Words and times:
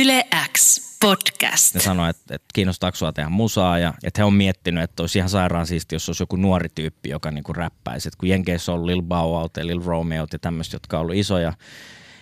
Yle 0.00 0.26
X 0.52 0.80
podcast. 1.00 1.74
Ne 1.74 1.80
sanoi, 1.80 2.10
että, 2.10 2.34
että 2.34 2.48
kiinnostaako 2.54 2.96
sua 2.96 3.12
tehdä 3.12 3.28
musaa 3.28 3.78
ja 3.78 3.94
että 4.04 4.20
he 4.20 4.24
on 4.24 4.34
miettinyt, 4.34 4.84
että 4.84 5.02
olisi 5.02 5.18
ihan 5.18 5.28
sairaan 5.28 5.66
siisti, 5.66 5.94
jos 5.94 6.08
olisi 6.08 6.22
joku 6.22 6.36
nuori 6.36 6.68
tyyppi, 6.74 7.08
joka 7.08 7.30
niinku 7.30 7.52
räppäisi. 7.52 8.08
Et 8.08 8.16
kun 8.16 8.28
Jenkeissä 8.28 8.72
on 8.72 8.86
Lil 8.86 9.02
Bow 9.02 9.30
Wow 9.30 9.46
ja 9.56 9.66
Lil 9.66 9.82
Romeo 9.84 10.26
ja 10.32 10.38
tämmöistä, 10.38 10.74
jotka 10.74 10.96
on 10.96 11.00
ollut 11.00 11.14
isoja. 11.14 11.52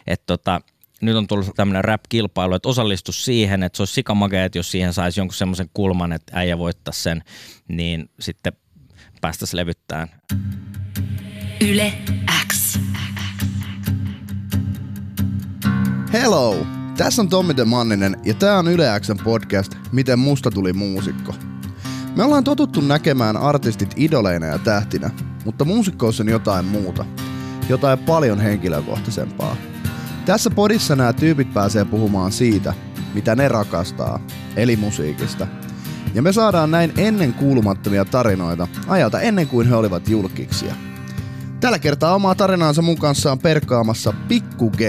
Että 0.06 0.26
tota, 0.26 0.60
nyt 1.02 1.16
on 1.16 1.26
tullut 1.26 1.50
tämmöinen 1.56 1.84
rap-kilpailu, 1.84 2.54
että 2.54 2.68
osallistu 2.68 3.12
siihen, 3.12 3.62
että 3.62 3.76
se 3.76 3.82
olisi 3.82 3.94
sikamagea, 3.94 4.44
että 4.44 4.58
jos 4.58 4.70
siihen 4.70 4.92
saisi 4.92 5.20
jonkun 5.20 5.34
semmoisen 5.34 5.70
kulman, 5.74 6.12
että 6.12 6.32
äijä 6.36 6.58
voittaa 6.58 6.92
sen, 6.92 7.22
niin 7.68 8.10
sitten 8.20 8.52
päästäisiin 9.20 9.58
levyttämään. 9.58 10.08
Yle 11.60 11.92
X. 12.52 12.78
Hello! 16.12 16.81
Tässä 16.96 17.22
on 17.22 17.28
Tommi 17.28 17.56
de 17.56 17.64
Manninen 17.64 18.16
ja 18.24 18.34
tää 18.34 18.58
on 18.58 18.68
Yle 18.68 19.00
Xn 19.00 19.16
podcast 19.24 19.74
Miten 19.92 20.18
musta 20.18 20.50
tuli 20.50 20.72
muusikko. 20.72 21.34
Me 22.16 22.24
ollaan 22.24 22.44
totuttu 22.44 22.80
näkemään 22.80 23.36
artistit 23.36 23.94
idoleina 23.96 24.46
ja 24.46 24.58
tähtinä, 24.58 25.10
mutta 25.44 25.64
muusikkous 25.64 26.20
on 26.20 26.28
jotain 26.28 26.64
muuta. 26.64 27.04
Jotain 27.68 27.98
paljon 27.98 28.40
henkilökohtaisempaa. 28.40 29.56
Tässä 30.26 30.50
podissa 30.50 30.96
nämä 30.96 31.12
tyypit 31.12 31.54
pääsee 31.54 31.84
puhumaan 31.84 32.32
siitä, 32.32 32.74
mitä 33.14 33.36
ne 33.36 33.48
rakastaa, 33.48 34.20
eli 34.56 34.76
musiikista. 34.76 35.46
Ja 36.14 36.22
me 36.22 36.32
saadaan 36.32 36.70
näin 36.70 36.92
ennen 36.96 37.32
kuulumattomia 37.32 38.04
tarinoita 38.04 38.68
ajalta 38.88 39.20
ennen 39.20 39.48
kuin 39.48 39.68
he 39.68 39.74
olivat 39.74 40.08
julkiksia. 40.08 40.74
Tällä 41.60 41.78
kertaa 41.78 42.14
omaa 42.14 42.34
tarinaansa 42.34 42.82
mun 42.82 42.98
kanssa 42.98 43.32
on 43.32 43.38
perkaamassa 43.38 44.12
Pikku 44.28 44.70
G. 44.70 44.80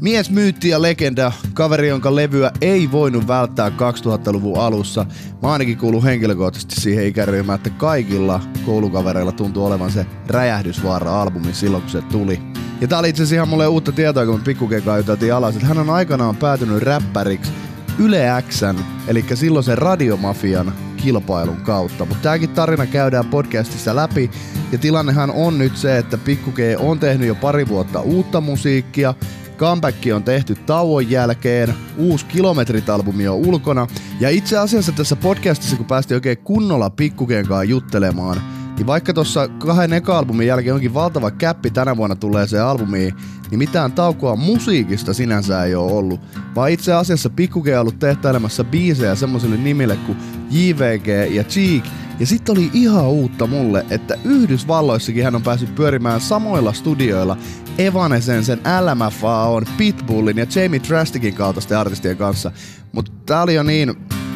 Mies, 0.00 0.30
myytti 0.30 0.68
ja 0.68 0.82
legenda, 0.82 1.32
kaveri, 1.54 1.88
jonka 1.88 2.14
levyä 2.14 2.50
ei 2.60 2.92
voinut 2.92 3.28
välttää 3.28 3.68
2000-luvun 3.68 4.58
alussa. 4.58 5.06
Mä 5.42 5.52
ainakin 5.52 5.78
kuulun 5.78 6.04
henkilökohtaisesti 6.04 6.80
siihen 6.80 7.06
ikäryhmään, 7.06 7.56
että 7.56 7.70
kaikilla 7.70 8.40
koulukavereilla 8.66 9.32
tuntuu 9.32 9.66
olevan 9.66 9.92
se 9.92 10.06
räjähdysvaara-albumi 10.26 11.54
silloin, 11.54 11.82
kun 11.82 11.90
se 11.90 12.02
tuli. 12.02 12.40
Ja 12.80 12.88
tää 12.88 12.98
oli 12.98 13.08
itse 13.08 13.22
asiassa 13.22 13.34
ihan 13.34 13.48
mulle 13.48 13.66
uutta 13.66 13.92
tietoa, 13.92 14.26
kun 14.26 14.34
me 14.34 14.44
Pikku 14.44 14.66
G 14.66 14.72
juteltiin 14.96 15.34
alas, 15.34 15.54
että 15.54 15.66
hän 15.66 15.78
on 15.78 15.90
aikanaan 15.90 16.36
päätynyt 16.36 16.82
räppäriksi 16.82 17.52
Yle 17.98 18.26
Xn, 18.48 18.76
eli 19.08 19.24
silloisen 19.34 19.78
radiomafian 19.78 20.72
kilpailun 20.96 21.56
kautta. 21.56 22.04
Mutta 22.04 22.22
tämäkin 22.22 22.50
tarina 22.50 22.86
käydään 22.86 23.24
podcastissa 23.24 23.96
läpi. 23.96 24.30
Ja 24.72 24.78
tilannehan 24.78 25.30
on 25.30 25.58
nyt 25.58 25.76
se, 25.76 25.98
että 25.98 26.18
Pikku 26.18 26.50
G 26.50 26.58
on 26.78 26.98
tehnyt 26.98 27.28
jo 27.28 27.34
pari 27.34 27.68
vuotta 27.68 28.00
uutta 28.00 28.40
musiikkia. 28.40 29.14
Comeback 29.58 29.96
on 30.14 30.22
tehty 30.22 30.54
tauon 30.54 31.10
jälkeen, 31.10 31.74
uusi 31.96 32.26
kilometrit-albumi 32.26 33.28
on 33.28 33.36
ulkona. 33.36 33.86
Ja 34.20 34.30
itse 34.30 34.58
asiassa 34.58 34.92
tässä 34.92 35.16
podcastissa, 35.16 35.76
kun 35.76 35.86
päästiin 35.86 36.16
oikein 36.16 36.38
kunnolla 36.38 36.90
Pikku 36.90 37.26
G:n 37.26 37.46
kanssa 37.48 37.64
juttelemaan, 37.64 38.42
niin 38.76 38.86
vaikka 38.86 39.14
tuossa 39.14 39.48
kahden 39.48 39.92
eka 39.92 40.18
albumin 40.18 40.46
jälkeen 40.46 40.74
onkin 40.74 40.94
valtava 40.94 41.30
käppi 41.30 41.70
tänä 41.70 41.96
vuonna 41.96 42.16
tulee 42.16 42.46
se 42.46 42.60
albumiin, 42.60 43.14
niin 43.50 43.58
mitään 43.58 43.92
taukoa 43.92 44.36
musiikista 44.36 45.14
sinänsä 45.14 45.64
ei 45.64 45.74
ole 45.74 45.92
ollut. 45.92 46.20
Vaan 46.54 46.70
itse 46.70 46.92
asiassa 46.92 47.30
Pikku 47.30 47.62
G 47.62 47.66
on 47.68 47.80
ollut 47.80 47.98
tehtailemassa 47.98 48.64
biisejä 48.64 49.14
semmoisille 49.14 49.56
nimille 49.56 49.96
kuin 49.96 50.18
JVG 50.50 51.34
ja 51.34 51.44
Cheek. 51.44 51.84
Ja 52.20 52.26
sitten 52.26 52.52
oli 52.52 52.70
ihan 52.72 53.08
uutta 53.08 53.46
mulle, 53.46 53.86
että 53.90 54.14
Yhdysvalloissakin 54.24 55.24
hän 55.24 55.34
on 55.34 55.42
päässyt 55.42 55.74
pyörimään 55.74 56.20
samoilla 56.20 56.72
studioilla 56.72 57.36
Evanescensen, 57.78 58.60
LMFAOn, 58.80 59.64
Pitbullin 59.76 60.36
ja 60.36 60.46
Jamie 60.54 60.80
Drastikin 60.88 61.34
kaltaisten 61.34 61.78
artistien 61.78 62.16
kanssa. 62.16 62.52
Mutta 62.92 63.12
tää 63.26 63.42
oli 63.42 63.54
jo 63.54 63.62
niin 63.62 63.94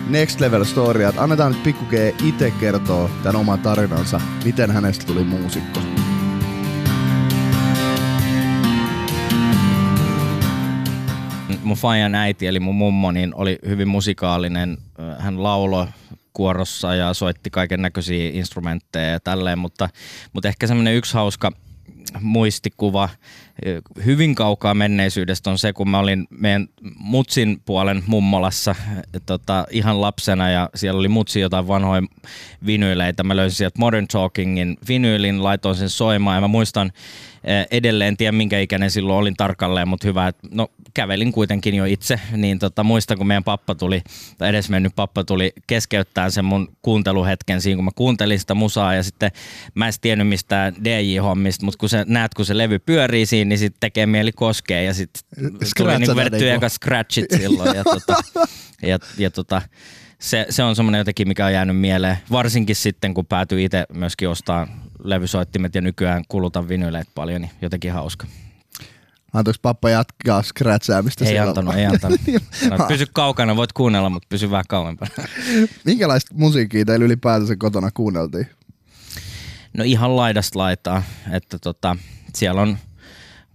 next 0.09 0.41
level 0.41 0.65
story, 0.65 1.03
että 1.03 1.23
annetaan 1.23 1.53
nyt 1.53 1.63
Pikku 1.63 1.85
G 1.85 1.93
itse 2.25 2.51
kertoa 2.51 3.11
tämän 3.23 3.41
oman 3.41 3.59
tarinansa, 3.59 4.21
miten 4.45 4.71
hänestä 4.71 5.07
tuli 5.07 5.25
muusikko. 5.25 5.81
mun 11.65 11.77
fajan 11.77 12.15
äiti, 12.15 12.47
eli 12.47 12.61
mun 12.61 12.75
mummo, 12.75 13.13
niin 13.13 13.35
oli 13.35 13.59
hyvin 13.69 13.89
musikaalinen. 13.89 14.79
Hän 15.19 15.42
lauloi 15.42 15.87
kuorossa 16.33 16.95
ja 16.95 17.15
soitti 17.15 17.51
kaiken 17.51 17.83
näköisiä 17.83 18.31
instrumentteja 18.33 19.11
ja 19.11 19.20
tälleen, 19.20 19.59
mutta, 19.59 19.89
mutta 20.33 20.48
ehkä 20.48 20.67
semmoinen 20.67 20.95
yksi 20.95 21.15
hauska 21.15 21.53
muistikuva 22.20 23.08
hyvin 24.05 24.35
kaukaa 24.35 24.74
menneisyydestä 24.74 25.51
on 25.51 25.58
se, 25.58 25.73
kun 25.73 25.89
mä 25.89 25.98
olin 25.98 26.27
meidän 26.30 26.68
mutsin 26.98 27.63
puolen 27.64 28.02
mummolassa 28.07 28.74
tota, 29.27 29.67
ihan 29.70 30.01
lapsena 30.01 30.51
ja 30.51 30.70
siellä 30.74 30.98
oli 30.98 31.08
mutsi 31.08 31.41
jotain 31.41 31.68
vanhoja 31.68 32.02
vinyyleitä. 32.67 33.23
Mä 33.23 33.36
löysin 33.36 33.57
sieltä 33.57 33.79
Modern 33.79 34.08
Talkingin 34.08 34.77
vinyylin, 34.89 35.42
laitoin 35.42 35.77
sen 35.77 35.91
soimaan 35.91 36.36
ja 36.36 36.41
mä 36.41 36.48
muistan 36.48 36.92
edelleen, 37.70 38.17
tiedä 38.17 38.33
minkä 38.33 38.61
ikäinen 38.61 38.91
silloin 38.91 39.18
olin 39.18 39.36
tarkalleen, 39.36 39.89
mutta 39.89 40.08
hyvä, 40.08 40.29
että 40.29 40.48
no 40.51 40.68
kävelin 40.95 41.33
kuitenkin 41.33 41.74
jo 41.74 41.85
itse, 41.85 42.20
niin 42.36 42.58
tota, 42.58 42.85
muistan 42.85 43.18
kun 43.18 43.27
meidän 43.27 43.45
pappa 43.45 43.74
tuli, 43.74 44.02
tai 44.39 44.48
edesmennyt 44.48 44.96
pappa 44.96 45.24
tuli 45.24 45.52
keskeyttää 45.67 46.30
sen 46.30 46.45
mun 46.45 46.68
kuunteluhetken 46.83 47.61
siinä, 47.61 47.77
kun 47.77 47.85
mä 47.85 47.91
kuuntelin 47.95 48.41
sitä 48.41 48.55
musaa 48.55 48.95
ja 48.95 49.02
sitten 49.02 49.30
mä 49.74 49.86
en 49.86 49.92
tiennyt 50.01 50.29
mistään 50.29 50.74
DJ-hommista, 50.85 51.64
mutta 51.64 51.79
kun 51.79 51.89
sä 51.92 52.05
näet, 52.08 52.35
kun 52.35 52.45
se 52.47 52.58
levy 52.58 52.79
pyörii 52.79 53.27
siinä, 53.27 53.48
niin 53.48 53.58
sitten 53.58 53.80
tekee 53.80 54.07
mieli 54.07 54.33
koskea 54.33 54.83
ja 54.83 54.95
sitten 54.95 55.23
tuli 55.77 55.98
niinku 55.98 56.17
vedetty 56.17 56.51
eka 56.51 56.69
scratchit 56.69 57.30
silloin 57.36 57.77
ja, 57.77 57.85
tota, 57.85 58.17
ja, 58.83 58.98
ja 59.19 59.30
tota, 59.30 59.63
se, 60.19 60.47
se 60.51 60.63
on 60.63 60.77
semmoinen 60.77 60.98
jotenkin, 60.98 61.29
mikä 61.29 61.47
on 61.47 61.53
jäänyt 61.53 61.79
mieleen, 61.79 62.19
varsinkin 62.30 62.77
sitten 62.77 63.14
kun 63.14 63.27
päätyi 63.27 63.64
itse 63.64 63.86
myöskin 63.92 64.29
ostaa 64.29 64.69
levysoittimet 65.05 65.75
ja 65.75 65.80
nykyään 65.80 66.25
kulutan 66.29 66.69
vinyyleitä 66.69 67.11
paljon, 67.14 67.41
niin 67.41 67.51
jotenkin 67.63 67.92
hauska. 67.92 68.27
Antoiko 69.33 69.59
pappa 69.63 69.91
jatkaa 69.91 70.42
scratchaamista? 70.42 71.24
Ei 71.24 71.39
antanut, 71.39 71.74
ei 71.74 71.86
antanut. 71.86 72.20
No, 72.70 72.86
pysy 72.89 73.07
kaukana, 73.13 73.57
voit 73.57 73.73
kuunnella, 73.73 74.11
mutta 74.11 74.27
pysy 74.29 74.51
vähän 74.51 74.64
kauempana. 74.69 75.11
Minkälaista 75.85 76.35
musiikkia 76.35 76.85
teillä 76.85 77.05
ylipäätänsä 77.05 77.57
kotona 77.57 77.91
kuunneltiin? 77.95 78.47
No 79.77 79.85
ihan 79.85 80.17
laidasta 80.17 80.59
laitaa, 80.59 81.03
että 81.31 81.59
tota, 81.59 81.97
siellä 82.35 82.63
on 82.63 82.79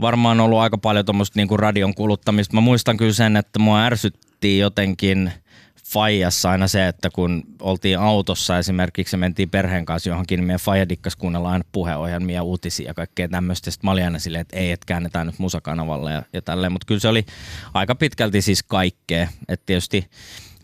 varmaan 0.02 0.40
ollut 0.40 0.60
aika 0.60 0.78
paljon 0.78 1.06
tuommoista 1.06 1.40
niinku 1.40 1.58
radion 1.58 1.96
kuluttamista. 1.96 2.56
Mä 2.56 2.62
muistan 2.62 2.98
kyllä 2.98 3.14
sen, 3.14 3.38
että 3.38 3.60
mua 3.60 3.84
ärsytti 3.84 4.58
jotenkin– 4.58 5.32
Fajassa 5.88 6.52
aina 6.52 6.68
se, 6.68 6.88
että 6.88 7.10
kun 7.10 7.44
oltiin 7.62 8.00
autossa 8.00 8.58
esimerkiksi 8.58 9.16
ja 9.16 9.18
mentiin 9.18 9.50
perheen 9.50 9.86
kanssa 9.86 10.10
johonkin, 10.10 10.38
niin 10.38 10.48
meidän 10.48 10.60
Faija 10.60 10.90
dikkas 10.90 11.16
kuunnella 11.16 11.52
aina 11.52 11.66
puheohjelmia 11.72 12.36
ja 12.36 12.44
uutisia 12.44 12.88
ja 12.88 12.94
kaikkea 12.94 13.30
tämmöistä. 13.30 13.72
Sitten 13.72 13.88
mä 13.88 13.92
olin 13.92 14.04
aina 14.04 14.20
silleen, 14.20 14.42
että 14.42 14.58
ei, 14.58 14.72
että 14.72 14.86
käännetään 14.86 15.28
nyt 15.28 15.40
musakanavalle 15.40 16.12
ja, 16.12 16.24
ja 16.34 16.42
tälleen. 16.42 16.72
Mutta 16.72 16.86
kyllä 16.86 17.00
se 17.00 17.08
oli 17.08 17.26
aika 17.74 17.96
pitkälti 17.96 18.42
siis 18.42 18.64
kaikkea. 18.64 19.28
Että 19.48 19.66
tietysti 19.66 20.10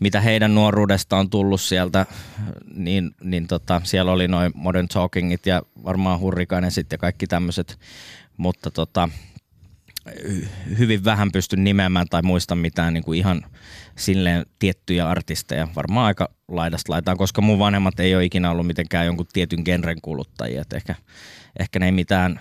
mitä 0.04 0.20
heidän 0.20 0.54
nuoruudesta 0.54 1.16
on 1.16 1.30
tullut 1.30 1.60
sieltä, 1.60 2.06
niin, 2.74 3.10
niin 3.22 3.46
tota, 3.46 3.80
siellä 3.84 4.12
oli 4.12 4.28
noin 4.28 4.52
Modern 4.54 4.88
Talkingit 4.88 5.46
ja 5.46 5.62
varmaan 5.84 6.20
Hurrikainen 6.20 6.70
sitten 6.70 6.96
ja 6.96 6.98
kaikki 6.98 7.26
tämmöiset. 7.26 7.78
Mutta 8.36 8.70
tota, 8.70 9.08
hyvin 10.78 11.04
vähän 11.04 11.32
pystyn 11.32 11.64
nimeämään 11.64 12.06
tai 12.10 12.22
muistan 12.22 12.58
mitään 12.58 12.94
niin 12.94 13.04
kuin 13.04 13.18
ihan 13.18 13.42
silleen 13.96 14.46
tiettyjä 14.58 15.08
artisteja. 15.08 15.68
Varmaan 15.76 16.06
aika 16.06 16.28
laidasta 16.48 16.92
laitaan, 16.92 17.16
koska 17.16 17.42
mun 17.42 17.58
vanhemmat 17.58 18.00
ei 18.00 18.14
ole 18.14 18.24
ikinä 18.24 18.50
ollut 18.50 18.66
mitenkään 18.66 19.06
jonkun 19.06 19.26
tietyn 19.32 19.62
genren 19.64 20.00
kuluttajia. 20.02 20.62
Et 20.62 20.72
ehkä, 20.72 20.94
ehkä 21.58 21.78
ne 21.78 21.86
ei 21.86 21.92
mitään 21.92 22.40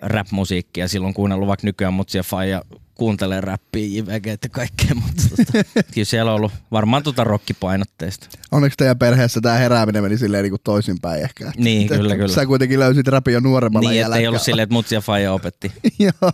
rap-musiikkia 0.00 0.88
silloin 0.88 1.14
kuunnellut, 1.14 1.48
vaikka 1.48 1.66
nykyään 1.66 1.94
mut 1.94 2.08
siellä 2.08 2.28
faija 2.28 2.62
kuuntelee 3.00 3.40
räppiä, 3.40 3.86
JVG 3.86 4.26
ja 4.26 4.48
kaikkea, 4.50 4.94
mutta 4.94 5.22
tota, 5.28 5.64
kyllä 5.94 6.04
siellä 6.04 6.30
on 6.30 6.36
ollut 6.36 6.52
varmaan 6.72 7.02
tuota 7.02 7.24
rockipainotteista. 7.24 8.28
Onneksi 8.52 8.76
teidän 8.76 8.98
perheessä 8.98 9.40
tämä 9.40 9.54
herääminen 9.54 10.02
meni 10.02 10.18
silleen 10.18 10.42
niin 10.42 10.50
kuin 10.50 10.60
toisinpäin 10.64 11.22
ehkä. 11.22 11.52
Niin, 11.56 11.82
että, 11.82 11.96
kyllä, 11.96 12.16
kyllä. 12.16 12.34
Sä 12.34 12.46
kuitenkin 12.46 12.80
löysit 12.80 13.08
rapin 13.08 13.34
jo 13.34 13.40
nuoremmalla 13.40 13.90
Niin, 13.90 14.02
että 14.02 14.16
ei 14.16 14.28
ollut 14.28 14.42
silleen, 14.42 14.62
että 14.62 14.72
mutsi 14.72 14.94
ja 14.94 15.00
faija 15.00 15.32
opetti. 15.32 15.72
Joo. 15.98 16.32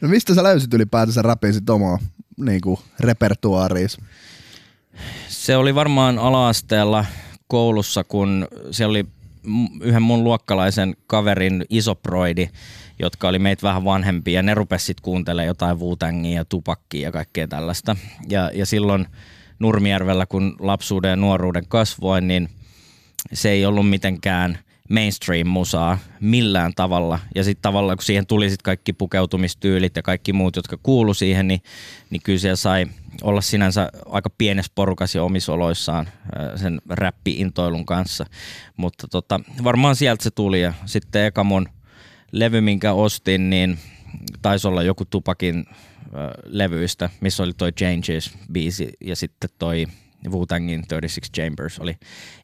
No 0.00 0.08
mistä 0.08 0.34
sä 0.34 0.42
löysit 0.42 0.74
ylipäätänsä 0.74 1.22
rapin 1.22 1.54
sit 1.54 1.70
omaa 1.70 1.98
niin 2.36 2.60
kuin 2.60 2.80
repertuaariis? 3.00 3.98
Se 5.28 5.56
oli 5.56 5.74
varmaan 5.74 6.18
ala-asteella 6.18 7.04
koulussa, 7.46 8.04
kun 8.04 8.48
se 8.70 8.86
oli 8.86 9.06
yhden 9.82 10.02
mun 10.02 10.24
luokkalaisen 10.24 10.96
kaverin 11.06 11.64
isoproidi, 11.68 12.50
jotka 13.00 13.28
oli 13.28 13.38
meitä 13.38 13.62
vähän 13.62 13.84
vanhempia, 13.84 14.42
ne 14.42 14.54
rupesivat 14.54 14.86
sitten 14.86 15.02
kuuntelemaan 15.02 15.46
jotain 15.46 15.76
Wu-Tangia 15.76 16.34
ja 16.34 16.44
Tupakkia 16.44 17.08
ja 17.08 17.12
kaikkea 17.12 17.48
tällaista. 17.48 17.96
Ja, 18.28 18.50
ja 18.54 18.66
silloin 18.66 19.06
Nurmijärvellä, 19.58 20.26
kun 20.26 20.56
lapsuuden 20.58 21.10
ja 21.10 21.16
nuoruuden 21.16 21.68
kasvoin, 21.68 22.28
niin 22.28 22.48
se 23.32 23.50
ei 23.50 23.66
ollut 23.66 23.90
mitenkään 23.90 24.58
mainstream-musaa 24.90 25.98
millään 26.20 26.72
tavalla. 26.76 27.18
Ja 27.34 27.44
sitten 27.44 27.62
tavallaan 27.62 27.96
kun 27.96 28.04
siihen 28.04 28.26
tuli 28.26 28.50
sit 28.50 28.62
kaikki 28.62 28.92
pukeutumistyylit 28.92 29.96
ja 29.96 30.02
kaikki 30.02 30.32
muut, 30.32 30.56
jotka 30.56 30.78
kuulu 30.82 31.14
siihen, 31.14 31.48
niin, 31.48 31.62
niin 32.10 32.22
kyllä 32.22 32.38
siellä 32.38 32.56
sai 32.56 32.86
olla 33.22 33.40
sinänsä 33.40 33.90
aika 34.06 34.30
pienessä 34.38 34.72
porukassa 34.74 35.18
ja 35.18 35.24
omisoloissaan 35.24 36.08
sen 36.56 36.80
räppi-intoilun 36.90 37.86
kanssa. 37.86 38.26
Mutta 38.76 39.08
tota, 39.08 39.40
varmaan 39.64 39.96
sieltä 39.96 40.24
se 40.24 40.30
tuli 40.30 40.60
ja 40.60 40.72
sitten 40.86 41.24
eka 41.24 41.44
mun 41.44 41.68
levy, 42.32 42.60
minkä 42.60 42.92
ostin, 42.92 43.50
niin 43.50 43.78
taisi 44.42 44.68
olla 44.68 44.82
joku 44.82 45.04
Tupakin 45.04 45.66
levyistä, 46.44 47.10
missä 47.20 47.42
oli 47.42 47.52
toi 47.52 47.70
Changes-biisi 47.70 48.92
ja 49.00 49.16
sitten 49.16 49.50
toi 49.58 49.86
Wu-Tangin 50.28 50.84
36 50.88 51.20
Chambers 51.36 51.78
oli 51.78 51.96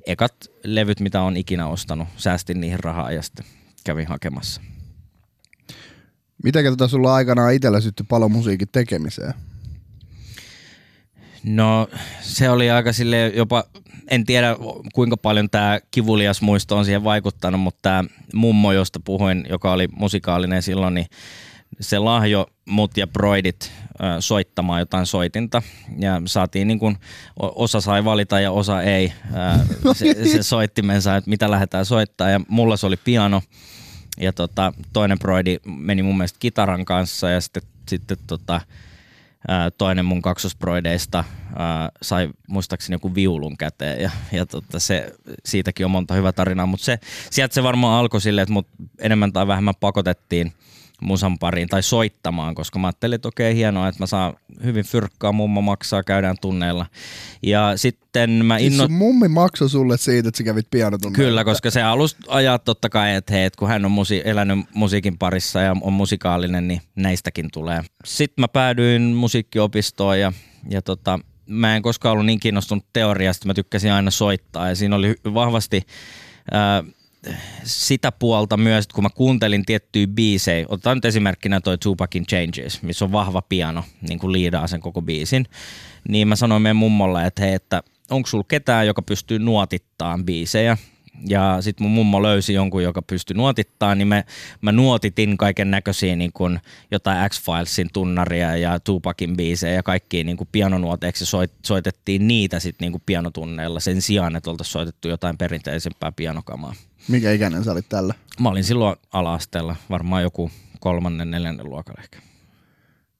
ekat 0.06 0.34
levyt, 0.64 1.00
mitä 1.00 1.22
on 1.22 1.36
ikinä 1.36 1.66
ostanut. 1.66 2.08
Säästin 2.16 2.60
niihin 2.60 2.80
rahaa 2.80 3.12
ja 3.12 3.22
sitten 3.22 3.46
kävin 3.84 4.06
hakemassa. 4.06 4.60
Miten 6.42 6.64
tota 6.64 6.88
sulla 6.88 7.14
aikanaan 7.14 7.54
itsellä 7.54 7.80
syttyi 7.80 8.06
paljon 8.08 8.32
musiikin 8.32 8.68
tekemiseen? 8.72 9.34
No 11.44 11.88
se 12.20 12.50
oli 12.50 12.70
aika 12.70 12.92
sille 12.92 13.32
jopa, 13.36 13.64
en 14.10 14.24
tiedä 14.24 14.56
kuinka 14.94 15.16
paljon 15.16 15.50
tämä 15.50 15.78
kivulias 15.90 16.42
muisto 16.42 16.76
on 16.76 16.84
siihen 16.84 17.04
vaikuttanut, 17.04 17.60
mutta 17.60 17.78
tämä 17.82 18.04
mummo, 18.34 18.72
josta 18.72 19.00
puhuin, 19.04 19.44
joka 19.48 19.72
oli 19.72 19.88
musikaalinen 19.92 20.62
silloin, 20.62 20.94
niin 20.94 21.06
se 21.80 21.98
lahjo 21.98 22.46
mut 22.64 22.96
ja 22.96 23.06
Broidit 23.06 23.72
soittamaan 24.20 24.80
jotain 24.80 25.06
soitinta. 25.06 25.62
Ja 25.98 26.22
saatiin 26.24 26.68
niin 26.68 26.78
kuin, 26.78 26.96
osa 27.36 27.80
sai 27.80 28.04
valita 28.04 28.40
ja 28.40 28.50
osa 28.50 28.82
ei. 28.82 29.12
Se, 29.94 30.14
se 30.32 30.42
soittimensa, 30.42 31.16
että 31.16 31.30
mitä 31.30 31.50
lähdetään 31.50 31.84
soittaa. 31.84 32.30
Ja 32.30 32.40
mulla 32.48 32.76
se 32.76 32.86
oli 32.86 32.96
piano 32.96 33.42
ja 34.20 34.32
tota, 34.32 34.72
toinen 34.92 35.18
Broidi 35.18 35.56
meni 35.64 36.02
mun 36.02 36.16
mielestä 36.16 36.38
kitaran 36.38 36.84
kanssa 36.84 37.30
ja 37.30 37.40
sitten, 37.40 37.62
sitten 37.88 38.16
tota, 38.26 38.60
toinen 39.78 40.04
mun 40.04 40.22
kaksosproideista 40.22 41.24
sai 42.02 42.30
muistaakseni 42.48 42.94
joku 42.94 43.14
viulun 43.14 43.56
käteen 43.56 44.02
ja, 44.02 44.10
ja 44.32 44.46
tota 44.46 44.78
se, 44.78 45.12
siitäkin 45.44 45.86
on 45.86 45.90
monta 45.90 46.14
hyvää 46.14 46.32
tarinaa, 46.32 46.66
mutta 46.66 46.84
se, 46.84 46.98
sieltä 47.30 47.54
se 47.54 47.62
varmaan 47.62 48.00
alkoi 48.00 48.20
silleen, 48.20 48.42
että 48.42 48.52
mut 48.52 48.68
enemmän 48.98 49.32
tai 49.32 49.46
vähemmän 49.46 49.74
pakotettiin– 49.80 50.52
musan 51.00 51.38
pariin 51.38 51.68
tai 51.68 51.82
soittamaan, 51.82 52.54
koska 52.54 52.78
mä 52.78 52.86
ajattelin, 52.86 53.14
että 53.14 53.28
okei, 53.28 53.54
hienoa, 53.54 53.88
että 53.88 54.02
mä 54.02 54.06
saan 54.06 54.34
hyvin 54.64 54.84
fyrkkaa, 54.84 55.32
mummo 55.32 55.60
maksaa, 55.60 56.02
käydään 56.02 56.36
tunneilla. 56.40 56.86
Ja 57.42 57.72
sitten 57.76 58.30
mä 58.30 58.58
inno... 58.58 58.86
Siis 58.86 58.98
mummi 58.98 59.28
maksoi 59.28 59.70
sulle 59.70 59.96
siitä, 59.96 60.28
että 60.28 60.38
sä 60.38 60.44
kävit 60.44 60.66
pianotunneilla? 60.70 61.28
Kyllä, 61.28 61.44
koska 61.44 61.70
se 61.70 61.82
alus 61.82 62.16
ajaa 62.28 62.58
totta 62.58 62.88
kai, 62.88 63.14
että 63.14 63.34
hei, 63.34 63.50
kun 63.58 63.68
hän 63.68 63.84
on 63.84 63.90
musi- 63.90 64.22
elänyt 64.24 64.58
musiikin 64.74 65.18
parissa 65.18 65.60
ja 65.60 65.76
on 65.80 65.92
musikaalinen, 65.92 66.68
niin 66.68 66.80
näistäkin 66.96 67.48
tulee. 67.52 67.82
Sitten 68.04 68.42
mä 68.42 68.48
päädyin 68.48 69.02
musiikkiopistoon 69.02 70.20
ja, 70.20 70.32
ja 70.70 70.82
tota, 70.82 71.18
mä 71.46 71.76
en 71.76 71.82
koskaan 71.82 72.12
ollut 72.12 72.26
niin 72.26 72.40
kiinnostunut 72.40 72.84
teoriasta, 72.92 73.46
mä 73.46 73.54
tykkäsin 73.54 73.92
aina 73.92 74.10
soittaa 74.10 74.68
ja 74.68 74.74
siinä 74.74 74.96
oli 74.96 75.14
vahvasti 75.34 75.82
ää, 76.50 76.84
sitä 77.62 78.12
puolta 78.12 78.56
myös, 78.56 78.84
että 78.84 78.94
kun 78.94 79.04
mä 79.04 79.10
kuuntelin 79.10 79.66
tiettyjä 79.66 80.06
biisejä, 80.06 80.66
otetaan 80.68 80.96
nyt 80.96 81.04
esimerkkinä 81.04 81.60
toi 81.60 81.78
Tupacin 81.78 82.26
Changes, 82.26 82.82
missä 82.82 83.04
on 83.04 83.12
vahva 83.12 83.42
piano, 83.42 83.84
niin 84.08 84.18
kuin 84.18 84.32
liidaa 84.32 84.66
sen 84.66 84.80
koko 84.80 85.02
biisin, 85.02 85.46
niin 86.08 86.28
mä 86.28 86.36
sanoin 86.36 86.62
meidän 86.62 86.76
mummolle, 86.76 87.26
että 87.26 87.42
hei, 87.42 87.54
että 87.54 87.82
onko 88.10 88.26
sulla 88.26 88.44
ketään, 88.48 88.86
joka 88.86 89.02
pystyy 89.02 89.38
nuotittaan 89.38 90.24
biisejä, 90.24 90.76
ja 91.28 91.56
sitten 91.60 91.84
mun 91.84 91.92
mummo 91.92 92.22
löysi 92.22 92.54
jonkun, 92.54 92.82
joka 92.82 93.02
pystyi 93.02 93.36
nuotittaa, 93.36 93.94
niin 93.94 94.08
me, 94.08 94.24
mä 94.60 94.72
nuotitin 94.72 95.36
kaiken 95.36 95.70
näköisiä 95.70 96.16
niin 96.16 96.32
kuin 96.32 96.60
jotain 96.90 97.30
X-Filesin 97.30 97.88
tunnaria 97.92 98.56
ja 98.56 98.80
Tupakin 98.80 99.36
biisejä 99.36 99.74
ja 99.74 99.82
kaikkia 99.82 100.24
niin 100.24 100.36
kuin 100.36 100.48
pianonuoteeksi 100.52 101.26
soit, 101.26 101.52
soitettiin 101.66 102.28
niitä 102.28 102.60
sitten 102.60 102.92
niin 102.92 103.02
pianotunneilla 103.06 103.80
sen 103.80 104.02
sijaan, 104.02 104.36
että 104.36 104.50
oltaisiin 104.50 104.72
soitettu 104.72 105.08
jotain 105.08 105.38
perinteisempää 105.38 106.12
pianokamaa. 106.12 106.74
Mikä 107.08 107.32
ikäinen 107.32 107.64
sä 107.64 107.72
olit 107.72 107.88
tällä? 107.88 108.14
Mä 108.40 108.48
olin 108.48 108.64
silloin 108.64 108.96
ala-asteella, 109.12 109.76
varmaan 109.90 110.22
joku 110.22 110.50
kolmannen, 110.80 111.30
neljännen 111.30 111.70
luokalla 111.70 112.00
ehkä. 112.02 112.18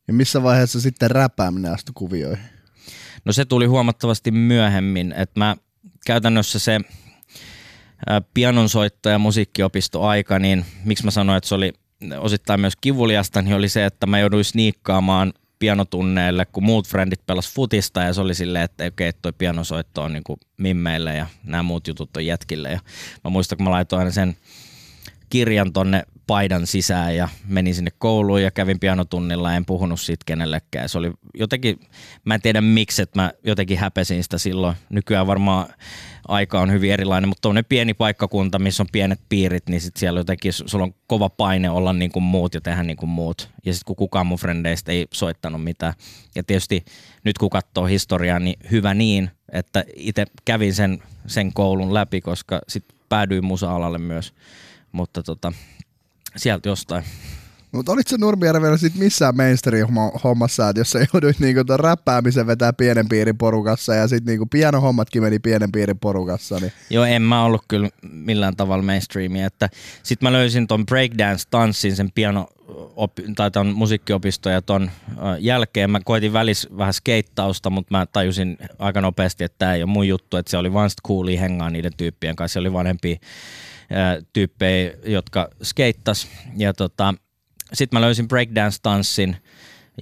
Ja 0.08 0.14
missä 0.14 0.42
vaiheessa 0.42 0.80
sitten 0.80 1.10
räpääminen 1.10 1.72
astui 1.72 1.92
kuvioihin? 1.94 2.44
No 3.24 3.32
se 3.32 3.44
tuli 3.44 3.66
huomattavasti 3.66 4.30
myöhemmin, 4.30 5.12
että 5.12 5.40
mä 5.40 5.56
käytännössä 6.06 6.58
se 6.58 6.80
pianonsoitto 8.34 9.08
ja 9.08 9.18
musiikkiopistoaika, 9.18 10.38
niin 10.38 10.64
miksi 10.84 11.04
mä 11.04 11.10
sanoin, 11.10 11.36
että 11.36 11.48
se 11.48 11.54
oli 11.54 11.72
osittain 12.18 12.60
myös 12.60 12.76
kivuliasta, 12.80 13.42
niin 13.42 13.56
oli 13.56 13.68
se, 13.68 13.84
että 13.84 14.06
mä 14.06 14.18
jouduin 14.18 14.44
sniikkaamaan 14.44 15.32
pianotunneille, 15.58 16.46
kun 16.46 16.64
muut 16.64 16.88
frendit 16.88 17.26
pelas 17.26 17.52
futista 17.52 18.02
ja 18.02 18.12
se 18.12 18.20
oli 18.20 18.34
silleen, 18.34 18.64
että 18.64 18.84
okei, 18.84 19.08
okay, 19.08 19.18
toi 19.22 19.32
pianosoitto 19.32 20.02
on 20.02 20.12
niinku 20.12 20.38
mimmeille 20.56 21.16
ja 21.16 21.26
nämä 21.44 21.62
muut 21.62 21.88
jutut 21.88 22.16
on 22.16 22.26
jätkille. 22.26 22.70
Ja 22.70 22.80
mä 23.24 23.30
muistan, 23.30 23.56
kun 23.58 23.64
mä 23.64 23.70
laitoin 23.70 24.00
aina 24.00 24.10
sen 24.10 24.36
kirjan 25.30 25.72
tonne 25.72 26.02
paidan 26.26 26.66
sisään 26.66 27.16
ja 27.16 27.28
menin 27.48 27.74
sinne 27.74 27.90
kouluun 27.98 28.42
ja 28.42 28.50
kävin 28.50 28.80
pianotunnilla 28.80 29.54
en 29.54 29.66
puhunut 29.66 30.00
siitä 30.00 30.22
kenellekään. 30.26 30.88
Se 30.88 30.98
oli 30.98 31.12
jotenkin, 31.34 31.80
mä 32.24 32.34
en 32.34 32.40
tiedä 32.40 32.60
miksi, 32.60 33.02
että 33.02 33.22
mä 33.22 33.32
jotenkin 33.44 33.78
häpesin 33.78 34.22
sitä 34.22 34.38
silloin. 34.38 34.76
Nykyään 34.90 35.26
varmaan 35.26 35.66
aika 36.28 36.60
on 36.60 36.72
hyvin 36.72 36.92
erilainen, 36.92 37.28
mutta 37.28 37.42
tuonne 37.42 37.62
pieni 37.62 37.94
paikkakunta, 37.94 38.58
missä 38.58 38.82
on 38.82 38.86
pienet 38.92 39.20
piirit, 39.28 39.68
niin 39.68 39.80
sit 39.80 39.96
siellä 39.96 40.20
jotenkin 40.20 40.52
sulla 40.52 40.84
on 40.84 40.94
kova 41.06 41.28
paine 41.28 41.70
olla 41.70 41.92
niin 41.92 42.12
kuin 42.12 42.22
muut 42.22 42.54
ja 42.54 42.60
tehdä 42.60 42.82
niin 42.82 42.96
kuin 42.96 43.10
muut. 43.10 43.50
Ja 43.64 43.72
sitten 43.72 43.86
kun 43.86 43.96
kukaan 43.96 44.26
mun 44.26 44.38
frendeistä 44.38 44.92
ei 44.92 45.06
soittanut 45.12 45.64
mitään. 45.64 45.94
Ja 46.34 46.42
tietysti 46.44 46.84
nyt 47.24 47.38
kun 47.38 47.50
katsoo 47.50 47.84
historiaa, 47.84 48.38
niin 48.38 48.58
hyvä 48.70 48.94
niin, 48.94 49.30
että 49.52 49.84
itse 49.96 50.24
kävin 50.44 50.74
sen, 50.74 51.02
sen 51.26 51.52
koulun 51.52 51.94
läpi, 51.94 52.20
koska 52.20 52.60
sitten 52.68 52.98
päädyin 53.08 53.44
musa-alalle 53.44 53.98
myös. 53.98 54.34
Mutta 54.92 55.22
tota, 55.22 55.52
sieltä 56.36 56.68
jostain. 56.68 57.04
Mutta 57.72 57.92
olit 57.92 58.06
se 58.06 58.16
Nurmijärvellä 58.18 58.76
sit 58.76 58.94
missään 58.94 59.34
mainstream-hommassa, 59.36 60.68
että 60.68 60.80
jos 60.80 60.90
sä 60.90 61.06
jouduit 61.12 61.38
niinku 61.38 61.64
ton 61.64 61.80
räppäämisen 61.80 62.46
vetää 62.46 62.72
pienen 62.72 63.08
piirin 63.08 63.38
porukassa 63.38 63.94
ja 63.94 64.08
sitten 64.08 64.32
niinku 64.32 64.46
pianohommatkin 64.46 65.22
meni 65.22 65.38
pienen 65.38 65.72
piirin 65.72 65.98
porukassa. 65.98 66.58
Niin... 66.60 66.72
Joo, 66.90 67.04
en 67.04 67.22
mä 67.22 67.44
ollut 67.44 67.64
kyllä 67.68 67.88
millään 68.02 68.56
tavalla 68.56 68.82
mainstreamia. 68.82 69.46
Että 69.46 69.68
sit 70.02 70.22
mä 70.22 70.32
löysin 70.32 70.66
ton 70.66 70.86
breakdance-tanssin 70.86 71.96
sen 71.96 72.12
piano 72.14 72.48
tai 73.36 73.50
ton 73.50 73.66
musiikkiopisto 73.66 74.50
ja 74.50 74.62
ton 74.62 74.90
jälkeen 75.38 75.90
mä 75.90 76.00
koitin 76.04 76.32
välis 76.32 76.68
vähän 76.78 76.94
skeittausta, 76.94 77.70
mutta 77.70 77.96
mä 77.96 78.06
tajusin 78.06 78.58
aika 78.78 79.00
nopeasti, 79.00 79.44
että 79.44 79.58
tämä 79.58 79.74
ei 79.74 79.82
ole 79.82 79.90
mun 79.90 80.08
juttu, 80.08 80.36
että 80.36 80.50
se 80.50 80.56
oli 80.56 80.72
vaan 80.72 80.90
coolia 81.06 81.40
hengaa 81.40 81.70
niiden 81.70 81.92
tyyppien 81.96 82.36
kanssa. 82.36 82.52
Se 82.52 82.60
oli 82.60 82.72
vanhempi 82.72 83.20
tyyppejä, 84.32 84.92
jotka 85.04 85.48
skeittas. 85.62 86.28
Ja 86.56 86.72
tota, 86.74 87.14
sitten 87.72 87.96
mä 87.96 88.00
löysin 88.00 88.28
breakdance-tanssin 88.28 89.36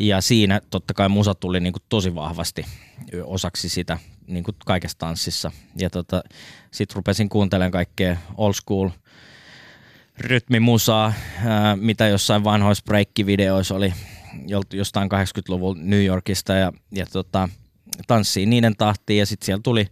ja 0.01 0.21
siinä 0.21 0.61
totta 0.71 0.95
kai 0.95 1.09
musa 1.09 1.35
tuli 1.35 1.61
niinku 1.61 1.79
tosi 1.89 2.15
vahvasti 2.15 2.67
osaksi 3.25 3.69
sitä 3.69 3.99
niinku 4.27 4.53
kaikessa 4.67 4.99
tanssissa. 4.99 5.51
Ja 5.77 5.91
tota, 5.91 6.23
sitten 6.71 6.97
rupesin 6.97 7.29
kuuntelemaan 7.29 7.73
kaikkea 7.73 8.17
old 8.37 8.53
school 8.53 8.89
rytmimusaa, 10.19 11.13
mitä 11.77 12.09
jossain 12.09 12.45
vanhoissa 12.45 12.85
breakkivideoissa 12.85 13.75
oli 13.75 13.93
jostain 14.73 15.09
80-luvun 15.13 15.91
New 15.91 16.05
Yorkista 16.05 16.55
ja, 16.55 16.73
ja 16.93 17.07
tota, 17.07 17.49
tanssiin 18.07 18.51
niiden 18.51 18.77
tahtiin 18.77 19.19
ja 19.19 19.27
sitten 19.27 19.47
siellä 19.47 19.63
tuli 19.63 19.87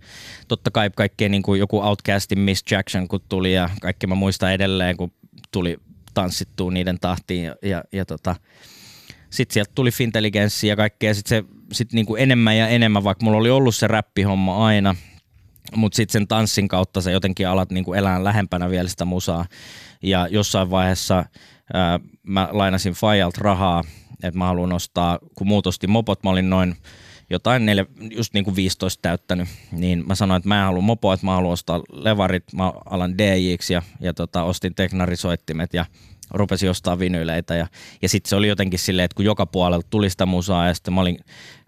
totta 0.49 0.71
kai 0.71 0.91
kaikkea 0.97 1.29
niin 1.29 1.43
kuin 1.43 1.61
joku 1.61 1.81
Outcastin 1.81 2.39
Miss 2.39 2.65
Jackson 2.71 3.09
kun 3.09 3.21
tuli 3.29 3.55
ja 3.55 3.71
kaikki 3.83 4.07
mä 4.07 4.15
muistan 4.15 4.53
edelleen 4.53 4.97
kun 4.97 5.13
tuli 5.53 5.77
tanssittua 6.15 6.71
niiden 6.71 6.99
tahtiin 7.01 7.45
ja, 7.45 7.55
ja, 7.63 7.85
ja 7.93 8.05
tota, 8.05 8.37
sitten 9.31 9.55
sieltä 9.55 9.73
tuli 9.75 9.91
Fintelligenssi 9.91 10.69
ja 10.69 10.77
kaikkea 10.77 11.15
sitten 11.15 11.45
se 11.45 11.45
sit 11.73 11.93
niinku 11.93 12.17
enemmän 12.17 12.57
ja 12.57 12.69
enemmän, 12.69 13.05
vaikka 13.05 13.25
mulla 13.25 13.39
oli 13.39 13.51
ollut 13.51 13.75
se 13.75 13.87
räppihomma 13.87 14.67
aina, 14.67 14.95
mutta 15.77 15.97
sitten 15.97 16.13
sen 16.13 16.29
tanssin 16.29 16.69
kautta 16.69 17.01
se 17.01 17.13
jotenkin 17.13 17.49
alat 17.49 17.71
niinku 17.71 17.95
elää 17.95 18.25
lähempänä 18.25 18.71
vielä 18.71 18.89
sitä 18.89 19.05
musaa. 19.05 19.47
Ja 20.03 20.29
jossain 20.31 20.71
vaiheessa 20.71 21.25
ää, 21.75 22.01
mä 22.23 22.49
lainasin 22.53 22.93
Fajalt 22.93 23.39
rahaa, 23.39 23.85
että 24.23 24.39
mä 24.39 24.47
haluan 24.47 24.73
ostaa, 24.73 25.19
kun 25.35 25.47
muut 25.47 25.67
osti 25.67 25.87
mopot, 25.87 26.23
mä 26.23 26.31
olin 26.31 26.51
noin 26.51 26.77
jotain 27.33 27.67
neljä, 27.67 27.87
just 28.11 28.35
niin 28.35 28.45
kuin 28.45 28.57
15 28.57 29.03
täyttänyt, 29.03 29.49
niin 29.73 30.05
mä 30.07 30.15
sanoin, 30.15 30.39
että 30.39 30.49
mä 30.49 30.59
en 30.59 30.67
halua 30.67 30.83
mopoa, 30.83 31.15
että 31.15 31.27
mä 31.27 31.35
haluan 31.35 31.53
ostaa 31.53 31.83
levarit, 31.93 32.53
mä 32.53 32.73
alan 32.85 33.19
DJiksi 33.19 33.73
ja, 33.75 33.83
ja 34.01 34.15
tota, 34.15 34.43
ostin 34.43 34.75
teknarisoittimet 34.75 35.75
ja 35.75 35.87
rupesin 36.31 36.71
ostaa 36.71 36.99
vinyyleitä 36.99 37.55
ja, 37.55 37.67
ja 38.03 38.09
sitten 38.09 38.29
se 38.29 38.37
oli 38.37 38.49
jotenkin 38.49 38.79
silleen, 38.79 39.05
että 39.05 39.15
kun 39.15 39.25
joka 39.25 39.47
puolelta 39.47 39.87
tuli 39.91 40.11
sitä 40.11 40.27
musaa 40.27 40.67
ja 40.67 40.75
sitten 40.75 40.95
mä 40.95 41.01
olin 41.01 41.19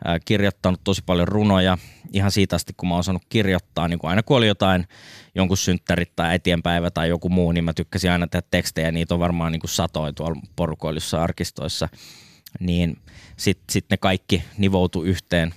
äh, 0.09 0.21
kirjoittanut 0.25 0.81
tosi 0.85 1.03
paljon 1.07 1.29
runoja. 1.29 1.79
Ihan 2.13 2.31
siitä 2.31 2.57
asti, 2.57 2.73
kun 2.77 2.89
mä 2.89 2.95
oon 2.95 3.01
osannut 3.01 3.23
kirjoittaa, 3.29 3.89
niin 3.89 3.99
kun 3.99 4.11
aina 4.11 4.23
kun 4.23 4.37
oli 4.37 4.47
jotain, 4.47 4.87
jonkun 5.35 5.57
synttärit 5.57 6.17
tai 6.17 6.29
äitienpäivä 6.29 6.91
tai 6.91 7.09
joku 7.09 7.29
muu, 7.29 7.53
niin 7.53 7.65
mä 7.65 7.73
tykkäsin 7.75 8.11
aina 8.11 8.27
tehdä 8.27 8.47
tekstejä, 8.51 8.93
niitä 8.93 9.15
on 9.15 9.21
varmaan 9.21 9.53
niin 9.53 9.61
kuin 9.61 10.15
tuolla 10.15 10.41
porukoilussa 10.57 11.23
arkistoissa, 11.23 11.89
niin 12.61 12.97
sitten 13.37 13.73
sit 13.73 13.85
ne 13.91 13.97
kaikki 13.97 14.45
nivoutu 14.59 15.03
yhteen. 15.03 15.55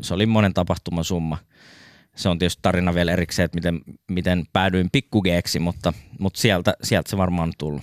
Se 0.00 0.14
oli 0.14 0.26
monen 0.26 0.54
tapahtuman 0.54 1.04
summa 1.04 1.38
se 2.16 2.28
on 2.28 2.38
tietysti 2.38 2.62
tarina 2.62 2.94
vielä 2.94 3.12
erikseen, 3.12 3.44
että 3.44 3.56
miten, 3.56 3.80
miten 4.08 4.44
päädyin 4.52 4.90
pikkugeeksi, 4.92 5.58
mutta, 5.58 5.92
mutta 6.18 6.40
sieltä, 6.40 6.74
sieltä 6.82 7.10
se 7.10 7.16
varmaan 7.16 7.48
on 7.48 7.52
tullut. 7.58 7.82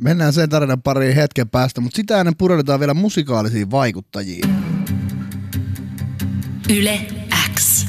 Mennään 0.00 0.32
sen 0.32 0.48
tarinan 0.48 0.82
pariin 0.82 1.14
hetken 1.14 1.48
päästä, 1.48 1.80
mutta 1.80 1.96
sitä 1.96 2.20
ennen 2.20 2.36
pureudutaan 2.36 2.80
vielä 2.80 2.94
musikaalisiin 2.94 3.70
vaikuttajiin. 3.70 4.50
Yle 6.70 7.00
X. 7.54 7.86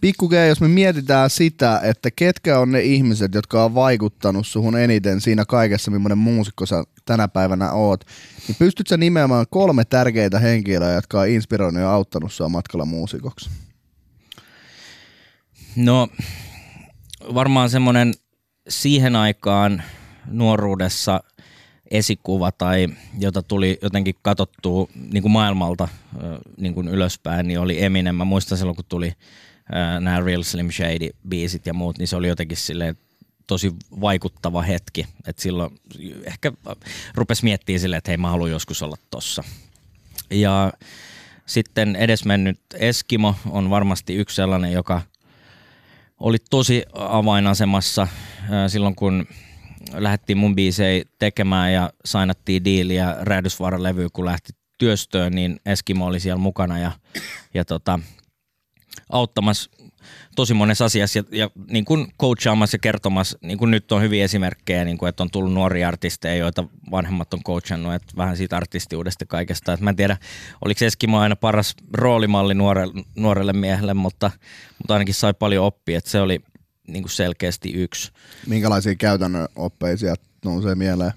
Pikku 0.00 0.28
G, 0.28 0.32
jos 0.48 0.60
me 0.60 0.68
mietitään 0.68 1.30
sitä, 1.30 1.80
että 1.82 2.10
ketkä 2.10 2.58
on 2.58 2.72
ne 2.72 2.80
ihmiset, 2.80 3.34
jotka 3.34 3.64
on 3.64 3.74
vaikuttanut 3.74 4.46
suhun 4.46 4.78
eniten 4.78 5.20
siinä 5.20 5.44
kaikessa, 5.44 5.90
millainen 5.90 6.18
muusikko 6.18 6.66
sä 6.66 6.84
tänä 7.04 7.28
päivänä 7.28 7.72
oot, 7.72 8.04
niin 8.48 8.56
pystytkö 8.58 8.88
sä 8.88 8.96
nimeämään 8.96 9.46
kolme 9.50 9.84
tärkeitä 9.84 10.38
henkilöä, 10.38 10.92
jotka 10.92 11.20
on 11.20 11.28
inspiroinut 11.28 11.82
ja 11.82 11.92
auttanut 11.92 12.32
sua 12.32 12.48
matkalla 12.48 12.84
muusikoksi? 12.84 13.50
No 15.76 16.08
varmaan 17.34 17.70
semmoinen 17.70 18.14
siihen 18.68 19.16
aikaan 19.16 19.82
nuoruudessa 20.26 21.20
esikuva 21.90 22.52
tai 22.52 22.88
jota 23.18 23.42
tuli 23.42 23.78
jotenkin 23.82 24.14
katsottua 24.22 24.88
niin 25.12 25.22
kuin 25.22 25.32
maailmalta 25.32 25.88
niin 26.56 26.74
kuin 26.74 26.88
ylöspäin, 26.88 27.48
niin 27.48 27.60
oli 27.60 27.82
Eminem. 27.84 28.14
Mä 28.14 28.24
muistan 28.24 28.58
silloin, 28.58 28.76
kun 28.76 28.84
tuli 28.88 29.12
nämä 30.00 30.20
Real 30.20 30.42
Slim 30.42 30.70
Shady 30.70 31.10
biisit 31.28 31.66
ja 31.66 31.74
muut, 31.74 31.98
niin 31.98 32.08
se 32.08 32.16
oli 32.16 32.28
jotenkin 32.28 32.56
silleen 32.56 32.96
tosi 33.46 33.72
vaikuttava 34.00 34.62
hetki. 34.62 35.06
Että 35.26 35.42
silloin 35.42 35.78
ehkä 36.24 36.52
rupesi 37.14 37.44
miettimään 37.44 37.80
silleen, 37.80 37.98
että 37.98 38.10
hei 38.10 38.16
mä 38.16 38.30
haluan 38.30 38.50
joskus 38.50 38.82
olla 38.82 38.96
tossa. 39.10 39.44
Ja 40.30 40.72
sitten 41.46 41.96
edesmennyt 41.96 42.60
Eskimo 42.74 43.34
on 43.50 43.70
varmasti 43.70 44.14
yksi 44.14 44.36
sellainen, 44.36 44.72
joka 44.72 45.02
oli 46.20 46.36
tosi 46.50 46.84
avainasemassa 46.92 48.08
silloin, 48.68 48.94
kun 48.94 49.26
lähdettiin 49.94 50.38
mun 50.38 50.54
biisei 50.54 51.04
tekemään 51.18 51.72
ja 51.72 51.90
sainattiin 52.04 52.64
diiliä 52.64 53.16
Räädysvaara-levy, 53.20 54.08
kun 54.12 54.24
lähti 54.24 54.52
työstöön, 54.78 55.32
niin 55.32 55.60
Eskimo 55.66 56.06
oli 56.06 56.20
siellä 56.20 56.38
mukana 56.38 56.78
ja, 56.78 56.92
ja 57.54 57.64
tota, 57.64 58.00
auttamassa 59.12 59.70
tosi 60.36 60.54
monessa 60.54 60.84
asiassa 60.84 61.18
ja, 61.18 61.24
ja 61.32 61.50
niin 61.70 61.84
kuin 61.84 62.06
coachaamassa 62.20 62.74
ja 62.74 62.78
kertomassa, 62.78 63.38
niin 63.42 63.58
kuin 63.58 63.70
nyt 63.70 63.92
on 63.92 64.02
hyviä 64.02 64.24
esimerkkejä, 64.24 64.84
niin 64.84 64.98
kuin, 64.98 65.08
että 65.08 65.22
on 65.22 65.30
tullut 65.30 65.52
nuoria 65.52 65.88
artisteja, 65.88 66.36
joita 66.36 66.64
vanhemmat 66.90 67.34
on 67.34 67.42
coachannut, 67.42 67.94
että 67.94 68.16
vähän 68.16 68.36
siitä 68.36 68.56
artistiudesta 68.56 69.26
kaikesta. 69.26 69.72
Että 69.72 69.84
mä 69.84 69.90
en 69.90 69.96
tiedä, 69.96 70.16
oliko 70.64 70.84
Eskimo 70.84 71.18
aina 71.18 71.36
paras 71.36 71.74
roolimalli 71.92 72.54
nuorelle, 72.54 73.04
nuorelle 73.16 73.52
miehelle, 73.52 73.94
mutta, 73.94 74.30
mutta 74.78 74.94
ainakin 74.94 75.14
sai 75.14 75.34
paljon 75.34 75.64
oppia, 75.64 75.98
että 75.98 76.10
se 76.10 76.20
oli 76.20 76.40
niin 76.88 77.02
kuin 77.02 77.10
selkeästi 77.10 77.72
yksi. 77.72 78.12
Minkälaisia 78.46 78.94
käytännön 78.94 79.48
oppeisia 79.56 80.14
nousee 80.44 80.74
mieleen? 80.74 81.12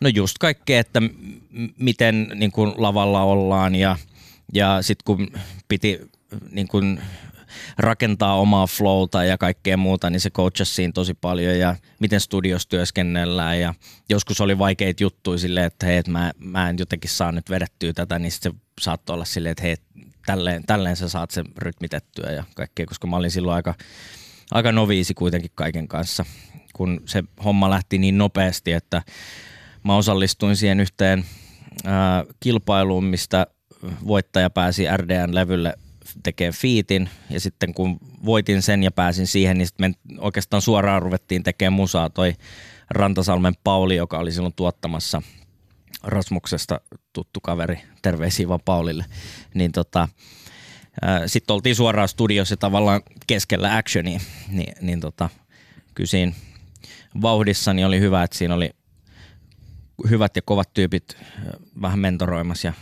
No 0.00 0.08
just 0.08 0.38
kaikkea, 0.38 0.80
että 0.80 1.02
miten 1.78 2.32
niin 2.34 2.52
kuin 2.52 2.74
lavalla 2.76 3.22
ollaan 3.22 3.74
ja, 3.74 3.96
ja 4.52 4.82
sitten 4.82 5.04
kun 5.04 5.28
piti 5.68 6.00
niin 6.50 6.68
kuin 6.68 7.00
rakentaa 7.78 8.40
omaa 8.40 8.66
flowta 8.66 9.24
ja 9.24 9.38
kaikkea 9.38 9.76
muuta, 9.76 10.10
niin 10.10 10.20
se 10.20 10.30
coachasi 10.30 10.74
siinä 10.74 10.92
tosi 10.92 11.14
paljon 11.14 11.58
ja 11.58 11.76
miten 12.00 12.20
studios 12.20 12.66
työskennellään. 12.66 13.60
Ja 13.60 13.74
joskus 14.08 14.40
oli 14.40 14.58
vaikeita 14.58 15.02
juttuja 15.02 15.38
silleen, 15.38 15.66
että 15.66 15.86
hei, 15.86 16.02
mä, 16.08 16.32
mä 16.38 16.70
en 16.70 16.76
jotenkin 16.78 17.10
saa 17.10 17.32
nyt 17.32 17.50
vedettyä 17.50 17.92
tätä, 17.92 18.18
niin 18.18 18.32
se 18.32 18.50
saattoi 18.80 19.14
olla 19.14 19.24
silleen, 19.24 19.50
että 19.50 19.62
hei, 19.62 19.76
tälleen, 20.26 20.62
tälleen 20.66 20.96
sä 20.96 21.08
saat 21.08 21.30
sen 21.30 21.44
rytmitettyä 21.58 22.32
ja 22.32 22.44
kaikkea, 22.54 22.86
koska 22.86 23.06
mä 23.06 23.16
olin 23.16 23.30
silloin 23.30 23.56
aika, 23.56 23.74
aika 24.50 24.72
noviisi 24.72 25.14
kuitenkin 25.14 25.50
kaiken 25.54 25.88
kanssa, 25.88 26.24
kun 26.74 27.00
se 27.04 27.24
homma 27.44 27.70
lähti 27.70 27.98
niin 27.98 28.18
nopeasti, 28.18 28.72
että 28.72 29.02
mä 29.84 29.96
osallistuin 29.96 30.56
siihen 30.56 30.80
yhteen 30.80 31.24
ää, 31.84 32.24
kilpailuun, 32.40 33.04
mistä 33.04 33.46
voittaja 34.06 34.50
pääsi 34.50 34.84
RDN-levylle 34.96 35.74
tekee 36.22 36.52
fiitin 36.52 37.10
ja 37.30 37.40
sitten 37.40 37.74
kun 37.74 37.98
voitin 38.24 38.62
sen 38.62 38.82
ja 38.82 38.90
pääsin 38.90 39.26
siihen, 39.26 39.58
niin 39.58 39.66
sitten 39.66 39.94
oikeastaan 40.18 40.62
suoraan 40.62 41.02
ruvettiin 41.02 41.42
tekemään 41.42 41.72
musaa 41.72 42.10
toi 42.10 42.34
Rantasalmen 42.90 43.54
Pauli, 43.64 43.96
joka 43.96 44.18
oli 44.18 44.32
silloin 44.32 44.54
tuottamassa 44.54 45.22
Rasmuksesta 46.02 46.80
tuttu 47.12 47.40
kaveri, 47.40 47.80
terveisiä 48.02 48.48
vaan 48.48 48.60
Paulille, 48.64 49.04
niin 49.54 49.72
tota, 49.72 50.08
sitten 51.26 51.54
oltiin 51.54 51.76
suoraan 51.76 52.08
studiossa 52.08 52.56
tavallaan 52.56 53.00
keskellä 53.26 53.76
actionia, 53.76 54.20
niin, 54.48 54.74
niin 54.80 55.00
tota, 55.00 55.28
kyllä 55.94 56.08
siinä 56.08 56.32
vauhdissa 57.22 57.74
niin 57.74 57.86
oli 57.86 58.00
hyvä, 58.00 58.22
että 58.22 58.38
siinä 58.38 58.54
oli 58.54 58.70
hyvät 60.10 60.36
ja 60.36 60.42
kovat 60.42 60.74
tyypit 60.74 61.16
vähän 61.82 61.98
mentoroimassa 61.98 62.68
ja 62.68 62.72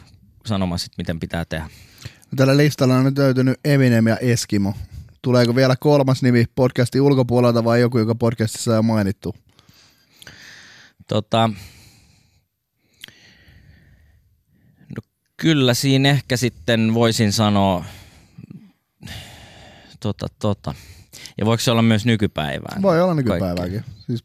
sanomassa, 0.47 0.93
miten 0.99 1.21
pitää 1.21 1.45
tehdä. 1.45 1.69
Tällä 2.37 2.57
listalla 2.57 2.97
on 2.97 3.05
nyt 3.05 3.19
löytynyt 3.19 3.61
Eminem 3.65 4.07
ja 4.07 4.17
Eskimo. 4.17 4.75
Tuleeko 5.23 5.57
vielä 5.57 5.77
kolmas 5.77 6.23
nimi 6.23 6.45
podcastin 6.55 7.03
ulkopuolelta 7.03 7.65
vai 7.65 7.81
joku, 7.81 7.99
joka 7.99 8.15
podcastissa 8.15 8.79
on 8.79 8.85
mainittu? 8.85 9.35
Tota, 11.09 11.51
no 14.97 15.03
kyllä 15.37 15.75
siinä 15.75 16.11
ehkä 16.11 16.37
sitten 16.37 16.95
voisin 16.95 17.33
sanoa, 17.33 17.85
tota, 20.01 20.27
tota. 20.39 20.75
Ja 21.39 21.47
voiko 21.47 21.61
se 21.61 21.71
olla 21.71 21.83
myös 21.83 22.07
nykypäivään? 22.07 22.83
Voi 22.83 23.01
olla 23.01 23.15
nykypäivääkin. 23.15 23.85
Siis 24.07 24.25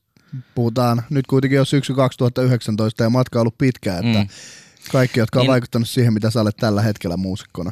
puhutaan 0.56 1.04
nyt 1.10 1.28
kuitenkin 1.28 1.58
jo 1.58 1.66
syksy 1.66 1.94
2019 1.94 3.04
ja 3.04 3.10
matka 3.10 3.40
on 3.40 3.42
ollut 3.42 3.58
pitkä, 3.58 3.94
että 3.94 4.20
mm. 4.20 4.28
kaikki, 4.92 5.20
jotka 5.20 5.40
on 5.40 5.44
niin, 5.44 5.52
vaikuttanut 5.52 5.90
siihen, 5.90 6.14
mitä 6.14 6.32
sä 6.32 6.42
olet 6.42 6.58
tällä 6.58 6.82
hetkellä 6.82 7.18
muusikkona. 7.18 7.72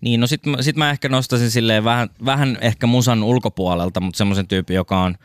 Niin, 0.00 0.20
no 0.20 0.26
sit, 0.26 0.42
sit 0.60 0.76
mä 0.76 0.90
ehkä 0.90 1.08
nostaisin 1.08 1.50
silleen 1.50 1.84
vähän, 1.84 2.08
vähän 2.24 2.58
ehkä 2.60 2.86
musan 2.86 3.22
ulkopuolelta, 3.22 4.00
mutta 4.00 4.18
semmoisen 4.18 4.48
tyypin, 4.48 4.74
joka 4.74 5.00
on 5.00 5.16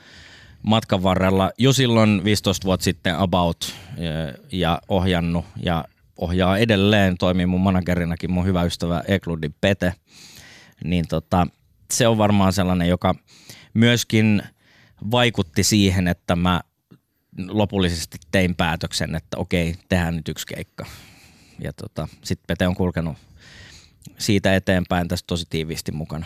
matkan 0.63 1.03
varrella 1.03 1.51
jo 1.57 1.73
silloin 1.73 2.23
15 2.23 2.65
vuotta 2.65 2.83
sitten 2.83 3.17
about 3.17 3.73
ja, 3.97 4.11
ja 4.51 4.81
ohjannut 4.87 5.45
ja 5.63 5.85
ohjaa 6.17 6.57
edelleen, 6.57 7.17
toimii 7.17 7.45
mun 7.45 7.61
managerinakin 7.61 8.31
mun 8.31 8.45
hyvä 8.45 8.63
ystävä 8.63 9.03
Ekludin 9.07 9.55
Pete, 9.61 9.93
niin 10.83 11.07
tota, 11.07 11.47
se 11.93 12.07
on 12.07 12.17
varmaan 12.17 12.53
sellainen, 12.53 12.89
joka 12.89 13.15
myöskin 13.73 14.43
vaikutti 15.11 15.63
siihen, 15.63 16.07
että 16.07 16.35
mä 16.35 16.61
lopullisesti 17.47 18.17
tein 18.31 18.55
päätöksen, 18.55 19.15
että 19.15 19.37
okei, 19.37 19.75
tehdään 19.89 20.15
nyt 20.15 20.27
yksi 20.27 20.47
keikka. 20.47 20.85
Ja 21.59 21.73
tota, 21.73 22.07
sitten 22.23 22.47
Pete 22.47 22.67
on 22.67 22.75
kulkenut 22.75 23.17
siitä 24.17 24.55
eteenpäin 24.55 25.07
tässä 25.07 25.25
tosi 25.27 25.45
tiiviisti 25.49 25.91
mukana. 25.91 26.25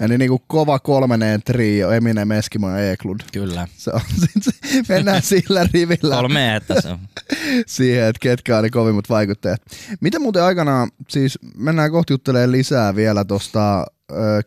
Eli 0.00 0.18
niin 0.18 0.28
kuin 0.28 0.42
kova 0.46 0.78
kolmeneen 0.78 1.42
trio, 1.42 1.90
Eminem, 1.90 2.30
Eskimo 2.30 2.70
ja 2.70 2.92
Eklund. 2.92 3.20
Kyllä. 3.32 3.68
Se 3.76 3.90
on, 3.94 4.00
mennään 4.88 5.22
sillä 5.22 5.66
rivillä. 5.72 6.16
Kolme, 6.16 6.56
että 6.56 6.80
se 6.80 6.88
on. 6.88 6.98
Siihen, 7.66 8.04
että 8.04 8.20
ketkä 8.20 8.56
on 8.56 8.64
ne 8.64 8.70
kovimmat 8.70 9.08
vaikuttajat. 9.08 9.62
Mitä 10.00 10.18
muuten 10.18 10.42
aikanaan, 10.42 10.90
siis 11.08 11.38
mennään 11.56 11.90
kohti 11.90 12.12
juttelemaan 12.12 12.52
lisää 12.52 12.94
vielä 12.94 13.24
tuosta 13.24 13.86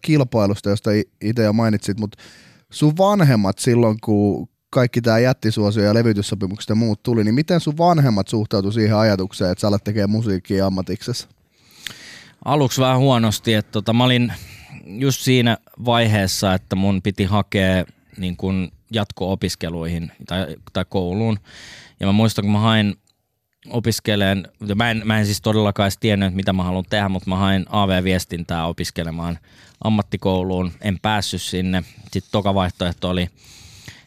kilpailusta, 0.02 0.70
josta 0.70 0.90
itse 1.22 1.44
jo 1.44 1.54
mainitsit, 1.54 2.00
mutta 2.00 2.24
sun 2.72 2.98
vanhemmat 2.98 3.60
silloin, 3.60 3.98
kun 4.04 4.50
kaikki 4.70 5.02
tämä 5.02 5.20
jättisuosio 5.20 5.84
ja 5.84 5.94
levytyssopimukset 5.94 6.70
ja 6.70 6.76
muut 6.76 7.04
tuli, 7.04 7.24
niin 7.24 7.36
miten 7.36 7.60
sun 7.60 7.78
vanhemmat 7.78 8.28
suhtautu 8.28 8.72
siihen 8.72 8.98
ajatukseen, 8.98 9.52
että 9.52 9.62
sä 9.62 9.68
alat 9.68 9.84
tekemään 9.84 10.10
musiikkia 10.10 10.66
ammatiksessa? 10.66 11.28
Aluksi 12.46 12.82
vähän 12.82 13.00
huonosti, 13.00 13.54
että 13.54 13.72
tota, 13.72 13.94
mä 13.94 14.04
olin 14.04 14.34
just 14.86 15.22
siinä 15.22 15.58
vaiheessa, 15.86 16.54
että 16.54 16.76
mun 16.76 17.02
piti 17.02 17.24
hakea 17.24 17.86
niin 18.18 18.38
kun 18.38 18.72
jatko-opiskeluihin 18.94 20.12
tai, 20.28 20.56
tai 20.74 20.86
kouluun. 20.90 21.40
Ja 22.00 22.08
mä 22.08 22.12
muistan, 22.12 22.46
kun 22.46 22.52
mä 22.52 22.60
hain 22.60 22.96
opiskeleen, 23.70 24.48
mä 24.76 24.92
en, 24.92 25.02
mä 25.06 25.20
en 25.20 25.26
siis 25.26 25.42
todellakaan 25.42 25.86
edes 25.86 25.98
tiennyt, 25.98 26.34
mitä 26.34 26.54
mä 26.54 26.64
haluan 26.64 26.86
tehdä, 26.90 27.10
mutta 27.10 27.30
mä 27.30 27.36
hain 27.36 27.66
AV-viestintää 27.70 28.66
opiskelemaan 28.66 29.40
ammattikouluun. 29.84 30.72
En 30.82 31.00
päässyt 31.02 31.42
sinne. 31.42 31.84
Sitten 32.04 32.32
toka 32.32 32.54
vaihtoehto 32.54 33.10
oli 33.10 33.30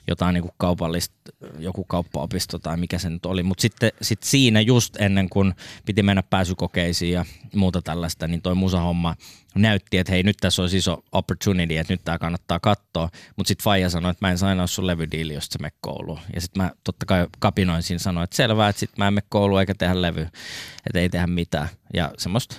jotain 0.09 0.35
niin 0.35 0.43
kuin 0.43 0.55
kaupallista, 0.59 1.15
joku 1.59 1.85
kauppaopisto 1.85 2.59
tai 2.59 2.77
mikä 2.77 2.99
se 2.99 3.11
nyt 3.11 3.27
oli. 3.27 3.43
Mutta 3.43 3.63
sitten 3.63 3.93
sit 4.03 4.23
siinä 4.23 4.61
just 4.61 4.97
ennen 5.01 5.29
kuin 5.29 5.55
piti 5.87 6.03
mennä 6.03 6.23
pääsykokeisiin 6.23 7.13
ja 7.13 7.25
muuta 7.55 7.83
tällaista, 7.83 8.29
niin 8.29 8.43
toi 8.43 8.55
musahomma 8.55 9.17
näytti, 9.55 9.99
että 9.99 10.13
hei 10.13 10.23
nyt 10.23 10.37
tässä 10.41 10.63
olisi 10.63 10.77
iso 10.77 11.05
opportunity, 11.13 11.77
että 11.77 11.93
nyt 11.93 12.01
tämä 12.05 12.19
kannattaa 12.19 12.61
katsoa. 12.61 13.09
Mutta 13.37 13.49
sitten 13.49 13.65
Faija 13.65 13.91
sanoi, 13.91 14.11
että 14.11 14.27
mä 14.27 14.31
en 14.31 14.39
sainaa 14.39 14.67
sun 14.67 14.87
levydiili, 14.87 15.35
jos 15.35 15.47
sä 15.47 15.59
me 15.63 15.71
kouluun. 15.81 16.21
Ja 16.35 16.41
sitten 16.41 16.63
mä 16.63 16.71
totta 16.85 17.07
kai 17.07 17.27
kapinoin 17.39 17.83
siinä 17.83 17.99
sanoin, 17.99 18.25
että 18.25 18.37
selvää, 18.37 18.69
että 18.69 18.81
sitten 18.81 18.99
mä 18.99 19.07
en 19.09 19.15
me 19.15 19.23
kouluun 19.29 19.61
eikä 19.61 19.75
tehdä 19.75 20.03
levy, 20.03 20.23
että 20.87 21.01
ei 21.01 21.09
tehdä 21.09 21.27
mitään. 21.27 21.69
Ja 21.95 22.13
semmoista 22.19 22.57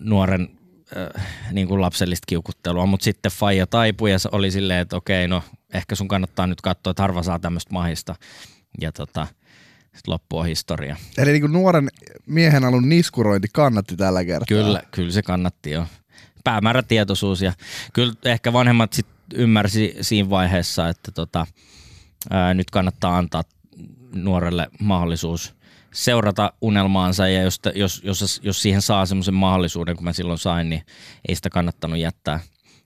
nuoren 0.00 0.48
äh, 0.96 1.26
niin 1.52 1.68
kuin 1.68 1.80
lapsellista 1.80 2.24
kiukuttelua, 2.26 2.86
mutta 2.86 3.04
sitten 3.04 3.32
Faija 3.32 3.66
taipui 3.66 4.10
ja 4.10 4.18
oli 4.32 4.50
silleen, 4.50 4.80
että 4.80 4.96
okei, 4.96 5.28
no 5.28 5.42
ehkä 5.74 5.94
sun 5.94 6.08
kannattaa 6.08 6.46
nyt 6.46 6.60
katsoa, 6.60 6.90
että 6.90 7.02
harva 7.02 7.22
saa 7.22 7.38
tämmöistä 7.38 7.72
mahista. 7.72 8.14
Ja 8.80 8.92
tota, 8.92 9.26
sitten 9.82 10.12
loppu 10.12 10.38
on 10.38 10.46
historia. 10.46 10.96
Eli 11.18 11.32
niin 11.32 11.40
kuin 11.40 11.52
nuoren 11.52 11.88
miehen 12.26 12.64
alun 12.64 12.88
niskurointi 12.88 13.48
kannatti 13.52 13.96
tällä 13.96 14.24
kertaa. 14.24 14.46
Kyllä, 14.58 14.82
kyllä 14.90 15.12
se 15.12 15.22
kannatti 15.22 15.70
jo. 15.70 15.86
Päämäärätietoisuus 16.44 17.42
ja 17.42 17.52
kyllä 17.92 18.14
ehkä 18.24 18.52
vanhemmat 18.52 18.92
sit 18.92 19.06
ymmärsi 19.34 19.96
siinä 20.00 20.30
vaiheessa, 20.30 20.88
että 20.88 21.12
tota, 21.12 21.46
ää, 22.30 22.54
nyt 22.54 22.70
kannattaa 22.70 23.18
antaa 23.18 23.42
nuorelle 24.14 24.68
mahdollisuus 24.80 25.54
seurata 25.94 26.52
unelmaansa 26.60 27.28
ja 27.28 27.42
jos, 27.42 27.60
jos, 27.74 28.02
jos, 28.04 28.40
jos 28.42 28.62
siihen 28.62 28.82
saa 28.82 29.06
semmoisen 29.06 29.34
mahdollisuuden, 29.34 29.96
kun 29.96 30.04
mä 30.04 30.12
silloin 30.12 30.38
sain, 30.38 30.70
niin 30.70 30.82
ei 31.28 31.34
sitä 31.34 31.50
kannattanut 31.50 31.98
jättää 31.98 32.40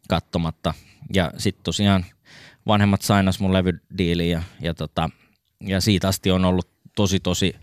katsomatta. 0.08 0.74
Ja 1.14 1.32
sitten 1.38 1.64
tosiaan 1.64 2.04
vanhemmat 2.66 3.02
sainas 3.02 3.40
mun 3.40 3.52
levydiiliin 3.52 4.30
ja, 4.30 4.42
ja, 4.60 4.74
tota, 4.74 5.10
ja 5.60 5.80
siitä 5.80 6.08
asti 6.08 6.30
on 6.30 6.44
ollut 6.44 6.70
tosi 6.96 7.20
tosi 7.20 7.54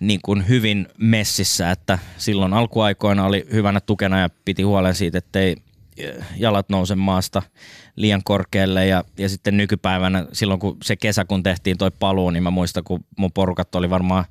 niin 0.00 0.20
kuin 0.24 0.48
hyvin 0.48 0.88
messissä, 0.98 1.70
että 1.70 1.98
silloin 2.16 2.52
alkuaikoina 2.52 3.24
oli 3.24 3.46
hyvänä 3.52 3.80
tukena 3.80 4.20
ja 4.20 4.28
piti 4.44 4.62
huolen 4.62 4.94
siitä, 4.94 5.18
ettei 5.18 5.56
jalat 6.36 6.68
nouse 6.68 6.94
maasta 6.94 7.42
liian 7.96 8.20
korkealle 8.24 8.86
ja, 8.86 9.04
ja 9.18 9.28
sitten 9.28 9.56
nykypäivänä 9.56 10.26
silloin 10.32 10.60
kun 10.60 10.76
se 10.82 10.96
kesä 10.96 11.24
kun 11.24 11.42
tehtiin 11.42 11.78
toi 11.78 11.90
paluu, 11.90 12.30
niin 12.30 12.42
mä 12.42 12.50
muistan 12.50 12.84
kun 12.84 13.04
mun 13.18 13.32
porukat 13.32 13.74
oli 13.74 13.90
varmaan 13.90 14.24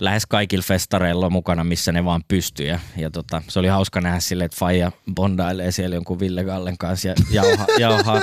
lähes 0.00 0.26
kaikilla 0.26 0.62
festareilla 0.62 1.30
mukana, 1.30 1.64
missä 1.64 1.92
ne 1.92 2.04
vaan 2.04 2.22
pystyi. 2.28 2.68
Ja, 2.68 2.78
ja 2.96 3.10
tota, 3.10 3.42
se 3.48 3.58
oli 3.58 3.68
hauska 3.68 4.00
nähdä 4.00 4.20
sille, 4.20 4.44
että 4.44 4.56
Faija 4.60 4.92
bondailee 5.14 5.72
siellä 5.72 5.96
jonkun 5.96 6.20
Ville 6.20 6.44
Gallen 6.44 6.78
kanssa 6.78 7.08
ja 7.08 7.14
jauhaa, 7.30 7.66
jauhaa, 7.78 8.20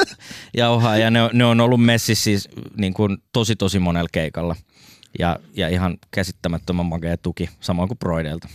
jauhaa. 0.57 0.97
ja 0.97 1.11
ne, 1.11 1.19
ne, 1.33 1.45
on 1.45 1.61
ollut 1.61 1.85
messissä 1.85 2.23
siis 2.23 2.49
niin 2.77 2.93
kuin 2.93 3.17
tosi 3.33 3.55
tosi 3.55 3.79
monella 3.79 4.09
keikalla. 4.11 4.55
Ja, 5.19 5.39
ja 5.53 5.69
ihan 5.69 5.97
käsittämättömän 6.11 6.85
makea 6.85 7.17
tuki, 7.17 7.49
samoin 7.59 7.87
kuin 7.87 7.97
Broidelta. 7.97 8.47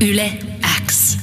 Yle 0.00 0.32
X. 0.86 1.18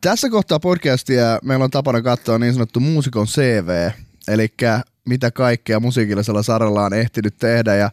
Tässä 0.00 0.30
kohtaa 0.30 0.60
podcastia 0.60 1.38
meillä 1.44 1.64
on 1.64 1.70
tapana 1.70 2.02
katsoa 2.02 2.38
niin 2.38 2.52
sanottu 2.52 2.80
muusikon 2.80 3.26
CV, 3.26 3.90
eli 4.28 4.54
mitä 5.08 5.30
kaikkea 5.30 5.80
musiikillisella 5.80 6.42
saralla 6.42 6.84
on 6.84 6.94
ehtinyt 6.94 7.34
tehdä 7.38 7.74
ja 7.74 7.90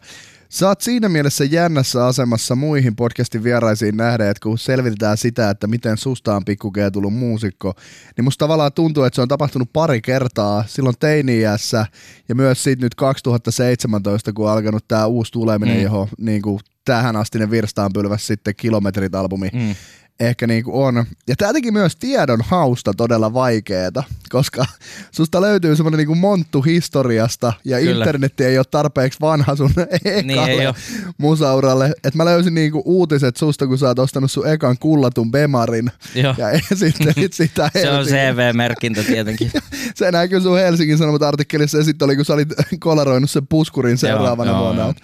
Sä 0.52 0.68
oot 0.68 0.80
siinä 0.80 1.08
mielessä 1.08 1.44
jännässä 1.44 2.06
asemassa 2.06 2.56
muihin 2.56 2.96
podcastin 2.96 3.44
vieraisiin 3.44 3.96
nähdä, 3.96 4.30
että 4.30 4.42
kun 4.42 4.58
selvitetään 4.58 5.16
sitä, 5.16 5.50
että 5.50 5.66
miten 5.66 5.96
susta 5.96 6.36
on 6.36 6.44
pikkukea 6.44 6.90
tullut 6.90 7.14
muusikko, 7.14 7.74
niin 8.16 8.24
musta 8.24 8.44
tavallaan 8.44 8.72
tuntuu, 8.72 9.04
että 9.04 9.14
se 9.14 9.22
on 9.22 9.28
tapahtunut 9.28 9.72
pari 9.72 10.00
kertaa 10.00 10.64
silloin 10.66 10.96
teini-iässä 11.00 11.86
ja 12.28 12.34
myös 12.34 12.62
sitten 12.62 12.86
nyt 12.86 12.94
2017, 12.94 14.32
kun 14.32 14.46
on 14.46 14.52
alkanut 14.52 14.88
tämä 14.88 15.06
uusi 15.06 15.32
tuleminen, 15.32 15.76
mm. 15.76 15.82
johon 15.82 16.08
niin 16.18 16.42
kuin 16.42 16.60
tähän 16.84 17.16
astinen 17.16 17.50
virstaanpylväs 17.50 18.26
sitten 18.26 18.54
kilometrit 18.56 19.14
albumi. 19.14 19.48
Mm 19.52 19.74
ehkä 20.20 20.46
niinku 20.46 20.82
on. 20.82 21.04
Ja 21.28 21.36
tämä 21.36 21.52
teki 21.52 21.70
myös 21.70 21.96
tiedon 21.96 22.40
hausta 22.44 22.92
todella 22.96 23.34
vaikeeta, 23.34 24.02
koska 24.30 24.64
susta 25.10 25.40
löytyy 25.40 25.76
semmoinen 25.76 25.98
niinku 25.98 26.14
monttu 26.14 26.62
historiasta 26.62 27.52
ja 27.64 27.78
Kyllä. 27.78 28.04
internetti 28.04 28.44
ei 28.44 28.58
ole 28.58 28.66
tarpeeksi 28.70 29.20
vanha 29.20 29.56
sun 29.56 29.70
ekalle 30.04 30.22
niin 30.22 30.74
musauralle. 31.18 31.92
Et 32.04 32.14
mä 32.14 32.24
löysin 32.24 32.54
niinku 32.54 32.82
uutiset 32.84 33.36
susta, 33.36 33.66
kun 33.66 33.78
sä 33.78 33.86
oot 33.86 33.98
ostanut 33.98 34.30
sun 34.30 34.48
ekan 34.48 34.78
kullatun 34.78 35.30
Bemarin 35.30 35.90
Joo. 36.14 36.34
ja 36.38 36.50
esittelit 36.50 37.32
sitä 37.42 37.70
Se 37.72 37.90
on 37.90 38.04
CV-merkintä 38.06 39.02
tietenkin. 39.02 39.52
se 39.94 40.10
näkyy 40.10 40.40
sun 40.40 40.58
Helsingin 40.58 40.98
Sanomat 40.98 41.22
artikkelissa 41.22 41.78
ja 41.78 41.84
sitten 41.84 42.06
oli, 42.06 42.16
kun 42.16 42.24
sä 42.24 42.34
olit 42.34 42.48
kolaroinut 42.80 43.30
sen 43.30 43.46
puskurin 43.46 43.98
seuraavana 43.98 44.50
joo, 44.50 44.60
vuonna. 44.60 44.82
Joo. 44.82 44.94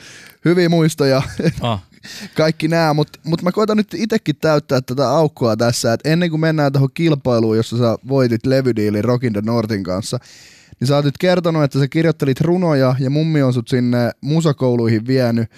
Hyviä 0.49 0.69
muistoja. 0.69 1.23
Oh 1.61 1.81
kaikki 2.37 2.69
nämä, 2.69 2.95
mutta 2.95 3.19
mut 3.25 3.43
mä 3.43 3.53
koitan 3.53 3.77
nyt 3.77 3.95
itsekin 3.95 4.37
täyttää 4.37 4.81
tätä 4.81 5.11
aukkoa 5.11 5.57
tässä, 5.57 5.93
että 5.93 6.09
ennen 6.09 6.31
kuin 6.31 6.41
mennään 6.41 6.73
tuohon 6.73 6.89
kilpailuun, 6.95 7.57
jossa 7.57 7.79
sä 7.79 7.97
voitit 8.09 8.47
levydiilin 8.47 9.05
Rockin 9.05 9.33
the 9.33 9.43
Northin 9.45 9.85
kanssa, 9.85 10.19
niin 10.81 10.89
sä 10.89 10.97
oot 10.97 11.05
nyt 11.05 11.19
kertonut, 11.19 11.63
että 11.63 11.79
sä 11.79 11.89
kirjoittelit 11.89 12.41
runoja 12.41 12.95
ja 12.99 13.11
mummi 13.11 13.43
on 13.43 13.53
sut 13.53 13.69
sinne 13.69 14.11
musakouluihin 14.21 15.07
vienyt, 15.07 15.51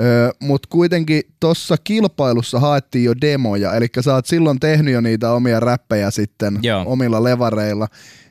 Öö, 0.00 0.30
Mutta 0.40 0.68
kuitenkin 0.70 1.22
tuossa 1.40 1.76
kilpailussa 1.84 2.60
haettiin 2.60 3.04
jo 3.04 3.14
demoja, 3.20 3.74
eli 3.74 3.86
sä 4.00 4.14
oot 4.14 4.26
silloin 4.26 4.60
tehnyt 4.60 4.94
jo 4.94 5.00
niitä 5.00 5.30
omia 5.32 5.60
räppejä 5.60 6.10
sitten 6.10 6.58
Joo. 6.62 6.84
omilla 6.86 7.24
levareilla. 7.24 7.88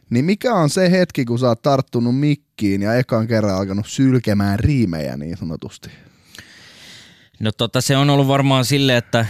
Niin 0.09 0.25
mikä 0.25 0.53
on 0.53 0.69
se 0.69 0.91
hetki, 0.91 1.25
kun 1.25 1.39
sä 1.39 1.47
oot 1.47 1.61
tarttunut 1.61 2.19
mikkiin 2.19 2.81
ja 2.81 2.95
ekan 2.95 3.27
kerran 3.27 3.55
alkanut 3.55 3.87
sylkemään 3.87 4.59
riimejä 4.59 5.17
niin 5.17 5.37
sanotusti? 5.37 5.89
No 7.39 7.51
tota, 7.51 7.81
se 7.81 7.97
on 7.97 8.09
ollut 8.09 8.27
varmaan 8.27 8.65
sille, 8.65 8.97
että 8.97 9.19
äh, 9.19 9.27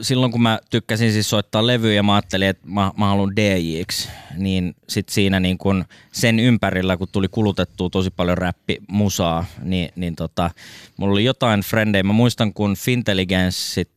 silloin 0.00 0.32
kun 0.32 0.42
mä 0.42 0.58
tykkäsin 0.70 1.12
siis 1.12 1.30
soittaa 1.30 1.66
levyjä 1.66 1.94
ja 1.94 2.02
mä 2.02 2.14
ajattelin, 2.14 2.48
että 2.48 2.68
mä, 2.68 2.92
mä 2.96 3.06
haluan 3.06 3.36
DJiksi, 3.36 4.08
niin 4.36 4.74
sit 4.88 5.08
siinä 5.08 5.40
niin 5.40 5.58
kun 5.58 5.84
sen 6.12 6.40
ympärillä, 6.40 6.96
kun 6.96 7.08
tuli 7.12 7.28
kulutettua 7.28 7.90
tosi 7.90 8.10
paljon 8.10 8.38
räppimusaa, 8.38 9.44
niin, 9.62 9.90
niin 9.96 10.16
tota, 10.16 10.50
mulla 10.96 11.12
oli 11.12 11.24
jotain 11.24 11.60
frendejä. 11.60 12.02
Mä 12.02 12.12
muistan, 12.12 12.52
kun 12.52 12.76
Fintelligence, 12.76 13.58
sit, 13.58 13.90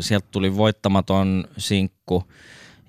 sieltä 0.00 0.26
tuli 0.30 0.56
voittamaton 0.56 1.44
sinkku, 1.58 2.24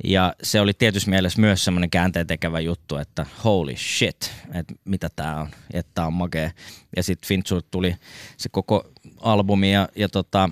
ja 0.03 0.33
se 0.43 0.61
oli 0.61 0.73
tietysti 0.73 1.09
mielessä 1.09 1.41
myös 1.41 1.65
semmoinen 1.65 1.89
käänteentekevä 1.89 2.59
juttu, 2.59 2.97
että 2.97 3.25
holy 3.43 3.75
shit, 3.77 4.31
että 4.53 4.73
mitä 4.85 5.09
tää 5.15 5.41
on, 5.41 5.49
että 5.73 5.91
tää 5.95 6.07
on 6.07 6.13
makea. 6.13 6.51
Ja 6.95 7.03
sitten 7.03 7.27
Finchur 7.27 7.61
tuli 7.71 7.95
se 8.37 8.49
koko 8.49 8.91
albumi 9.21 9.73
ja, 9.73 9.89
ja 9.95 10.09
tota, 10.09 10.49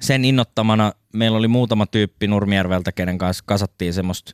sen 0.00 0.24
innottamana 0.24 0.92
meillä 1.12 1.38
oli 1.38 1.48
muutama 1.48 1.86
tyyppi 1.86 2.26
Nurmijärveltä, 2.26 2.92
kenen 2.92 3.18
kanssa 3.18 3.44
kasattiin 3.46 3.94
semmoista 3.94 4.32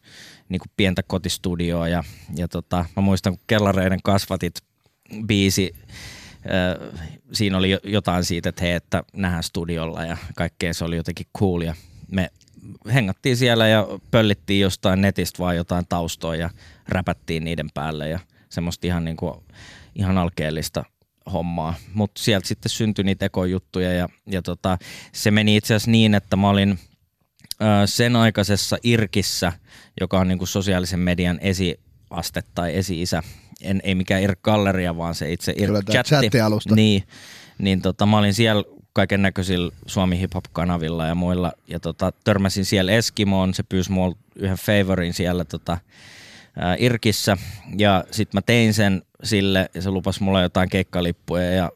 niin 0.49 0.61
pientä 0.77 1.03
kotistudioa 1.03 1.89
ja, 1.89 2.05
ja 2.37 2.49
tota, 2.49 2.85
mä 2.97 3.03
muistan, 3.03 3.33
kun 3.33 3.45
Kellareiden 3.47 4.01
kasvatit 4.05 4.55
biisi, 5.27 5.73
siinä 7.33 7.59
oli 7.59 7.79
jotain 7.85 8.25
siitä, 8.25 8.49
että 8.49 8.65
hei, 8.65 8.73
että 8.73 9.03
nähdään 9.13 9.43
studiolla 9.43 10.05
ja 10.05 10.17
kaikkea 10.37 10.75
se 10.75 10.85
oli 10.85 10.97
jotenkin 10.97 11.27
cool 11.39 11.61
ja 11.61 11.75
me 12.11 12.31
hengattiin 12.95 13.37
siellä 13.37 13.69
ja 13.69 13.87
pöllittiin 14.11 14.61
jostain 14.61 15.01
netistä 15.01 15.39
vaan 15.39 15.57
jotain 15.57 15.87
taustoja 15.89 16.41
ja 16.41 16.51
räpättiin 16.89 17.45
niiden 17.45 17.69
päälle 17.75 18.09
ja 18.09 18.19
semmoista 18.49 18.87
ihan, 18.87 19.05
niin 19.05 19.17
kuin, 19.17 19.35
ihan 19.95 20.19
alkeellista 20.19 20.85
hommaa. 21.33 21.75
Mutta 21.95 22.23
sieltä 22.23 22.49
sitten 22.49 22.71
syntyi 22.71 23.05
niitä 23.05 23.27
ekojuttuja 23.27 23.93
ja, 23.93 24.09
ja 24.27 24.43
tota, 24.43 24.79
se 25.13 25.31
meni 25.31 25.57
itse 25.57 25.75
asiassa 25.75 25.91
niin, 25.91 26.15
että 26.15 26.37
mä 26.37 26.49
olin 26.49 26.79
ö, 27.43 27.87
sen 27.87 28.17
aikaisessa 28.17 28.77
Irkissä, 28.83 29.53
joka 30.01 30.19
on 30.19 30.29
niin 30.29 30.39
kuin 30.39 30.49
sosiaalisen 30.49 31.01
median 31.01 31.39
esiaste 31.43 32.43
tai 32.55 32.77
esi-isä, 32.77 33.23
en, 33.63 33.81
ei 33.85 33.95
mikään 33.95 34.23
Irk 34.23 34.43
Galleria, 34.43 34.97
vaan 34.97 35.15
se 35.15 35.33
itse 35.33 35.53
Irk-chatti. 35.53 36.31
Niin, 36.75 37.03
niin 37.59 37.83
tota, 37.83 38.07
mä 38.07 38.19
olin 38.19 38.35
siellä 38.35 38.65
kaiken 38.93 39.23
näköisillä 39.23 39.73
Suomi 39.87 40.21
Hip 40.21 40.35
Hop 40.35 40.45
kanavilla 40.53 41.07
ja 41.07 41.15
muilla. 41.15 41.53
Ja 41.67 41.81
tota, 41.81 42.13
törmäsin 42.25 42.65
siellä 42.65 42.93
Eskimoon, 42.93 43.55
se 43.55 43.63
pyysi 43.63 43.93
mulle 43.93 44.17
yhden 44.37 44.57
favorin 44.57 45.15
siellä 45.15 45.45
tota, 45.45 45.79
ää, 46.57 46.77
Irkissä. 46.79 47.37
Ja 47.79 48.05
sitten 48.11 48.39
mä 48.39 48.43
tein 48.43 48.75
sen 48.75 49.03
sille 49.23 49.71
ja 49.75 49.83
se 49.83 49.91
lupasi 49.91 50.23
mulle 50.23 50.43
jotain 50.43 50.69
keikkalippuja 50.69 51.51
ja 51.51 51.71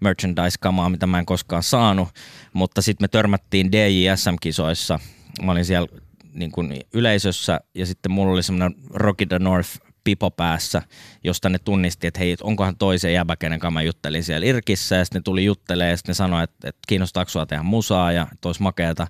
merchandise-kamaa, 0.00 0.88
mitä 0.88 1.06
mä 1.06 1.18
en 1.18 1.26
koskaan 1.26 1.62
saanut. 1.62 2.08
Mutta 2.52 2.82
sitten 2.82 3.04
me 3.04 3.08
törmättiin 3.08 3.72
DJSM-kisoissa. 3.72 4.98
Mä 5.42 5.52
olin 5.52 5.64
siellä 5.64 5.88
niin 6.32 6.52
kuin 6.52 6.80
yleisössä 6.94 7.60
ja 7.74 7.86
sitten 7.86 8.12
mulla 8.12 8.32
oli 8.32 8.42
semmoinen 8.42 8.80
Rocky 8.90 9.26
the 9.26 9.38
North 9.38 9.89
pipo 10.04 10.30
päässä, 10.30 10.82
josta 11.24 11.48
ne 11.48 11.58
tunnisti, 11.58 12.06
että 12.06 12.20
hei, 12.20 12.36
onkohan 12.42 12.76
toisen 12.76 13.12
jäbä, 13.12 13.36
kenen 13.36 13.60
kanssa 13.60 13.70
mä 13.70 13.82
juttelin 13.82 14.24
siellä 14.24 14.46
Irkissä, 14.46 14.96
ja 14.96 15.04
sitten 15.04 15.20
ne 15.20 15.22
tuli 15.22 15.44
juttelemaan, 15.44 15.90
ja 15.90 15.96
sitten 15.96 16.10
ne 16.10 16.14
sanoi, 16.14 16.44
että, 16.44 16.68
että 16.68 16.80
kiinnostaako 16.88 17.30
sua 17.30 17.46
tehdä 17.46 17.62
musaa, 17.62 18.12
ja 18.12 18.26
että 18.32 18.48
olisi 18.48 18.62
makeata. 18.62 19.06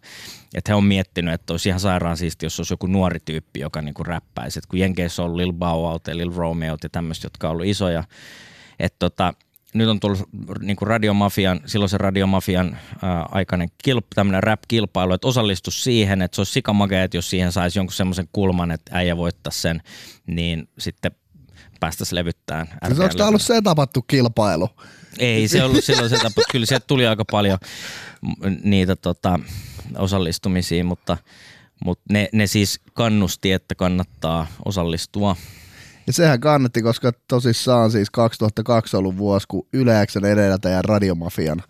Että 0.55 0.73
he 0.73 0.75
on 0.75 0.85
miettinyt, 0.85 1.35
että 1.35 1.53
olisi 1.53 1.69
ihan 1.69 1.81
sairaan 1.81 2.17
siisti, 2.17 2.47
jos 2.47 2.61
olisi 2.61 2.73
joku 2.73 2.87
nuori 2.87 3.19
tyyppi, 3.25 3.61
joka 3.61 3.83
niinku 3.83 4.05
räppäisi. 4.05 4.59
Et 4.59 4.67
kun 4.67 4.79
Jenkeissä 4.79 5.23
on 5.23 5.27
ollut 5.27 5.37
Lil 5.37 5.53
Bow 5.53 5.83
Wow 5.83 5.97
ja 6.07 6.17
Lil 6.17 6.33
Romeo 6.35 6.77
ja 6.83 6.89
tämmöistä, 6.89 7.27
jotka 7.27 7.49
on 7.49 7.53
ollut 7.53 7.67
isoja. 7.67 8.05
Että 8.79 8.99
tota, 8.99 9.35
nyt 9.75 9.89
on 9.89 10.01
tullut 10.01 10.29
niin 10.61 10.77
kuin 10.77 10.87
radiomafian, 10.89 11.61
silloisen 11.67 12.01
radiomafian 12.01 12.79
ää, 13.03 13.27
aikainen 13.31 13.69
kilp, 13.85 14.07
tämmöinen 14.15 14.43
rap-kilpailu, 14.43 15.13
että 15.13 15.29
osallistu 15.29 15.71
siihen, 15.71 16.23
että 16.23 16.35
se 16.35 16.41
olisi 16.41 16.53
sikamagea, 16.53 17.05
että 17.05 17.17
jos 17.17 17.31
siihen 17.31 17.53
saisi 17.53 17.79
jonkun 17.79 17.95
semmoisen 17.95 18.29
kulman, 18.33 18.71
että 18.71 18.91
äijä 18.95 19.17
voittaa 19.17 19.51
sen, 19.51 19.83
niin 20.27 20.69
sitten 20.79 21.13
päästäisiin 21.81 22.17
levyttämään. 22.17 22.67
Siis 22.87 23.01
onko 23.01 23.15
tämä 23.15 23.29
ollut 23.29 23.43
se 23.43 23.63
tapattu 23.63 24.03
kilpailu? 24.03 24.69
Ei 25.19 25.49
se 25.49 25.65
ollut 25.65 25.85
silloin 25.85 26.11
se 26.11 26.17
tapa, 26.17 26.43
kyllä 26.53 26.67
sieltä 26.67 26.87
tuli 26.87 27.07
aika 27.07 27.25
paljon 27.31 27.59
niitä 28.63 28.97
tota, 28.97 29.41
osallistumisia, 29.99 30.85
mutta, 30.85 31.17
mutta 31.85 32.05
ne, 32.11 32.29
ne 32.33 32.47
siis 32.47 32.81
kannusti, 32.93 33.53
että 33.53 33.75
kannattaa 33.75 34.47
osallistua. 34.65 35.37
Ja 36.07 36.13
sehän 36.13 36.41
kannatti, 36.41 36.83
koska 36.83 37.13
tosissaan 37.29 37.91
siis 37.91 38.11
2002 38.11 38.97
ollut 38.97 39.17
vuosi, 39.17 39.47
kun 39.49 39.67
Yleäksen 39.73 40.25
edeltäjän 40.25 40.85
Radiomafian 40.85 41.63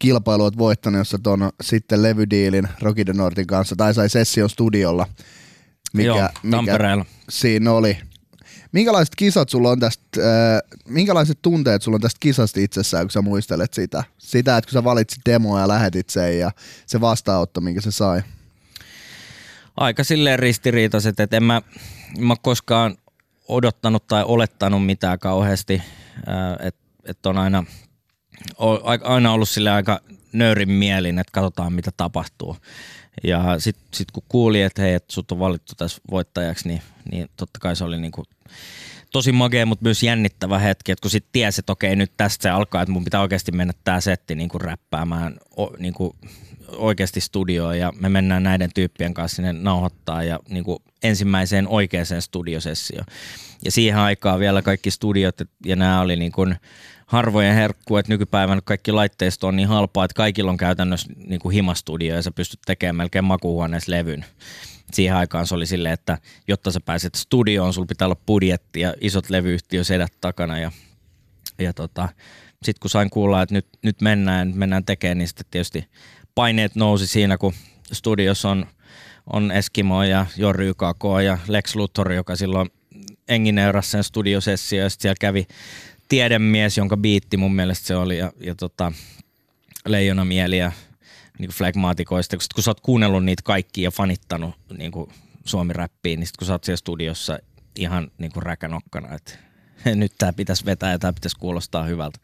kilpailu 0.00 0.42
olet 0.42 0.58
voittanut, 0.58 0.98
jossa 0.98 1.18
ton 1.22 1.50
sitten 1.60 2.02
levydiilin 2.02 2.68
Rocky 2.80 3.04
the 3.04 3.12
Nortin 3.12 3.46
kanssa, 3.46 3.76
tai 3.76 3.94
sai 3.94 4.08
Session 4.08 4.50
Studiolla, 4.50 5.06
mikä, 5.92 6.08
Joo, 6.08 6.28
mikä 6.62 7.04
siinä 7.28 7.72
oli. 7.72 7.98
Minkälaiset 8.72 9.14
kisat 9.16 9.48
sulla 9.48 9.70
on 9.70 9.80
tästä, 9.80 10.02
äh, 10.18 10.78
minkälaiset 10.88 11.38
tunteet 11.42 11.82
sulla 11.82 11.94
on 11.94 12.00
tästä 12.00 12.18
kisasta 12.20 12.60
itsessään, 12.60 13.04
kun 13.04 13.10
sä 13.10 13.22
muistelet 13.22 13.74
sitä? 13.74 14.04
Sitä, 14.18 14.56
että 14.56 14.68
kun 14.68 14.72
sä 14.72 14.84
valitsit 14.84 15.20
demoa 15.26 15.60
ja 15.60 15.68
lähetit 15.68 16.10
sen 16.10 16.38
ja 16.38 16.50
se 16.86 17.00
vastaanotto, 17.00 17.60
minkä 17.60 17.80
se 17.80 17.90
sai. 17.90 18.22
aika 19.76 20.04
silleen 20.04 20.38
ristiriitaiset, 20.38 21.20
että 21.20 21.36
en 21.36 21.44
mä, 21.44 21.62
en 22.18 22.26
mä 22.26 22.34
koskaan 22.42 22.96
odottanut 23.50 24.06
tai 24.06 24.24
olettanut 24.26 24.86
mitään 24.86 25.18
kauheasti, 25.18 25.82
että 26.60 26.80
et 27.04 27.26
on 27.26 27.38
aina, 27.38 27.64
aina 29.02 29.32
ollut 29.32 29.48
sille 29.48 29.70
aika 29.70 30.00
nöyrin 30.32 30.70
mielin, 30.70 31.18
että 31.18 31.32
katsotaan 31.32 31.72
mitä 31.72 31.90
tapahtuu. 31.96 32.56
Ja 33.24 33.60
sitten 33.60 33.84
sit 33.94 34.10
kun 34.10 34.22
kuuli, 34.28 34.62
että 34.62 34.82
hei, 34.82 34.94
että 34.94 35.12
sut 35.12 35.32
on 35.32 35.38
valittu 35.38 35.72
tässä 35.76 36.00
voittajaksi, 36.10 36.68
niin, 36.68 36.82
niin 37.12 37.28
totta 37.36 37.58
kai 37.58 37.76
se 37.76 37.84
oli 37.84 38.00
niinku 38.00 38.24
tosi 39.12 39.32
magea, 39.32 39.66
mutta 39.66 39.82
myös 39.82 40.02
jännittävä 40.02 40.58
hetki, 40.58 40.92
että 40.92 41.02
kun 41.02 41.10
sitten 41.10 41.32
tiesi, 41.32 41.60
että 41.60 41.72
okei, 41.72 41.96
nyt 41.96 42.12
tästä 42.16 42.42
se 42.42 42.50
alkaa, 42.50 42.82
että 42.82 42.92
mun 42.92 43.04
pitää 43.04 43.20
oikeasti 43.20 43.52
mennä 43.52 43.72
tämä 43.84 44.00
setti 44.00 44.34
niinku 44.34 44.58
räppäämään 44.58 45.36
o, 45.56 45.70
niinku 45.78 46.16
oikeasti 46.76 47.20
studioon 47.20 47.78
ja 47.78 47.92
me 48.00 48.08
mennään 48.08 48.42
näiden 48.42 48.70
tyyppien 48.74 49.14
kanssa 49.14 49.36
sinne 49.36 49.52
nauhoittaa 49.52 50.22
ja 50.22 50.38
niinku 50.48 50.82
ensimmäiseen 51.02 51.68
oikeaan 51.68 52.06
studiosessioon. 52.20 53.06
Ja 53.64 53.70
siihen 53.70 53.98
aikaan 53.98 54.40
vielä 54.40 54.62
kaikki 54.62 54.90
studiot 54.90 55.36
ja 55.64 55.76
nämä 55.76 56.00
oli 56.00 56.16
niinku 56.16 56.46
harvojen 57.06 57.54
herkku, 57.54 57.96
että 57.96 58.12
nykypäivänä 58.12 58.60
kaikki 58.64 58.92
laitteisto 58.92 59.46
on 59.46 59.56
niin 59.56 59.68
halpaa, 59.68 60.04
että 60.04 60.14
kaikilla 60.14 60.50
on 60.50 60.56
käytännössä 60.56 61.12
niinku 61.16 61.48
himastudio 61.48 62.14
ja 62.14 62.22
sä 62.22 62.30
pystyt 62.30 62.60
tekemään 62.66 62.96
melkein 62.96 63.24
makuuhuoneessa 63.24 63.92
levyn 63.92 64.24
siihen 64.96 65.16
aikaan 65.16 65.46
se 65.46 65.54
oli 65.54 65.66
silleen, 65.66 65.92
että 65.92 66.18
jotta 66.48 66.70
sä 66.70 66.80
pääset 66.80 67.14
studioon, 67.14 67.74
sulla 67.74 67.86
pitää 67.86 68.06
olla 68.06 68.20
budjetti 68.26 68.80
ja 68.80 68.94
isot 69.00 69.30
levyyhtiösedät 69.30 70.12
takana 70.20 70.58
ja, 70.58 70.72
ja 71.58 71.72
tota, 71.72 72.08
sitten 72.62 72.80
kun 72.80 72.90
sain 72.90 73.10
kuulla, 73.10 73.42
että 73.42 73.54
nyt, 73.54 73.66
nyt 73.82 74.00
mennään, 74.00 74.52
mennään 74.54 74.84
tekemään, 74.84 75.18
niin 75.18 75.28
sitten 75.28 75.46
tietysti 75.50 75.88
paineet 76.34 76.74
nousi 76.74 77.06
siinä, 77.06 77.38
kun 77.38 77.52
studiossa 77.92 78.50
on, 78.50 78.66
on 79.32 79.52
Eskimo 79.52 80.02
ja 80.02 80.26
Jorri 80.36 80.66
YKK 80.66 81.04
ja 81.24 81.38
Lex 81.48 81.74
Luthor, 81.74 82.12
joka 82.12 82.36
silloin 82.36 82.70
engineerasi 83.28 83.90
sen 83.90 84.04
studiosessio 84.04 84.82
ja 84.82 84.90
sitten 84.90 85.02
siellä 85.02 85.16
kävi 85.20 85.46
tiedemies, 86.08 86.76
jonka 86.76 86.96
biitti 86.96 87.36
mun 87.36 87.54
mielestä 87.54 87.86
se 87.86 87.96
oli 87.96 88.18
ja, 88.18 88.32
ja 88.40 88.54
tota, 88.54 88.92
Leijona 89.86 90.24
Mieli 90.24 90.58
ja 90.58 90.72
niin 91.40 91.50
flagmaatikoista, 91.50 92.36
kun, 92.36 92.42
sit 92.42 92.52
kun 92.52 92.64
sä 92.64 92.70
oot 92.70 92.80
kuunnellut 92.80 93.24
niitä 93.24 93.42
kaikkia 93.44 93.84
ja 93.84 93.90
fanittanut 93.90 94.54
niin 94.78 94.92
suomi-räppiin, 95.44 96.20
niin 96.20 96.26
sit 96.26 96.36
kun 96.36 96.46
sä 96.46 96.52
oot 96.52 96.64
siellä 96.64 96.76
studiossa 96.76 97.38
ihan 97.76 98.10
niin 98.18 98.32
kuin 98.32 98.42
räkänokkana, 98.42 99.14
että 99.14 99.32
nyt 99.94 100.12
tämä 100.18 100.32
pitäisi 100.32 100.64
vetää 100.64 100.92
ja 100.92 100.98
tämä 100.98 101.12
pitäisi 101.12 101.36
kuulostaa 101.38 101.84
hyvältä, 101.84 102.18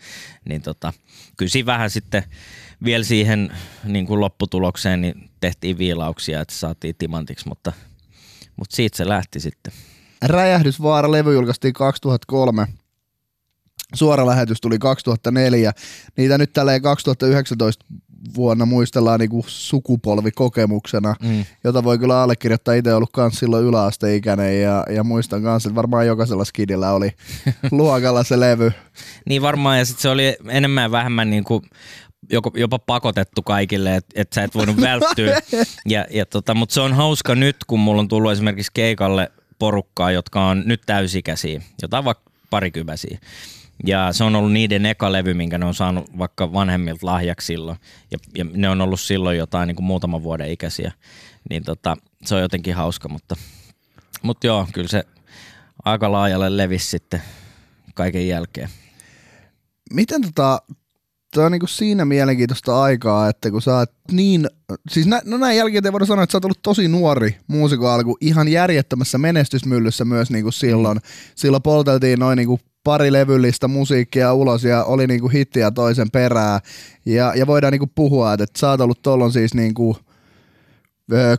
niin 0.44 0.62
tota, 0.62 0.92
siinä 1.46 1.66
vähän 1.66 1.90
sitten 1.90 2.22
vielä 2.84 3.04
siihen 3.04 3.52
niin 3.84 4.06
kuin 4.06 4.20
lopputulokseen 4.20 5.00
niin 5.00 5.30
tehtiin 5.40 5.78
viilauksia, 5.78 6.40
että 6.40 6.54
saatiin 6.54 6.94
timantiksi, 6.98 7.48
mutta, 7.48 7.72
mutta 8.56 8.76
siitä 8.76 8.96
se 8.96 9.08
lähti 9.08 9.40
sitten. 9.40 9.72
Räjähdysvaara-levy 10.22 11.34
julkaistiin 11.34 11.74
2003. 11.74 12.66
Suora 13.94 14.26
lähetys 14.26 14.60
tuli 14.60 14.78
2004. 14.78 15.72
Niitä 16.16 16.38
nyt 16.38 16.52
tälleen 16.52 16.82
2019 16.82 17.84
vuonna 18.36 18.66
muistellaan 18.66 19.20
niinku 19.20 19.44
sukupolvikokemuksena, 19.48 21.14
Mm. 21.22 21.44
jota 21.64 21.84
voi 21.84 21.98
kyllä 21.98 22.22
allekirjoittaa. 22.22 22.74
Itse 22.74 22.94
ollut 22.94 23.12
kans 23.12 23.38
silloin 23.38 23.64
yläasteikäinen 23.64 24.62
ja, 24.62 24.84
ja 24.90 25.04
muistan 25.04 25.42
kanssa, 25.42 25.68
että 25.68 25.74
varmaan 25.74 26.06
jokaisella 26.06 26.44
skidillä 26.44 26.92
oli 26.92 27.10
luokalla 27.70 28.24
se 28.24 28.40
levy. 28.40 28.72
Niin 29.28 29.42
varmaan, 29.42 29.78
ja 29.78 29.84
sitten 29.84 30.02
se 30.02 30.08
oli 30.08 30.36
enemmän 30.48 30.82
ja 30.82 30.90
vähemmän 30.90 31.30
niin 31.30 31.44
kuin 31.44 31.62
joko, 32.30 32.50
jopa 32.54 32.78
pakotettu 32.78 33.42
kaikille, 33.42 33.96
että 33.96 34.20
et 34.20 34.32
sä 34.32 34.42
et 34.44 34.54
voinut 34.54 34.80
välttyä. 34.90 35.40
Ja, 35.86 36.06
ja 36.10 36.26
tota, 36.26 36.54
Mutta 36.54 36.72
se 36.72 36.80
on 36.80 36.92
hauska 36.94 37.34
nyt, 37.34 37.56
kun 37.66 37.80
mulla 37.80 38.00
on 38.00 38.08
tullut 38.08 38.32
esimerkiksi 38.32 38.70
keikalle 38.74 39.30
porukkaa, 39.58 40.10
jotka 40.10 40.46
on 40.46 40.62
nyt 40.66 40.80
täysikäisiä, 40.86 41.60
jotain 41.82 42.04
vaikka 42.04 42.30
parikymäisiä. 42.50 43.18
Ja 43.84 44.12
se 44.12 44.24
on 44.24 44.36
ollut 44.36 44.52
niiden 44.52 44.86
eka 44.86 45.12
levy, 45.12 45.34
minkä 45.34 45.58
ne 45.58 45.66
on 45.66 45.74
saanut 45.74 46.18
vaikka 46.18 46.52
vanhemmilta 46.52 47.06
lahjaksi 47.06 47.46
silloin. 47.46 47.78
Ja, 48.10 48.18
ja 48.34 48.44
ne 48.52 48.68
on 48.68 48.80
ollut 48.80 49.00
silloin 49.00 49.38
jotain 49.38 49.66
niin 49.66 49.76
kuin 49.76 49.86
muutaman 49.86 50.22
vuoden 50.22 50.50
ikäisiä. 50.50 50.92
Niin 51.50 51.64
tota, 51.64 51.96
se 52.24 52.34
on 52.34 52.40
jotenkin 52.40 52.74
hauska, 52.74 53.08
mutta, 53.08 53.36
mutta 54.22 54.46
joo, 54.46 54.66
kyllä 54.72 54.88
se 54.88 55.04
aika 55.84 56.12
laajalle 56.12 56.56
levisi 56.56 56.90
sitten 56.90 57.22
kaiken 57.94 58.28
jälkeen. 58.28 58.68
Miten 59.92 60.22
tota, 60.22 60.62
Tämä 61.36 61.46
on 61.46 61.52
niinku 61.52 61.66
siinä 61.66 62.04
mielenkiintoista 62.04 62.82
aikaa, 62.82 63.28
että 63.28 63.50
kun 63.50 63.62
sä 63.62 63.76
oot 63.76 63.90
niin, 64.12 64.46
siis 64.90 65.06
nä, 65.06 65.22
no 65.24 65.36
näin 65.36 65.56
jälkeen 65.56 65.92
voidaan 65.92 66.06
sanoa, 66.06 66.22
että 66.22 66.32
sä 66.32 66.36
oot 66.36 66.44
ollut 66.44 66.62
tosi 66.62 66.88
nuori 66.88 67.36
muusikon 67.46 67.90
alku, 67.90 68.16
ihan 68.20 68.48
järjettömässä 68.48 69.18
menestysmyllyssä 69.18 70.04
myös 70.04 70.30
niinku 70.30 70.52
silloin. 70.52 70.96
Mm. 70.96 71.02
Silloin 71.34 71.62
polteltiin 71.62 72.18
noin 72.18 72.36
niinku 72.36 72.60
pari 72.86 73.12
levyllistä 73.12 73.68
musiikkia 73.68 74.32
ulos 74.34 74.64
ja 74.64 74.84
oli 74.84 75.06
niinku 75.06 75.28
hittiä 75.28 75.70
toisen 75.70 76.10
perää. 76.10 76.60
Ja, 77.06 77.32
ja 77.36 77.46
voidaan 77.46 77.72
niinku 77.72 77.90
puhua, 77.94 78.32
että, 78.32 78.46
sä 78.58 78.70
oot 78.70 78.80
ollut 78.80 79.02
tollon 79.02 79.32
siis 79.32 79.54
niinku 79.54 79.96
ö, 81.12 81.36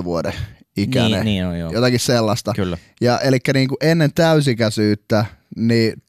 16-17 0.00 0.04
vuoden 0.04 0.32
ikäinen. 0.76 1.10
Niin, 1.10 1.24
niin 1.24 1.46
on, 1.46 1.58
joo. 1.58 1.72
Jotakin 1.72 2.00
sellaista. 2.00 2.52
Kyllä. 2.56 2.78
Ja 3.00 3.18
eli 3.18 3.38
niinku 3.54 3.76
ennen 3.80 4.10
täysikäisyyttä, 4.14 5.24
niin 5.56 6.02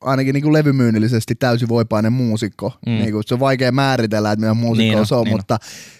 ainakin 0.00 0.34
niinku 0.34 0.52
levymyynnillisesti 0.52 1.34
täysin 1.34 1.68
voipainen 1.68 2.12
muusikko. 2.12 2.72
Mm. 2.86 2.92
Mm. 2.92 2.98
Niinku, 2.98 3.22
se 3.26 3.34
on 3.34 3.40
vaikea 3.40 3.72
määritellä, 3.72 4.32
että 4.32 4.40
mitä 4.40 4.54
muusikko 4.54 4.90
Niin 4.90 4.98
on, 4.98 5.06
se 5.06 5.14
on, 5.14 5.24
niin 5.24 5.34
on. 5.34 5.38
mutta 5.38 5.58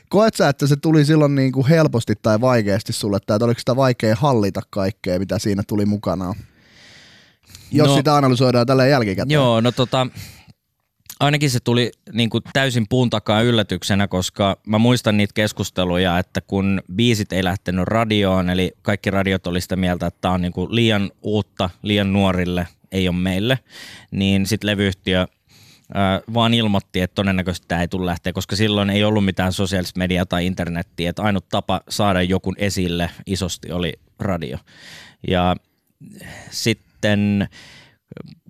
koet 0.09 0.35
sä, 0.35 0.49
että 0.49 0.67
se 0.67 0.77
tuli 0.77 1.05
silloin 1.05 1.35
niinku 1.35 1.67
helposti 1.69 2.15
tai 2.23 2.41
vaikeasti 2.41 2.93
sulle, 2.93 3.19
tai 3.27 3.37
että 3.37 3.45
oliko 3.45 3.59
sitä 3.59 3.77
vaikea 3.77 4.17
hallita 4.17 4.61
kaikkea, 4.71 5.19
mitä 5.19 5.39
siinä 5.39 5.63
tuli 5.67 5.87
mukanaan? 5.87 6.35
Jos 7.73 7.89
No- 7.89 7.97
sitä 7.97 8.17
analysoidaan 8.17 8.67
tällä 8.67 8.87
jälkikäteen. 8.87 9.35
Joo, 9.35 9.61
no 9.61 9.73
tota, 9.73 10.07
ainakin 11.21 11.51
se 11.51 11.61
tuli 11.61 11.91
niin 12.13 12.31
kuin 12.31 12.43
täysin 12.53 12.87
puun 12.89 13.11
takaa 13.11 13.43
yllätyksenä, 13.43 14.09
koska 14.09 14.57
mä 14.67 14.79
muistan 14.79 15.17
niitä 15.17 15.33
keskusteluja, 15.35 16.19
että 16.19 16.41
kun 16.41 16.83
biisit 16.95 17.33
ei 17.33 17.45
lähtenyt 17.45 17.89
radioon, 17.89 18.51
eli 18.51 18.73
kaikki 18.83 19.11
radiot 19.11 19.47
oli 19.47 19.61
sitä 19.61 19.77
mieltä, 19.77 20.07
että 20.07 20.19
tämä 20.21 20.35
on 20.35 20.43
niin 20.43 20.53
kuin 20.53 20.75
liian 20.75 21.11
uutta, 21.23 21.71
liian 21.83 22.13
nuorille, 22.13 22.69
ei 22.93 23.09
ole 23.09 23.17
meille, 23.17 23.59
niin 24.11 24.47
sitten 24.47 24.71
levyyhtiö 24.71 25.27
vaan 26.35 26.55
ilmoitti, 26.55 27.01
että 27.01 27.15
todennäköisesti 27.15 27.69
tämä 27.69 27.81
ei 27.81 27.89
tule 27.89 28.07
lähteä, 28.07 28.33
koska 28.33 28.57
silloin 28.57 28.91
ei 28.91 29.05
ollut 29.05 29.25
mitään 29.25 29.53
sosiaalista 29.53 29.99
mediaa 29.99 30.27
tai 30.27 30.47
internettiä, 30.47 31.11
että 31.11 31.23
ainut 31.23 31.49
tapa 31.49 31.81
saada 31.89 32.23
jokun 32.23 32.55
esille 32.59 33.11
isosti 33.27 33.73
oli 33.73 33.93
radio. 34.19 34.59
Ja 35.29 35.57
sitten 36.51 36.90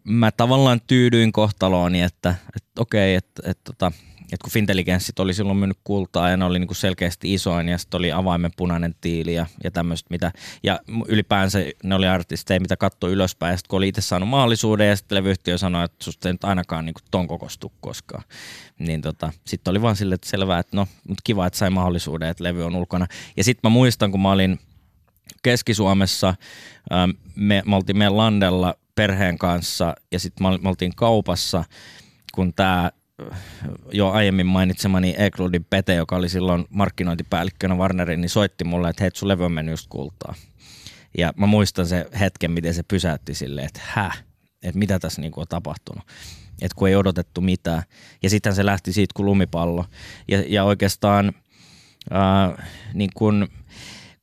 mä 0.04 0.30
tavallaan 0.30 0.80
tyydyin 0.86 1.32
kohtalooni, 1.32 2.02
että, 2.02 2.34
että 2.56 2.82
okei, 2.82 3.14
että, 3.14 3.42
että, 3.46 3.72
että, 3.72 3.86
että 4.22 4.44
kun 4.44 4.52
Fintelligenssit 4.52 5.18
oli 5.18 5.34
silloin 5.34 5.58
myynyt 5.58 5.78
kultaa 5.84 6.30
ja 6.30 6.36
ne 6.36 6.44
oli 6.44 6.58
niin 6.58 6.68
kuin 6.68 6.76
selkeästi 6.76 7.34
isoin 7.34 7.68
ja 7.68 7.78
sitten 7.78 7.98
oli 7.98 8.12
avaimen 8.12 8.50
punainen 8.56 8.94
tiili 9.00 9.34
ja, 9.34 9.46
ja 9.64 9.70
tämmöistä 9.70 10.06
mitä. 10.10 10.32
Ja 10.62 10.80
ylipäänsä 11.08 11.58
ne 11.84 11.94
oli 11.94 12.06
artisteja, 12.06 12.60
mitä 12.60 12.76
katsoi 12.76 13.12
ylöspäin 13.12 13.50
ja 13.50 13.56
sitten 13.56 13.68
kun 13.68 13.76
oli 13.76 13.88
itse 13.88 14.00
saanut 14.00 14.28
mahdollisuuden 14.28 14.88
ja 14.88 14.96
sitten 14.96 15.16
levyyhtiö 15.16 15.58
sanoi, 15.58 15.84
että 15.84 16.04
susta 16.04 16.28
ei 16.28 16.32
nyt 16.32 16.44
ainakaan 16.44 16.86
niin 16.86 16.94
ton 17.10 17.28
kokostu 17.28 17.72
koskaan. 17.80 18.24
Niin 18.78 19.00
tota, 19.00 19.32
sitten 19.46 19.70
oli 19.70 19.82
vaan 19.82 19.96
silleen, 19.96 20.14
että 20.14 20.30
selvää, 20.30 20.58
että 20.58 20.76
no, 20.76 20.86
mutta 21.08 21.22
kiva, 21.24 21.46
että 21.46 21.58
sai 21.58 21.70
mahdollisuuden, 21.70 22.28
että 22.28 22.44
levy 22.44 22.64
on 22.64 22.76
ulkona. 22.76 23.06
Ja 23.36 23.44
sitten 23.44 23.70
mä 23.70 23.72
muistan, 23.72 24.10
kun 24.10 24.22
mä 24.22 24.32
olin 24.32 24.58
Keski-Suomessa, 25.43 26.35
ähm, 26.93 27.11
me, 27.37 27.62
me 27.66 27.77
oltiin 27.77 27.99
meidän 27.99 28.16
landella 28.16 28.75
perheen 28.95 29.38
kanssa 29.38 29.95
ja 30.12 30.19
sitten 30.19 30.47
me 30.62 30.69
oltiin 30.69 30.95
kaupassa, 30.97 31.64
kun 32.35 32.55
tämä 32.55 32.90
jo 33.93 34.11
aiemmin 34.11 34.47
mainitsemani 34.47 35.14
Ekludin 35.19 35.66
Pete, 35.71 35.95
joka 35.95 36.16
oli 36.16 36.29
silloin 36.29 36.64
markkinointipäällikkönä 36.71 37.75
Warnerin, 37.75 38.21
niin 38.21 38.31
soitti 38.31 38.64
mulle, 38.64 38.88
että 38.88 39.05
hei, 39.05 39.11
sun 39.14 39.29
levy 39.29 39.45
on 39.45 39.53
mennyt 39.53 39.73
just 39.73 39.87
kultaa. 39.88 40.35
Ja 41.19 41.33
mä 41.37 41.47
muistan 41.47 41.87
se 41.87 42.07
hetken, 42.21 42.51
miten 42.51 42.75
se 42.75 42.83
pysäytti 42.83 43.35
silleen, 43.35 43.66
että 43.66 43.81
häh, 43.85 44.25
että 44.62 44.79
mitä 44.79 44.99
tässä 44.99 45.21
niinku 45.21 45.40
on 45.40 45.47
tapahtunut. 45.49 46.05
Että 46.62 46.75
kun 46.77 46.88
ei 46.88 46.97
odotettu 46.97 47.40
mitään. 47.40 47.83
Ja 48.23 48.31
sitten 48.31 48.55
se 48.55 48.66
lähti 48.66 48.93
siitä 48.93 49.12
kuin 49.16 49.27
lumipallo. 49.27 49.85
Ja, 50.29 50.45
ja 50.47 50.64
oikeastaan 50.64 51.33
äh, 52.12 52.66
niin 52.95 53.11
kun, 53.14 53.49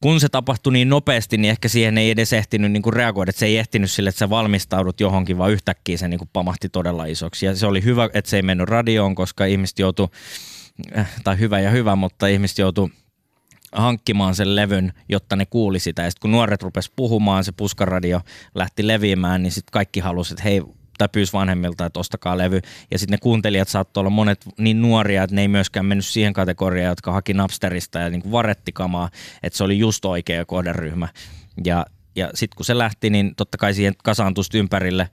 kun 0.01 0.19
se 0.19 0.29
tapahtui 0.29 0.73
niin 0.73 0.89
nopeasti, 0.89 1.38
niin 1.38 1.49
ehkä 1.51 1.67
siihen 1.67 1.97
ei 1.97 2.12
edes 2.12 2.33
ehtinyt 2.33 2.71
niin 2.71 2.83
kuin 2.83 2.93
reagoida. 2.93 3.29
Että 3.29 3.39
se 3.39 3.45
ei 3.45 3.57
ehtinyt 3.57 3.91
sille, 3.91 4.10
että 4.10 4.19
sä 4.19 4.29
valmistaudut 4.29 4.99
johonkin, 4.99 5.38
vaan 5.38 5.51
yhtäkkiä 5.51 5.97
se 5.97 6.07
niin 6.07 6.17
kuin 6.17 6.29
pamahti 6.33 6.69
todella 6.69 7.05
isoksi. 7.05 7.45
Ja 7.45 7.55
se 7.55 7.67
oli 7.67 7.83
hyvä, 7.83 8.10
että 8.13 8.29
se 8.29 8.36
ei 8.36 8.41
mennyt 8.41 8.69
radioon, 8.69 9.15
koska 9.15 9.45
ihmiset 9.45 9.79
joutu, 9.79 10.12
äh, 10.97 11.10
tai 11.23 11.39
hyvä 11.39 11.60
ja 11.60 11.69
hyvä, 11.69 11.95
mutta 11.95 12.27
ihmiset 12.27 12.57
joutu 12.57 12.91
hankkimaan 13.71 14.36
sen 14.36 14.55
levyn, 14.55 14.93
jotta 15.10 15.36
ne 15.36 15.45
kuuli 15.45 15.79
sitä. 15.79 16.01
Ja 16.01 16.12
sitten 16.12 16.21
kun 16.21 16.31
nuoret 16.31 16.63
rupes 16.63 16.91
puhumaan, 16.95 17.43
se 17.43 17.51
puskaradio 17.51 18.21
lähti 18.55 18.88
leviämään, 18.88 19.43
niin 19.43 19.51
sitten 19.51 19.71
kaikki 19.71 19.99
halusivat, 19.99 20.39
että 20.39 20.49
hei, 20.49 20.62
tai 20.97 21.10
pyysi 21.12 21.33
vanhemmilta, 21.33 21.86
että 21.86 21.99
ostakaa 21.99 22.38
levy. 22.38 22.60
Ja 22.91 22.99
sitten 22.99 23.13
ne 23.13 23.17
kuuntelijat 23.21 23.67
saattoi 23.67 24.01
olla 24.01 24.10
monet 24.10 24.45
niin 24.57 24.81
nuoria, 24.81 25.23
että 25.23 25.36
ne 25.36 25.41
ei 25.41 25.47
myöskään 25.47 25.86
mennyt 25.86 26.05
siihen 26.05 26.33
kategoriaan, 26.33 26.91
jotka 26.91 27.12
haki 27.12 27.33
Napsterista 27.33 27.99
ja 27.99 28.10
niin 28.10 28.21
kuin 28.21 28.31
varettikamaa, 28.31 29.10
että 29.43 29.57
se 29.57 29.63
oli 29.63 29.79
just 29.79 30.05
oikea 30.05 30.45
kohderyhmä. 30.45 31.07
Ja, 31.65 31.86
ja 32.15 32.29
sitten 32.33 32.55
kun 32.55 32.65
se 32.65 32.77
lähti, 32.77 33.10
niin 33.10 33.36
totta 33.36 33.57
kai 33.57 33.73
siihen 33.73 33.93
kasaantui 34.03 34.43
ympärille 34.53 35.10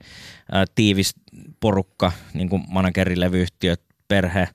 ää, 0.51 0.65
tiivis 0.75 1.15
porukka, 1.59 2.11
niin 2.33 2.49
kuin 2.49 2.63
managerilevyyhtiöt, 2.69 3.81
perhe, 4.07 4.47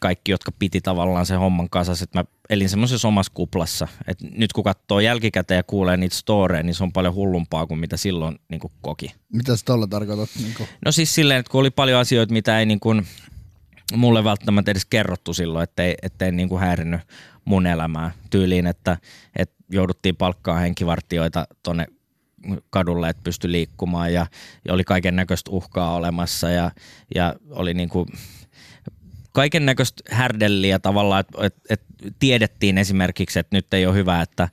kaikki, 0.00 0.32
jotka 0.32 0.52
piti 0.58 0.80
tavallaan 0.80 1.26
sen 1.26 1.38
homman 1.38 1.70
kasassa, 1.70 2.04
että 2.04 2.18
mä 2.18 2.24
elin 2.50 2.68
semmoisessa 2.68 3.08
omassa 3.08 3.32
kuplassa. 3.34 3.88
Et 4.06 4.18
nyt 4.22 4.52
kun 4.52 4.64
katsoo 4.64 5.00
jälkikäteen 5.00 5.56
ja 5.56 5.62
kuulee 5.62 5.96
niitä 5.96 6.16
storeja, 6.16 6.62
niin 6.62 6.74
se 6.74 6.84
on 6.84 6.92
paljon 6.92 7.14
hullumpaa 7.14 7.66
kuin 7.66 7.80
mitä 7.80 7.96
silloin 7.96 8.38
niin 8.48 8.60
kuin 8.60 8.72
koki. 8.82 9.14
Mitä 9.32 9.56
sä 9.56 9.64
tuolla 9.64 9.86
tarkoitat? 9.86 10.30
Niin 10.42 10.54
kuin? 10.56 10.68
No 10.84 10.92
siis 10.92 11.14
silleen, 11.14 11.40
että 11.40 11.50
kun 11.50 11.60
oli 11.60 11.70
paljon 11.70 12.00
asioita, 12.00 12.32
mitä 12.32 12.58
ei 12.58 12.66
niin 12.66 12.80
kuin, 12.80 13.06
mulle 13.96 14.24
välttämättä 14.24 14.70
edes 14.70 14.84
kerrottu 14.84 15.34
silloin, 15.34 15.64
ettei, 15.64 15.94
ettei 16.02 16.32
niin 16.32 16.48
kuin 16.48 16.60
häirinyt 16.60 17.00
mun 17.44 17.66
elämää 17.66 18.10
tyyliin, 18.30 18.66
että, 18.66 18.98
että 19.36 19.54
jouduttiin 19.70 20.16
palkkaa 20.16 20.58
henkivartioita 20.58 21.46
tonne 21.62 21.86
kadulle, 22.70 23.08
että 23.08 23.22
pystyi 23.22 23.52
liikkumaan 23.52 24.12
ja, 24.12 24.26
ja 24.64 24.74
oli 24.74 24.84
kaiken 24.84 25.16
näköistä 25.16 25.50
uhkaa 25.50 25.94
olemassa 25.94 26.50
ja, 26.50 26.70
ja 27.14 27.34
oli 27.50 27.74
niin 27.74 27.88
kuin 27.88 28.06
kaiken 29.32 29.66
näköistä 29.66 30.02
härdelliä 30.10 30.78
tavallaan, 30.78 31.20
että 31.20 31.46
et, 31.46 31.56
et 31.70 31.80
tiedettiin 32.18 32.78
esimerkiksi, 32.78 33.38
että 33.38 33.56
nyt 33.56 33.74
ei 33.74 33.86
ole 33.86 33.94
hyvä, 33.94 34.22
että 34.22 34.48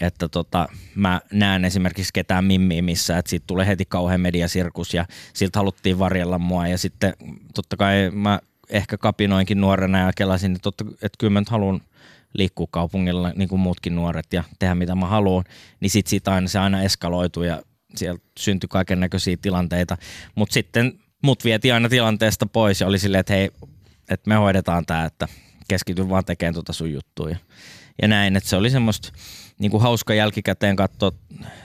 että 0.00 0.28
tota, 0.28 0.68
mä 0.94 1.20
näen 1.32 1.64
esimerkiksi 1.64 2.12
ketään 2.12 2.44
mimmiä 2.44 2.82
missä, 2.82 3.18
että 3.18 3.30
siitä 3.30 3.44
tulee 3.46 3.66
heti 3.66 3.84
kauhean 3.84 4.20
mediasirkus 4.20 4.94
ja 4.94 5.06
siltä 5.32 5.58
haluttiin 5.58 5.98
varjella 5.98 6.38
mua. 6.38 6.68
Ja 6.68 6.78
sitten 6.78 7.14
totta 7.54 7.76
kai 7.76 8.10
mä 8.10 8.40
ehkä 8.70 8.98
kapinoinkin 8.98 9.60
nuorena 9.60 9.98
ja 9.98 10.12
kelasin, 10.16 10.52
että, 10.52 10.62
totta, 10.62 10.84
että 10.90 11.16
kyllä 11.18 11.30
mä 11.30 11.40
nyt 11.40 11.48
haluan 11.48 11.80
liikkua 12.34 12.66
kaupungilla 12.70 13.32
niin 13.36 13.48
kuin 13.48 13.60
muutkin 13.60 13.94
nuoret 13.94 14.32
ja 14.32 14.44
tehdä 14.58 14.74
mitä 14.74 14.94
mä 14.94 15.06
haluan, 15.06 15.44
niin 15.80 15.90
sit 15.90 16.06
siitä 16.06 16.34
aina 16.34 16.48
se 16.48 16.58
aina 16.58 16.82
eskaloitui 16.82 17.46
ja 17.46 17.62
sieltä 17.96 18.24
syntyi 18.38 18.68
kaiken 18.68 19.00
näköisiä 19.00 19.36
tilanteita, 19.42 19.96
mutta 20.34 20.52
sitten 20.52 20.98
mut 21.22 21.44
vietiin 21.44 21.74
aina 21.74 21.88
tilanteesta 21.88 22.46
pois 22.46 22.80
ja 22.80 22.86
oli 22.86 22.98
silleen, 22.98 23.20
että 23.20 23.32
hei, 23.32 23.50
että 24.10 24.28
me 24.28 24.34
hoidetaan 24.34 24.86
tämä, 24.86 25.04
että 25.04 25.28
keskity 25.68 26.08
vaan 26.08 26.24
tekemään 26.24 26.54
tuota 26.54 26.72
sun 26.72 26.92
juttua. 26.92 27.30
Ja, 27.30 27.36
ja 28.02 28.08
näin, 28.08 28.36
että 28.36 28.48
se 28.48 28.56
oli 28.56 28.70
semmoista 28.70 29.12
niin 29.58 29.70
kuin 29.70 29.82
hauska 29.82 30.14
jälkikäteen 30.14 30.76
katsoa 30.76 31.12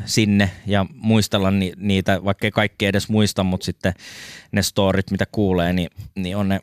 sinne 0.05 0.51
ja 0.67 0.85
muistella 0.93 1.51
ni, 1.51 1.73
niitä, 1.77 2.23
vaikka 2.23 2.47
ei 2.47 2.51
kaikki 2.51 2.85
edes 2.85 3.09
muista, 3.09 3.43
mutta 3.43 3.65
sitten 3.65 3.93
ne 4.51 4.61
storit, 4.61 5.11
mitä 5.11 5.25
kuulee, 5.31 5.73
niin, 5.73 5.89
niin 6.15 6.37
on 6.37 6.49
ne 6.49 6.59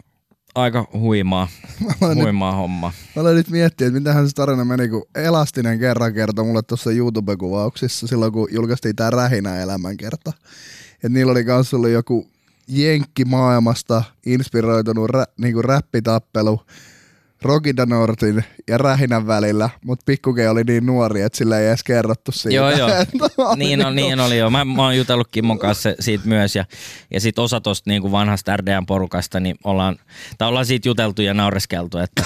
aika 0.54 0.88
huimaa, 0.92 1.48
huimaa 2.00 2.50
nyt, 2.50 2.58
homma. 2.58 2.92
Mä 3.16 3.22
olen 3.22 3.36
nyt 3.36 3.48
miettiä, 3.48 3.86
että 3.86 3.98
mitähän 4.00 4.28
se 4.28 4.34
tarina 4.34 4.64
meni, 4.64 4.88
kun 4.88 5.06
Elastinen 5.14 5.78
kerran 5.78 6.14
kertoi 6.14 6.44
mulle 6.44 6.62
tuossa 6.62 6.90
YouTube-kuvauksissa 6.90 8.06
silloin, 8.06 8.32
kun 8.32 8.48
julkaistiin 8.50 8.96
tämä 8.96 9.10
Rähinä 9.10 9.60
elämänkerta. 9.60 10.32
Että 10.94 11.08
niillä 11.08 11.32
oli 11.32 11.44
kanssa 11.44 11.76
ollut 11.76 11.90
joku 11.90 12.30
jenkkimaailmasta 12.68 14.02
inspiroitunut 14.26 15.10
rä, 15.10 15.24
niinku 15.38 15.62
räppitappelu 15.62 16.60
Rokida 17.42 17.86
Nortin 17.86 18.44
ja 18.68 18.78
Rähinän 18.78 19.26
välillä, 19.26 19.70
mutta 19.84 20.02
Pikkuke 20.06 20.48
oli 20.48 20.64
niin 20.64 20.86
nuori, 20.86 21.22
että 21.22 21.38
sillä 21.38 21.58
ei 21.58 21.68
edes 21.68 21.82
kerrottu 21.82 22.32
siitä. 22.32 22.56
Joo, 22.56 22.70
joo. 22.70 22.88
niin, 23.56 23.86
on, 23.86 23.96
niin 23.96 24.20
oli 24.20 24.38
jo. 24.38 24.50
Mä, 24.50 24.64
mä 24.64 24.82
oon 24.82 24.96
jutellut 24.96 25.28
Kimmon 25.30 25.58
kanssa 25.58 25.90
siitä 26.00 26.28
myös 26.28 26.56
ja, 26.56 26.64
ja 27.10 27.20
sitten 27.20 27.44
osa 27.44 27.60
tuosta 27.60 27.90
niin 27.90 28.12
vanhasta 28.12 28.56
RDN 28.56 28.86
porukasta, 28.86 29.40
niin 29.40 29.56
ollaan, 29.64 29.96
tai 30.38 30.48
ollaan 30.48 30.66
siitä 30.66 30.88
juteltu 30.88 31.22
ja 31.22 31.34
naureskeltu, 31.34 31.98
että 31.98 32.22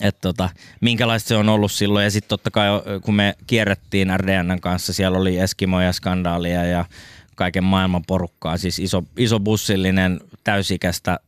että 0.00 0.20
tota, 0.20 0.48
minkälaista 0.80 1.28
se 1.28 1.36
on 1.36 1.48
ollut 1.48 1.72
silloin. 1.72 2.04
Ja 2.04 2.10
sitten 2.10 2.28
totta 2.28 2.50
kai, 2.50 2.68
kun 3.02 3.14
me 3.14 3.34
kierrettiin 3.46 4.20
RDNn 4.20 4.60
kanssa, 4.60 4.92
siellä 4.92 5.18
oli 5.18 5.38
Eskimoja, 5.38 5.92
skandaalia 5.92 6.64
ja 6.64 6.84
kaiken 7.34 7.64
maailman 7.64 8.02
porukkaa, 8.06 8.56
siis 8.56 8.78
iso, 8.78 9.02
iso 9.16 9.40
bussillinen 9.40 10.20
täysikäistä, 10.44 11.18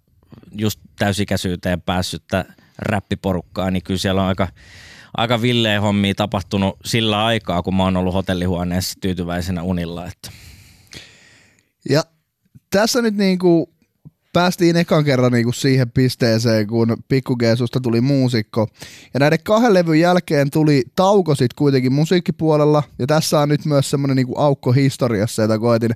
just 0.59 0.81
täysikäisyyteen 0.99 1.83
päässyttä 1.83 2.45
räppiporukkaa, 2.79 3.71
niin 3.71 3.83
kyllä 3.83 3.99
siellä 3.99 4.23
on 4.23 4.29
aika, 4.29 4.49
aika 5.17 5.43
villeen 5.43 5.83
hommia 5.83 6.15
tapahtunut 6.15 6.77
sillä 6.85 7.25
aikaa, 7.25 7.63
kun 7.63 7.77
mä 7.77 7.85
oon 7.85 7.97
ollut 7.97 8.15
hotellihuoneessa 8.15 8.99
tyytyväisenä 9.01 9.63
unilla. 9.63 10.07
Että. 10.07 10.31
Ja 11.89 12.05
tässä 12.71 13.03
nyt 13.03 13.17
niin 13.17 13.39
kuin 13.39 13.67
päästiin 14.33 14.77
ekan 14.77 15.05
kerran 15.05 15.33
niinku 15.33 15.53
siihen 15.53 15.91
pisteeseen, 15.91 16.67
kun 16.67 16.97
Pikku 17.09 17.37
Geesusta 17.37 17.81
tuli 17.81 18.01
muusikko. 18.01 18.69
Ja 19.15 19.21
näiden 19.21 19.39
kahden 19.45 19.75
levyn 19.75 20.01
jälkeen 20.01 20.51
tuli 20.51 20.83
tauko 20.97 21.35
sit 21.35 21.55
kuitenkin 21.55 21.93
musiikkipuolella. 21.93 22.83
Ja 22.99 23.07
tässä 23.07 23.41
on 23.41 23.49
nyt 23.49 23.65
myös 23.65 23.91
semmoinen 23.91 24.17
niinku 24.17 24.39
aukko 24.39 24.73
historiassa, 24.73 25.43
jota 25.43 25.59
koetin 25.59 25.91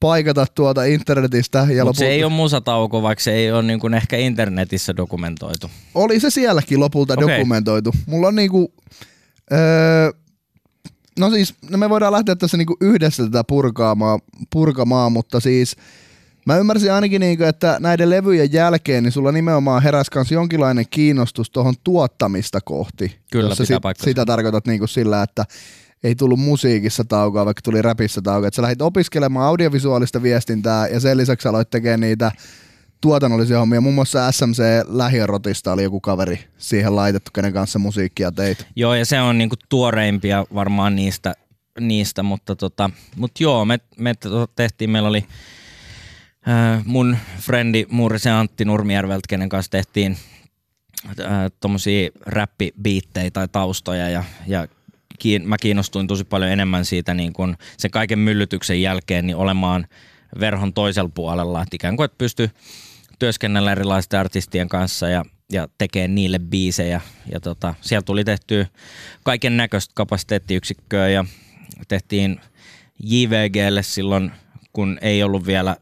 paikata 0.00 0.46
tuota 0.54 0.84
internetistä. 0.84 1.58
Mutta 1.58 1.78
lopulta... 1.78 1.98
se 1.98 2.08
ei 2.08 2.24
ole 2.24 2.32
musatauko, 2.32 3.02
vaikka 3.02 3.22
se 3.22 3.32
ei 3.32 3.52
ole 3.52 3.62
niinku 3.62 3.86
ehkä 3.86 4.16
internetissä 4.16 4.96
dokumentoitu. 4.96 5.70
Oli 5.94 6.20
se 6.20 6.30
sielläkin 6.30 6.80
lopulta 6.80 7.14
okay. 7.14 7.38
dokumentoitu. 7.38 7.90
Mulla 8.06 8.28
on 8.28 8.34
niinku... 8.34 8.72
Öö, 9.52 10.10
no 11.18 11.30
siis, 11.30 11.54
no 11.70 11.78
me 11.78 11.90
voidaan 11.90 12.12
lähteä 12.12 12.36
tässä 12.36 12.56
niinku 12.56 12.76
yhdessä 12.80 13.24
tätä 13.24 13.44
purkaamaan, 13.48 14.20
purkamaan, 14.52 15.12
mutta 15.12 15.40
siis 15.40 15.76
Mä 16.46 16.56
ymmärsin 16.56 16.92
ainakin, 16.92 17.20
niin 17.20 17.38
kuin, 17.38 17.48
että 17.48 17.76
näiden 17.80 18.10
levyjen 18.10 18.52
jälkeen 18.52 19.02
niin 19.02 19.12
sulla 19.12 19.32
nimenomaan 19.32 19.82
heräsi 19.82 20.10
myös 20.14 20.32
jonkinlainen 20.32 20.84
kiinnostus 20.90 21.50
tuohon 21.50 21.74
tuottamista 21.84 22.60
kohti. 22.60 23.18
Kyllä, 23.32 23.54
sit, 23.54 23.68
Sitä 24.04 24.26
tarkoitat 24.26 24.66
niin 24.66 24.78
kuin 24.78 24.88
sillä, 24.88 25.22
että 25.22 25.44
ei 26.04 26.14
tullut 26.14 26.40
musiikissa 26.40 27.04
taukoa, 27.04 27.44
vaikka 27.44 27.62
tuli 27.62 27.82
räpissä 27.82 28.22
taukoa. 28.22 28.50
Sä 28.52 28.62
lähdit 28.62 28.82
opiskelemaan 28.82 29.46
audiovisuaalista 29.46 30.22
viestintää 30.22 30.88
ja 30.88 31.00
sen 31.00 31.16
lisäksi 31.16 31.48
aloit 31.48 31.70
tekemään 31.70 32.00
niitä 32.00 32.32
tuotannollisia 33.00 33.58
hommia. 33.58 33.80
Muun 33.80 33.94
muassa 33.94 34.32
SMC 34.32 34.62
Lähiörotista 34.88 35.72
oli 35.72 35.82
joku 35.82 36.00
kaveri 36.00 36.44
siihen 36.58 36.96
laitettu, 36.96 37.30
kenen 37.34 37.52
kanssa 37.52 37.78
musiikkia 37.78 38.32
teit. 38.32 38.66
Joo, 38.76 38.94
ja 38.94 39.06
se 39.06 39.20
on 39.20 39.38
niinku 39.38 39.56
tuoreimpia 39.68 40.46
varmaan 40.54 40.96
niistä, 40.96 41.34
niistä 41.80 42.22
mutta, 42.22 42.56
tota, 42.56 42.90
mutta 43.16 43.42
joo, 43.42 43.64
me, 43.64 43.78
me 43.98 44.14
tehtiin, 44.56 44.90
meillä 44.90 45.08
oli 45.08 45.24
Äh, 46.48 46.84
mun 46.84 47.16
frendi 47.40 47.86
Muurisen 47.90 48.32
Antti 48.32 48.64
Nurmijärveltä, 48.64 49.26
kenen 49.28 49.48
kanssa 49.48 49.70
tehtiin 49.70 50.16
äh, 51.06 51.26
tuommoisia 51.60 52.10
räppibiittejä 52.26 53.30
tai 53.30 53.48
taustoja 53.48 54.08
ja, 54.08 54.24
ja 54.46 54.68
kiin, 55.18 55.48
mä 55.48 55.56
kiinnostuin 55.60 56.06
tosi 56.06 56.24
paljon 56.24 56.50
enemmän 56.50 56.84
siitä 56.84 57.14
niin 57.14 57.32
kun 57.32 57.56
sen 57.76 57.90
kaiken 57.90 58.18
myllytyksen 58.18 58.82
jälkeen 58.82 59.26
niin 59.26 59.36
olemaan 59.36 59.86
verhon 60.40 60.72
toisella 60.72 61.10
puolella, 61.14 61.62
että 61.62 61.76
ikään 61.76 61.96
kuin 61.96 62.04
että 62.04 62.18
pysty 62.18 62.50
työskennellä 63.18 63.72
erilaisten 63.72 64.20
artistien 64.20 64.68
kanssa 64.68 65.08
ja, 65.08 65.24
ja 65.52 65.68
tekee 65.78 66.08
niille 66.08 66.38
biisejä. 66.38 67.00
Ja 67.32 67.40
tota, 67.40 67.74
siellä 67.80 68.02
tuli 68.02 68.24
tehty 68.24 68.66
kaiken 69.22 69.56
näköistä 69.56 69.92
kapasiteettiyksikköä 69.94 71.08
ja 71.08 71.24
tehtiin 71.88 72.40
JVGlle 73.02 73.82
silloin, 73.82 74.32
kun 74.72 74.98
ei 75.00 75.22
ollut 75.22 75.46
vielä 75.46 75.76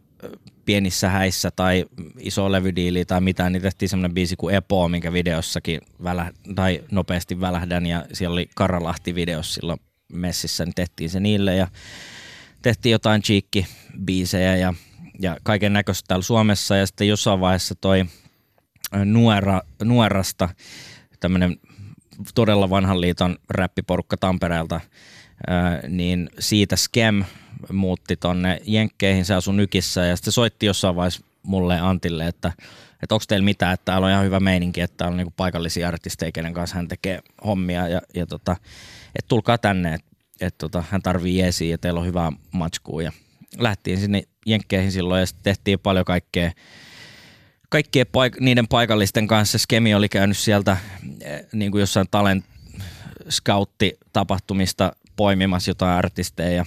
pienissä 0.64 1.09
häissä 1.09 1.51
tai 1.51 1.85
iso 2.18 2.53
levydiili 2.53 3.05
tai 3.05 3.20
mitään, 3.20 3.53
niin 3.53 3.62
tehtiin 3.62 3.88
semmoinen 3.88 4.14
biisi 4.14 4.37
kuin 4.37 4.55
Epo, 4.55 4.88
minkä 4.88 5.12
videossakin 5.12 5.81
välä, 6.05 6.33
tai 6.55 6.85
nopeasti 6.90 7.40
välähdän 7.40 7.87
ja 7.87 8.05
siellä 8.12 8.35
oli 8.35 8.48
Karalahti 8.55 9.14
videossa 9.14 9.55
silloin 9.55 9.81
messissä, 10.12 10.64
niin 10.64 10.75
tehtiin 10.75 11.11
se 11.11 11.20
niille 11.20 11.57
ja 11.57 11.68
tehtiin 12.62 12.90
jotain 12.92 13.22
cheekki-biisejä 13.22 14.57
ja, 14.57 14.75
ja 15.20 15.37
kaiken 15.42 15.72
näköistä 15.72 16.09
täällä 16.09 16.22
Suomessa. 16.22 16.77
Ja 16.77 16.87
sitten 16.87 17.09
jossain 17.09 17.40
vaiheessa 17.40 17.75
toi 17.75 18.05
Nuera, 19.05 19.61
Nuerasta 19.85 20.48
tämmöinen 21.20 21.57
todella 22.35 22.70
vanhan 22.70 23.01
liiton 23.01 23.37
räppiporukka 23.51 24.16
Tampereelta, 24.16 24.81
niin 25.88 26.31
siitä 26.38 26.77
Skem 26.77 27.25
muutti 27.72 28.16
tonne 28.16 28.61
Jenkkeihin, 28.66 29.25
se 29.25 29.35
asui 29.35 29.55
Nykissä 29.55 30.07
ja 30.07 30.16
sitten 30.16 30.33
soitti 30.33 30.66
jossain 30.66 30.96
vaiheessa 30.96 31.25
mulle 31.42 31.81
Antille, 31.81 32.27
että, 32.27 32.53
että 33.03 33.14
onko 33.14 33.25
teillä 33.29 33.44
mitään, 33.44 33.75
että 33.75 33.85
täällä 33.85 34.05
on 34.07 34.12
ihan 34.12 34.25
hyvä 34.25 34.40
meininki, 34.40 34.81
että 34.81 34.96
täällä 34.96 35.12
on 35.12 35.16
niinku 35.16 35.35
paikallisia 35.37 35.88
artisteja, 35.88 36.33
kenen 36.33 36.55
kanssa 36.55 36.77
hän 36.77 36.88
tekee 36.88 37.20
hommia 37.44 37.88
ja, 37.88 38.01
ja 38.14 38.27
tota, 38.27 38.57
että 39.14 39.29
tulkaa 39.29 39.59
tänne, 39.59 39.94
että 39.94 40.12
et 40.40 40.59
tota, 40.59 40.85
hän 40.90 41.03
tarvii 41.03 41.38
jeesiä 41.38 41.70
ja 41.70 41.79
teillä 41.79 42.01
on 42.01 42.07
hyvää 42.07 42.33
matskua 42.53 43.03
ja 43.03 43.12
lähtiin 43.59 44.01
sinne 44.01 44.22
Jenkkeihin 44.46 44.92
silloin 44.92 45.20
ja 45.20 45.27
sitten 45.27 45.42
tehtiin 45.42 45.79
paljon 45.79 46.05
kaikkea 46.05 46.53
kaikkien 47.68 48.07
paik- 48.07 48.40
niiden 48.40 48.68
paikallisten 48.68 49.27
kanssa. 49.27 49.59
Skemi 49.59 49.94
oli 49.94 50.09
käynyt 50.09 50.38
sieltä 50.38 50.77
eh, 51.20 51.46
niin 51.53 51.70
kuin 51.70 51.81
jossain 51.81 52.07
talent 52.11 52.44
scoutti-tapahtumista 53.31 54.92
poimimassa 55.16 55.70
jotain 55.70 55.98
artisteja 55.98 56.51
ja 56.51 56.64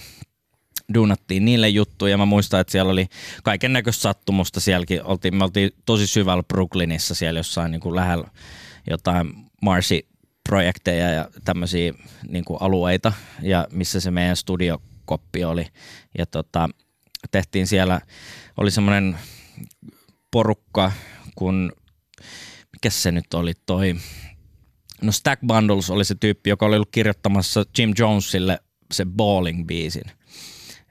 duunattiin 0.94 1.44
niille 1.44 1.68
juttuja. 1.68 2.18
Mä 2.18 2.26
muistan, 2.26 2.60
että 2.60 2.70
siellä 2.70 2.92
oli 2.92 3.06
kaiken 3.42 3.72
näköistä 3.72 4.02
sattumusta 4.02 4.60
sielläkin. 4.60 5.02
Oltiin, 5.02 5.36
me 5.36 5.44
oltiin 5.44 5.70
tosi 5.86 6.06
syvällä 6.06 6.42
Brooklynissa 6.42 7.14
siellä 7.14 7.40
jossain 7.40 7.70
niin 7.70 7.80
kuin 7.80 7.96
lähellä 7.96 8.28
jotain 8.90 9.34
Marsi 9.62 10.08
projekteja 10.48 11.10
ja 11.10 11.30
tämmöisiä 11.44 11.92
niin 12.28 12.44
kuin 12.44 12.62
alueita, 12.62 13.12
ja 13.42 13.66
missä 13.72 14.00
se 14.00 14.10
meidän 14.10 14.36
studiokoppi 14.36 15.44
oli. 15.44 15.66
Ja 16.18 16.26
tota, 16.26 16.68
tehtiin 17.30 17.66
siellä, 17.66 18.00
oli 18.56 18.70
semmoinen 18.70 19.18
porukka, 20.30 20.92
kun, 21.34 21.72
mikä 22.72 22.90
se 22.90 23.12
nyt 23.12 23.34
oli 23.34 23.52
toi, 23.66 23.94
no 25.02 25.12
Stack 25.12 25.42
Bundles 25.46 25.90
oli 25.90 26.04
se 26.04 26.14
tyyppi, 26.14 26.50
joka 26.50 26.66
oli 26.66 26.76
ollut 26.76 26.90
kirjoittamassa 26.90 27.64
Jim 27.78 27.92
Jonesille 27.98 28.58
se 28.92 29.04
Balling-biisin 29.04 30.15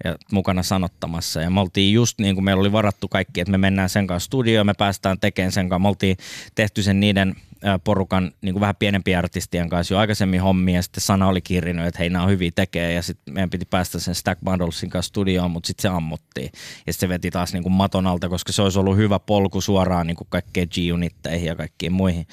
ja 0.03 0.15
mukana 0.31 0.63
sanottamassa. 0.63 1.41
Ja 1.41 1.49
me 1.49 1.60
oltiin 1.60 1.93
just 1.93 2.19
niin 2.19 2.36
kuin 2.36 2.45
meillä 2.45 2.62
oli 2.62 2.71
varattu 2.71 3.08
kaikki, 3.08 3.41
että 3.41 3.51
me 3.51 3.58
mennään 3.58 3.89
sen 3.89 4.08
kanssa 4.08 4.25
studioon, 4.25 4.65
me 4.65 4.73
päästään 4.77 5.19
tekemään 5.19 5.51
sen 5.51 5.69
kanssa. 5.69 5.79
Me 5.79 5.88
oltiin 5.88 6.17
tehty 6.55 6.84
sen 6.84 6.99
niiden 6.99 7.36
porukan 7.84 8.31
niin 8.41 8.53
kuin 8.53 8.62
vähän 8.62 8.75
pienempien 8.75 9.17
artistien 9.17 9.69
kanssa 9.69 9.93
jo 9.93 9.97
aikaisemmin 9.97 10.41
hommia 10.41 10.75
ja 10.75 10.81
sitten 10.81 11.01
Sana 11.01 11.27
oli 11.27 11.41
kirjannut, 11.41 11.88
että 11.88 11.99
hei 11.99 12.10
nämä 12.10 12.23
on 12.23 12.29
hyviä 12.29 12.51
tekee 12.55 12.93
ja 12.93 13.01
sitten 13.01 13.34
meidän 13.34 13.49
piti 13.49 13.65
päästä 13.65 13.99
sen 13.99 14.15
Stack 14.15 14.41
Bundlesin 14.41 14.89
kanssa 14.89 15.08
studioon, 15.10 15.51
mutta 15.51 15.67
sitten 15.67 15.81
se 15.81 15.88
ammuttiin 15.88 16.49
ja 16.88 16.93
sitten 16.93 17.08
se 17.08 17.10
veti 17.10 17.31
taas 17.31 17.53
niin 17.53 17.63
kuin 17.63 17.73
maton 17.73 18.08
alta, 18.08 18.29
koska 18.29 18.51
se 18.51 18.62
olisi 18.62 18.79
ollut 18.79 18.97
hyvä 18.97 19.19
polku 19.19 19.62
suoraan 19.62 20.08
niin 20.08 20.17
kuin 20.17 20.27
kaikkeen 20.29 20.67
G-unitteihin 20.67 21.47
ja 21.47 21.55
kaikkiin 21.55 21.93
muihin. 21.93 22.27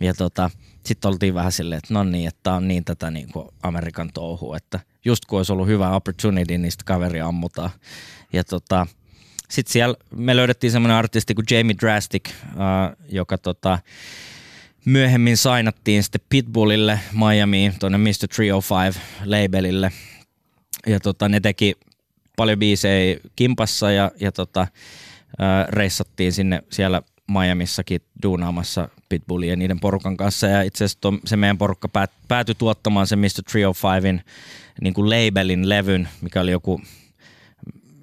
Ja 0.00 0.14
tota, 0.14 0.50
sitten 0.84 1.08
oltiin 1.08 1.34
vähän 1.34 1.52
silleen, 1.52 1.78
että 1.78 1.94
no 1.94 2.04
niin, 2.04 2.28
että 2.28 2.52
on 2.52 2.68
niin 2.68 2.84
tätä 2.84 3.10
niin 3.10 3.32
kuin 3.32 3.48
Amerikan 3.62 4.10
touhua, 4.14 4.56
että 4.56 4.80
just 5.04 5.24
kun 5.24 5.38
olisi 5.38 5.52
ollut 5.52 5.66
hyvä 5.66 5.90
opportunity, 5.90 6.58
niin 6.58 6.72
sitten 6.72 6.84
kaveri 6.84 7.20
ammutaan. 7.20 7.70
Ja 8.32 8.44
tota, 8.44 8.86
sitten 9.50 9.72
siellä 9.72 9.94
me 10.16 10.36
löydettiin 10.36 10.70
semmoinen 10.70 10.96
artisti 10.96 11.34
kuin 11.34 11.46
Jamie 11.50 11.76
Drastic, 11.80 12.28
uh, 12.28 13.06
joka 13.08 13.38
tota, 13.38 13.78
myöhemmin 14.84 15.36
sainattiin 15.36 16.02
sitten 16.02 16.20
Pitbullille 16.28 17.00
Miamiin, 17.12 17.74
tuonne 17.78 17.98
Mr. 17.98 18.28
305 18.36 19.00
labelille. 19.24 19.92
Ja 20.86 21.00
tota, 21.00 21.28
ne 21.28 21.40
teki 21.40 21.74
paljon 22.36 22.58
biisejä 22.58 23.20
kimpassa 23.36 23.90
ja, 23.90 24.10
ja 24.20 24.32
tota, 24.32 24.66
ää, 25.38 25.66
reissattiin 25.68 26.32
sinne 26.32 26.62
siellä 26.70 27.02
Miamissakin 27.28 28.00
duunaamassa 28.22 28.88
Pitbullia 29.12 29.50
ja 29.50 29.56
niiden 29.56 29.80
porukan 29.80 30.16
kanssa. 30.16 30.46
Ja 30.46 30.62
itse 30.62 30.84
asiassa 30.84 31.12
se 31.24 31.36
meidän 31.36 31.58
porukka 31.58 31.88
päät, 31.88 32.10
päätyi 32.28 32.54
tuottamaan 32.54 33.06
se 33.06 33.16
Mr. 33.16 33.44
305in 33.50 34.20
niin 34.80 34.94
kuin 34.94 35.10
labelin 35.10 35.68
levyn, 35.68 36.08
mikä 36.20 36.40
oli 36.40 36.50
joku 36.50 36.80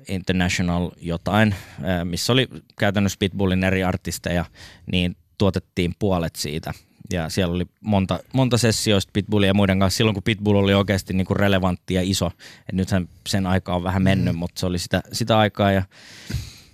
International 0.07 0.91
jotain, 1.01 1.55
missä 2.03 2.33
oli 2.33 2.47
käytännössä 2.79 3.17
Pitbullin 3.19 3.63
eri 3.63 3.83
artisteja, 3.83 4.45
niin 4.91 5.15
tuotettiin 5.37 5.95
puolet 5.99 6.35
siitä. 6.35 6.73
Ja 7.13 7.29
siellä 7.29 7.55
oli 7.55 7.65
monta, 7.81 8.19
monta 8.33 8.57
sessioista 8.57 9.11
Pitbullin 9.13 9.47
ja 9.47 9.53
muiden 9.53 9.79
kanssa 9.79 9.97
silloin, 9.97 10.13
kun 10.13 10.23
Pitbull 10.23 10.57
oli 10.57 10.73
oikeasti 10.73 11.13
niin 11.13 11.27
kuin 11.27 11.37
relevantti 11.37 11.93
ja 11.93 12.01
iso. 12.03 12.31
Et 12.69 12.75
nythän 12.75 13.09
sen 13.27 13.47
aika 13.47 13.75
on 13.75 13.83
vähän 13.83 14.01
mennyt, 14.01 14.35
mm. 14.35 14.39
mutta 14.39 14.59
se 14.59 14.65
oli 14.65 14.79
sitä, 14.79 15.01
sitä 15.11 15.37
aikaa. 15.37 15.71
Ja, 15.71 15.83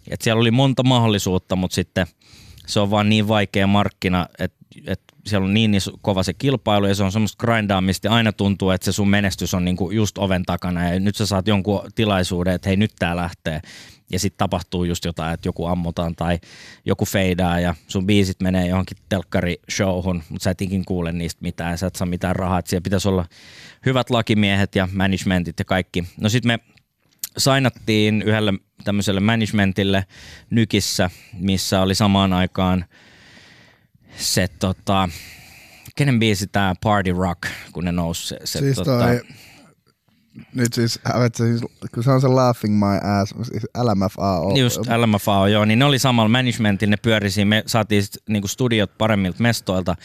et 0.07 0.21
siellä 0.21 0.39
oli 0.39 0.51
monta 0.51 0.83
mahdollisuutta, 0.83 1.55
mutta 1.55 1.75
sitten 1.75 2.07
se 2.67 2.79
on 2.79 2.91
vaan 2.91 3.09
niin 3.09 3.27
vaikea 3.27 3.67
markkina, 3.67 4.27
että 4.39 4.65
et 4.87 5.01
siellä 5.25 5.45
on 5.45 5.53
niin 5.53 5.71
kova 6.01 6.23
se 6.23 6.33
kilpailu 6.33 6.85
ja 6.85 6.95
se 6.95 7.03
on 7.03 7.11
semmoista 7.11 7.45
grindaamista 7.45 8.07
ja 8.07 8.13
aina 8.13 8.31
tuntuu, 8.31 8.69
että 8.69 8.85
se 8.85 8.91
sun 8.91 9.09
menestys 9.09 9.53
on 9.53 9.65
niinku 9.65 9.91
just 9.91 10.17
oven 10.17 10.43
takana. 10.43 10.89
Ja 10.89 10.99
nyt 10.99 11.15
sä 11.15 11.25
saat 11.25 11.47
jonkun 11.47 11.81
tilaisuuden, 11.95 12.53
että 12.53 12.69
hei 12.69 12.77
nyt 12.77 12.91
tää 12.99 13.15
lähtee. 13.15 13.61
Ja 14.11 14.19
sitten 14.19 14.37
tapahtuu 14.37 14.83
just 14.83 15.05
jotain, 15.05 15.33
että 15.33 15.47
joku 15.47 15.65
ammutaan 15.65 16.15
tai 16.15 16.39
joku 16.85 17.05
feidaa 17.05 17.59
ja 17.59 17.75
sun 17.87 18.05
biisit 18.05 18.41
menee 18.41 18.67
johonkin 18.67 18.97
telkkari-showhun, 19.09 20.23
mutta 20.29 20.43
sä 20.43 20.49
et 20.49 20.61
ikin 20.61 20.85
kuule 20.85 21.11
niistä 21.11 21.39
mitään, 21.41 21.77
sä 21.77 21.87
et 21.87 21.95
saa 21.95 22.07
mitään 22.07 22.35
rahaa, 22.35 22.59
että 22.59 22.69
siellä 22.69 22.83
pitäisi 22.83 23.07
olla 23.07 23.25
hyvät 23.85 24.09
lakimiehet 24.09 24.75
ja 24.75 24.87
managementit 24.93 25.59
ja 25.59 25.65
kaikki. 25.65 26.03
No 26.21 26.29
sitten 26.29 26.47
me 26.47 26.74
sainattiin 27.37 28.21
yhdelle 28.21 28.53
tämmöiselle 28.83 29.19
managementille 29.19 30.05
Nykissä, 30.49 31.09
missä 31.39 31.81
oli 31.81 31.95
samaan 31.95 32.33
aikaan 32.33 32.85
se 34.17 34.47
tota, 34.59 35.09
kenen 35.95 36.19
biisi 36.19 36.47
tää 36.47 36.73
Party 36.83 37.13
Rock, 37.13 37.41
kun 37.71 37.85
ne 37.85 37.91
nousi 37.91 38.27
se, 38.27 38.37
se 38.43 38.59
siis 38.59 38.75
tota, 38.75 38.99
toi, 38.99 39.21
nyt 40.53 40.73
siis, 40.73 40.99
siis, 41.35 41.61
kun 41.93 42.03
se 42.03 42.11
on 42.11 42.21
se 42.21 42.27
Laughing 42.27 42.79
My 42.79 43.11
Ass, 43.21 43.33
siis 43.51 43.63
LMFAO. 43.77 44.55
Just 44.57 44.81
LMFAO, 44.97 45.47
joo, 45.47 45.65
niin 45.65 45.79
ne 45.79 45.85
oli 45.85 45.99
samalla 45.99 46.29
managementilla, 46.29 46.89
ne 46.89 46.97
pyörisi, 46.97 47.45
me 47.45 47.63
saatiin 47.65 48.03
sit, 48.03 48.17
niinku 48.29 48.47
studiot 48.47 48.97
paremmilta 48.97 49.43
mestoilta, 49.43 49.95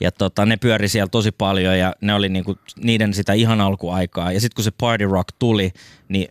ja 0.00 0.12
tota, 0.12 0.46
ne 0.46 0.56
pyöri 0.56 0.88
siellä 0.88 1.08
tosi 1.08 1.32
paljon 1.32 1.78
ja 1.78 1.94
ne 2.00 2.14
oli 2.14 2.28
niinku 2.28 2.58
niiden 2.76 3.14
sitä 3.14 3.32
ihan 3.32 3.60
alkuaikaa. 3.60 4.32
Ja 4.32 4.40
sitten 4.40 4.54
kun 4.54 4.64
se 4.64 4.70
Party 4.70 5.06
Rock 5.06 5.28
tuli, 5.38 5.72
niin 6.08 6.28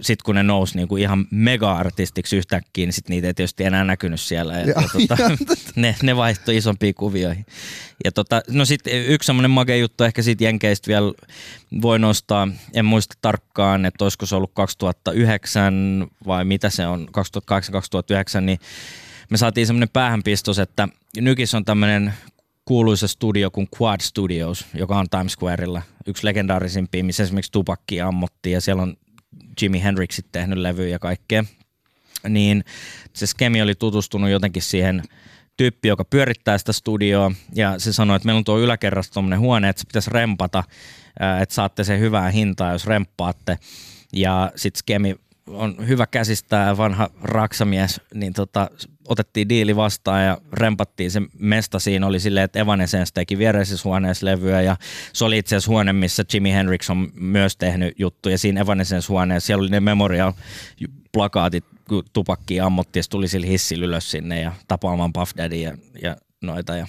sitten 0.00 0.24
kun 0.24 0.34
ne 0.34 0.42
nousi 0.42 0.76
niinku 0.76 0.96
ihan 0.96 1.26
mega-artistiksi 1.30 2.36
yhtäkkiä, 2.36 2.86
niin 2.86 2.92
sit 2.92 3.08
niitä 3.08 3.26
ei 3.26 3.34
tietysti 3.34 3.64
enää 3.64 3.84
näkynyt 3.84 4.20
siellä. 4.20 4.54
Ja, 4.54 4.60
ja, 4.60 4.66
ja 4.66 4.88
tota, 4.92 5.16
ne, 5.76 5.96
ne 6.02 6.16
vaihtoi 6.16 6.56
isompiin 6.56 6.94
kuvioihin. 6.94 7.46
Ja 8.04 8.12
tota, 8.12 8.42
no 8.48 8.64
sitten 8.64 9.06
yksi 9.06 9.26
semmoinen 9.26 9.50
make 9.50 9.78
juttu 9.78 10.04
ehkä 10.04 10.22
siitä 10.22 10.44
Jenkeistä 10.44 10.88
vielä 10.88 11.12
voi 11.82 11.98
nostaa, 11.98 12.48
en 12.74 12.84
muista 12.84 13.14
tarkkaan, 13.22 13.84
että 13.86 14.04
olisiko 14.04 14.26
se 14.26 14.36
ollut 14.36 14.52
2009 14.54 16.06
vai 16.26 16.44
mitä 16.44 16.70
se 16.70 16.86
on, 16.86 17.08
2008-2009, 18.38 18.40
niin 18.40 18.58
me 19.30 19.36
saatiin 19.36 19.66
semmoinen 19.66 19.88
päähänpistos, 19.88 20.58
että 20.58 20.88
Nykis 21.20 21.54
on 21.54 21.64
tämmöinen 21.64 22.14
kuuluisa 22.64 23.08
studio 23.08 23.50
kuin 23.50 23.68
Quad 23.80 24.00
Studios, 24.00 24.66
joka 24.74 24.98
on 24.98 25.06
Times 25.10 25.32
Squareilla, 25.32 25.82
yksi 26.06 26.26
legendaarisimpia, 26.26 27.04
missä 27.04 27.22
esimerkiksi 27.22 27.52
tupakki 27.52 28.00
ammottiin 28.00 28.54
ja 28.54 28.60
siellä 28.60 28.82
on 28.82 28.96
Jimi 29.62 29.82
Hendrixit 29.82 30.26
tehnyt 30.32 30.58
levyjä 30.58 30.88
ja 30.88 30.98
kaikkea, 30.98 31.44
niin 32.28 32.64
se 33.12 33.26
Skemi 33.26 33.62
oli 33.62 33.74
tutustunut 33.74 34.30
jotenkin 34.30 34.62
siihen 34.62 35.02
tyyppi, 35.56 35.88
joka 35.88 36.04
pyörittää 36.04 36.58
sitä 36.58 36.72
studioa, 36.72 37.32
ja 37.54 37.78
se 37.78 37.92
sanoi, 37.92 38.16
että 38.16 38.26
meillä 38.26 38.38
on 38.38 38.44
tuo 38.44 38.58
yläkerrassa 38.58 39.12
tuommoinen 39.12 39.40
huone, 39.40 39.68
että 39.68 39.80
se 39.80 39.86
pitäisi 39.86 40.10
rempata, 40.10 40.64
että 41.42 41.54
saatte 41.54 41.84
sen 41.84 42.00
hyvää 42.00 42.30
hintaa, 42.30 42.72
jos 42.72 42.86
remppaatte. 42.86 43.58
Ja 44.12 44.52
sitten 44.56 44.78
Skemi 44.78 45.16
on 45.46 45.88
hyvä 45.88 46.06
käsistää 46.06 46.76
vanha 46.76 47.10
raksamies, 47.22 48.00
niin 48.14 48.32
tota, 48.32 48.70
otettiin 49.08 49.48
diili 49.48 49.76
vastaan 49.76 50.24
ja 50.24 50.38
rempattiin 50.52 51.10
se 51.10 51.22
mesta 51.38 51.78
siinä. 51.78 52.06
Oli 52.06 52.20
silleen, 52.20 52.44
että 52.44 52.58
Evanescence 52.58 53.10
teki 53.14 53.38
viereisessä 53.38 53.88
huoneessa 53.88 54.26
levyä 54.26 54.60
ja 54.60 54.76
se 55.12 55.24
oli 55.24 55.38
itse 55.38 55.56
asiassa 55.56 55.70
huone, 55.70 55.92
missä 55.92 56.24
Jimi 56.32 56.52
Hendrix 56.52 56.90
on 56.90 57.08
myös 57.14 57.56
tehnyt 57.56 57.94
juttuja. 57.98 58.38
Siinä 58.38 58.60
Evanescence 58.60 59.06
huoneessa 59.08 59.46
siellä 59.46 59.62
oli 59.62 59.70
ne 59.70 59.80
memorial 59.80 60.32
plakaatit, 61.12 61.64
kun 61.88 62.04
tupakki 62.12 62.60
ammuttiin 62.60 63.00
ja 63.00 63.04
tuli 63.10 63.28
sillä 63.28 63.46
hissillä 63.46 63.86
ylös 63.86 64.10
sinne 64.10 64.40
ja 64.40 64.52
tapaamaan 64.68 65.12
Puff 65.12 65.32
Daddy 65.36 65.56
ja, 65.56 65.76
ja 66.02 66.16
noita 66.42 66.76
ja, 66.76 66.86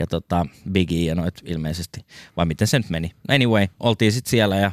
ja 0.00 0.06
tota 0.06 0.46
Biggie 0.72 1.08
ja 1.08 1.14
noit 1.14 1.34
ilmeisesti, 1.44 2.04
vai 2.36 2.46
miten 2.46 2.66
se 2.66 2.78
nyt 2.78 2.90
meni. 2.90 3.12
Anyway, 3.28 3.66
oltiin 3.80 4.12
sitten 4.12 4.30
siellä 4.30 4.56
ja 4.56 4.72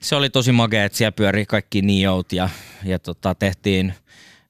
se 0.00 0.16
oli 0.16 0.30
tosi 0.30 0.52
magea, 0.52 0.84
että 0.84 0.98
siellä 0.98 1.12
pyörii 1.12 1.46
kaikki 1.46 1.82
Neot 1.82 2.32
ja, 2.32 2.48
ja 2.84 2.98
tota, 2.98 3.34
tehtiin 3.34 3.94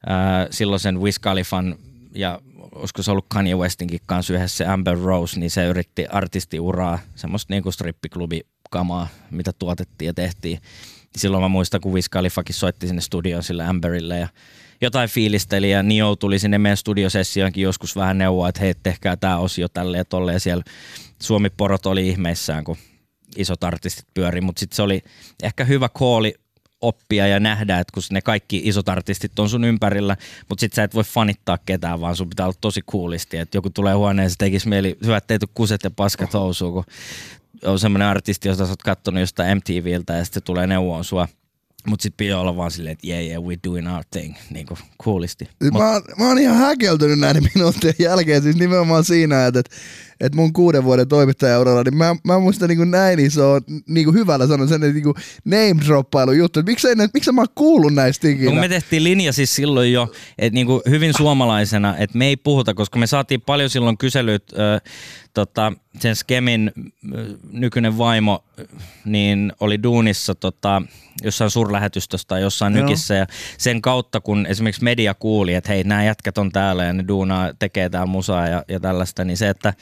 ää, 0.07 0.47
silloisen 0.51 1.01
Wiz 1.01 1.19
Khalifan 1.19 1.77
ja 2.15 2.41
olisiko 2.75 3.03
se 3.03 3.11
ollut 3.11 3.27
Kanye 3.29 3.55
Westinkin 3.55 4.01
kanssa 4.07 4.35
yhdessä 4.35 4.73
Amber 4.73 4.99
Rose, 4.99 5.41
niin 5.41 5.51
se 5.51 5.67
yritti 5.67 6.07
artistiuraa, 6.07 6.99
semmoista 7.15 7.55
niinku 7.55 7.73
strippiklubi-kamaa, 7.73 9.09
mitä 9.31 9.53
tuotettiin 9.53 10.07
ja 10.07 10.15
tehtiin. 10.15 10.61
Silloin 11.17 11.43
mä 11.43 11.49
muistan, 11.49 11.81
kun 11.81 11.93
Wiz 11.93 12.09
Khalifakin 12.09 12.55
soitti 12.55 12.87
sinne 12.87 13.03
studioon 13.03 13.43
sille 13.43 13.65
Amberille 13.65 14.19
ja 14.19 14.29
jotain 14.81 15.09
fiilisteli 15.09 15.71
ja 15.71 15.83
Nio 15.83 16.17
tuli 16.17 16.39
sinne 16.39 16.59
meidän 16.59 16.77
studiosessioonkin 16.77 17.63
joskus 17.63 17.97
vähän 17.97 18.19
neuvoa, 18.19 18.49
että 18.49 18.61
hei, 18.61 18.75
tehkää 18.83 19.17
tämä 19.17 19.39
osio 19.39 19.69
tälle 19.69 19.97
ja 19.97 20.05
tolle 20.05 20.33
ja 20.33 20.41
siellä 20.41 20.65
Suomi-porot 21.23 21.87
oli 21.87 22.09
ihmeissään, 22.09 22.65
kun 22.65 22.77
isot 23.37 23.64
artistit 23.64 24.07
pyöri, 24.14 24.41
mutta 24.41 24.61
sitten 24.61 24.76
se 24.76 24.83
oli 24.83 25.03
ehkä 25.43 25.64
hyvä 25.64 25.89
kooli 25.89 26.35
oppia 26.81 27.26
ja 27.26 27.41
nähdä, 27.41 27.78
että 27.78 27.93
kun 27.95 28.03
ne 28.11 28.20
kaikki 28.20 28.61
isot 28.64 28.89
artistit 28.89 29.39
on 29.39 29.49
sun 29.49 29.64
ympärillä, 29.64 30.16
mutta 30.49 30.61
sit 30.61 30.72
sä 30.72 30.85
et 30.85 30.95
voi 30.95 31.05
fanittaa 31.05 31.59
ketään, 31.66 32.01
vaan 32.01 32.16
sun 32.16 32.28
pitää 32.28 32.47
olla 32.47 32.57
tosi 32.61 32.83
coolisti, 32.83 33.37
että 33.37 33.57
joku 33.57 33.70
tulee 33.70 33.95
huoneeseen, 33.95 34.39
tekisi 34.39 34.68
mieli, 34.68 34.99
hyvä, 35.05 35.16
ettei 35.16 35.39
kuset 35.55 35.85
ja 35.85 35.91
paskat 35.91 36.35
housuun, 36.35 36.72
kun 36.72 36.85
on 37.64 37.78
semmoinen 37.78 38.09
artisti, 38.09 38.49
jota 38.49 38.64
sä 38.64 38.72
oot 38.72 38.83
kattonut 38.83 39.20
jostain 39.20 39.57
MTVltä 39.57 40.12
ja 40.12 40.24
sitten 40.24 40.43
tulee 40.43 40.66
neuvoon 40.66 41.05
sua. 41.05 41.28
Mutta 41.87 42.03
sitten 42.03 42.16
pitää 42.26 42.41
olla 42.41 42.57
vaan 42.57 42.70
silleen, 42.70 42.93
että 42.93 43.07
yeah, 43.07 43.24
yeah, 43.24 43.43
we're 43.43 43.70
doing 43.70 43.95
our 43.95 44.05
thing, 44.11 44.35
niin 44.51 44.66
kuin 44.66 44.78
coolisti. 45.03 45.49
Mä, 45.72 45.91
oon, 45.93 46.03
mä 46.18 46.28
oon 46.28 46.39
ihan 46.39 46.57
häkeltynyt 46.57 47.18
näiden 47.18 47.43
minuuttien 47.55 47.95
jälkeen, 47.99 48.43
siis 48.43 48.57
nimenomaan 48.57 49.05
siinä, 49.05 49.47
että, 49.47 49.61
että 49.61 49.76
mun 50.35 50.53
kuuden 50.53 50.85
vuoden 50.85 51.09
toimittajauralla, 51.09 51.83
niin 51.83 51.97
mä, 51.97 52.16
mä 52.25 52.39
muistan 52.39 52.68
niin 52.68 52.79
kuin 52.79 52.91
näin 52.91 53.21
iso, 53.21 53.59
niin 53.87 54.05
kuin 54.05 54.14
hyvällä 54.14 54.47
sanon 54.47 54.68
sen, 54.68 54.83
että 54.83 54.95
niin 54.95 55.05
kuin 55.05 55.14
name 55.45 55.87
droppailu 55.87 56.33
juttu, 56.33 56.61
että 56.61 56.71
miksei, 56.71 56.95
miksi 57.14 57.33
mä 57.33 57.41
oon 57.41 57.49
kuullut 57.55 57.95
näistä 57.95 58.29
ikinä? 58.29 58.55
No, 58.55 58.61
me 58.61 58.68
tehtiin 58.68 59.05
linja 59.05 59.33
siis 59.33 59.57
silloin 59.57 59.93
jo, 59.93 60.12
että 60.39 60.55
niin 60.55 60.66
kuin 60.66 60.83
hyvin 60.89 61.14
suomalaisena, 61.16 61.97
että 61.97 62.18
me 62.18 62.27
ei 62.27 62.37
puhuta, 62.37 62.75
koska 62.75 62.99
me 62.99 63.07
saatiin 63.07 63.41
paljon 63.41 63.71
silloin 63.71 63.99
kyselyt, 63.99 64.45
äh, 64.53 64.93
tota, 65.35 65.73
sen 65.99 66.16
Skemin 66.16 66.73
nykyinen 67.53 67.99
vaimo, 67.99 68.45
niin 69.05 69.53
oli 69.61 69.83
duunissa 69.83 70.35
tota, 70.35 70.83
jossain 71.23 71.51
suurlähetystössä 71.51 72.29
tai 72.29 72.41
jossain 72.41 72.77
Joo. 72.77 72.87
nykissä 72.87 73.14
ja 73.14 73.27
sen 73.59 73.83
kautta, 73.83 74.21
kun 74.21 74.47
esimerkiksi 74.47 74.85
media 74.85 75.14
kuuli, 75.14 75.55
että 75.55 75.73
hei, 75.73 75.85
nämä 75.85 76.05
jätkät 76.05 76.39
on 76.39 76.53
täällä 76.53 76.85
ja 76.85 76.93
ne 76.93 77.05
duunaa, 77.09 77.51
tekee 77.59 77.89
täällä 77.89 78.07
musaa 78.07 78.49
ja, 78.49 78.64
ja 78.68 78.81
tällaista, 78.81 79.25
niin 79.25 79.37
se, 79.37 79.49
että 79.49 79.75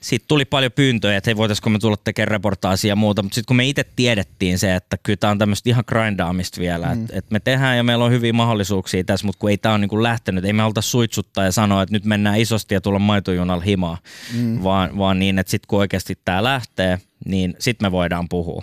siitä 0.00 0.24
tuli 0.28 0.44
paljon 0.44 0.72
pyyntöjä, 0.72 1.16
että 1.16 1.28
hei 1.28 1.36
voitaisiko 1.36 1.70
me 1.70 1.78
tulla 1.78 1.96
tekemään 2.04 2.28
reportaasia 2.28 2.88
ja 2.88 2.96
muuta, 2.96 3.22
mutta 3.22 3.34
sitten 3.34 3.46
kun 3.46 3.56
me 3.56 3.68
itse 3.68 3.84
tiedettiin 3.96 4.58
se, 4.58 4.74
että 4.74 4.96
kyllä 5.02 5.16
tämä 5.16 5.30
on 5.30 5.38
tämmöistä 5.38 5.70
ihan 5.70 5.84
grindaamista 5.88 6.60
vielä, 6.60 6.86
mm. 6.86 6.92
että 6.92 7.18
et 7.18 7.30
me 7.30 7.40
tehdään 7.40 7.76
ja 7.76 7.82
meillä 7.82 8.04
on 8.04 8.10
hyviä 8.10 8.32
mahdollisuuksia 8.32 9.04
tässä, 9.04 9.26
mutta 9.26 9.40
kun 9.40 9.50
ei 9.50 9.58
tämä 9.58 9.72
ole 9.72 9.80
niinku 9.80 10.02
lähtenyt, 10.02 10.44
ei 10.44 10.52
me 10.52 10.62
haluta 10.62 10.82
suitsuttaa 10.82 11.44
ja 11.44 11.52
sanoa, 11.52 11.82
että 11.82 11.92
nyt 11.92 12.04
mennään 12.04 12.40
isosti 12.40 12.74
ja 12.74 12.80
tulla 12.80 12.98
maitojunalla 12.98 13.64
himaa, 13.64 13.98
mm. 14.34 14.62
vaan, 14.62 14.98
vaan 14.98 15.18
niin, 15.18 15.38
että 15.38 15.50
sitten 15.50 15.68
kun 15.68 15.78
oikeasti 15.78 16.18
tämä 16.24 16.44
lähtee, 16.44 16.98
niin 17.24 17.54
sitten 17.58 17.86
me 17.86 17.92
voidaan 17.92 18.28
puhua. 18.28 18.62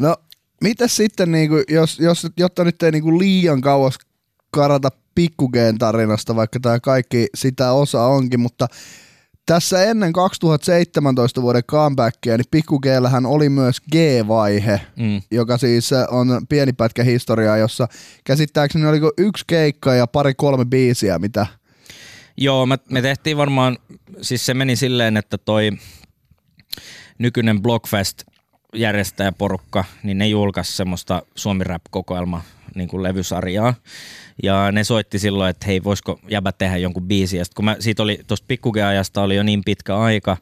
No, 0.00 0.16
mitä 0.60 0.88
sitten, 0.88 1.32
niinku, 1.32 1.56
jos, 1.68 2.00
jos, 2.00 2.26
jotta 2.36 2.64
nyt 2.64 2.82
ei 2.82 2.90
niinku 2.90 3.18
liian 3.18 3.60
kauas 3.60 3.98
karata 4.50 4.88
pikkugeen 5.14 5.78
tarinasta, 5.78 6.36
vaikka 6.36 6.60
tämä 6.60 6.80
kaikki 6.80 7.26
sitä 7.34 7.72
osa 7.72 8.06
onkin, 8.06 8.40
mutta 8.40 8.68
tässä 9.46 9.84
ennen 9.84 10.12
2017 10.12 11.42
vuoden 11.42 11.64
comebackia, 11.64 12.36
niin 12.36 12.44
Pikku 12.50 12.80
oli 13.26 13.48
myös 13.48 13.80
G-vaihe, 13.80 14.80
mm. 14.96 15.22
joka 15.30 15.58
siis 15.58 15.90
on 16.10 16.46
pieni 16.48 16.72
pätkä 16.72 17.02
historiaa, 17.02 17.56
jossa 17.56 17.88
käsittääkseni 18.24 18.86
oliko 18.86 19.12
yksi 19.18 19.44
keikka 19.46 19.94
ja 19.94 20.06
pari-kolme 20.06 20.64
biisiä, 20.64 21.18
mitä... 21.18 21.46
Joo, 22.36 22.66
me, 22.66 22.78
me 22.90 23.02
tehtiin 23.02 23.36
varmaan, 23.36 23.78
siis 24.20 24.46
se 24.46 24.54
meni 24.54 24.76
silleen, 24.76 25.16
että 25.16 25.38
toi 25.38 25.70
nykyinen 27.18 27.62
Blockfest 27.62 28.22
järjestäjäporukka, 28.74 29.84
niin 30.02 30.18
ne 30.18 30.28
julkaisi 30.28 30.76
semmoista 30.76 31.22
Suomi 31.34 31.64
Rap-kokoelma 31.64 32.42
niin 32.76 32.88
kuin 32.88 33.02
levysarjaa. 33.02 33.74
Ja 34.42 34.72
ne 34.72 34.84
soitti 34.84 35.18
silloin, 35.18 35.50
että 35.50 35.66
hei, 35.66 35.84
voisiko 35.84 36.20
jäbä 36.28 36.52
tehdä 36.52 36.76
jonkun 36.76 37.08
biisi. 37.08 37.36
Ja 37.36 37.44
kun 37.54 37.64
mä, 37.64 37.76
siitä 37.80 38.02
oli, 38.02 38.20
tuosta 38.26 38.44
pikkukeajasta 38.48 39.22
oli 39.22 39.36
jo 39.36 39.42
niin 39.42 39.62
pitkä 39.64 39.98
aika, 39.98 40.36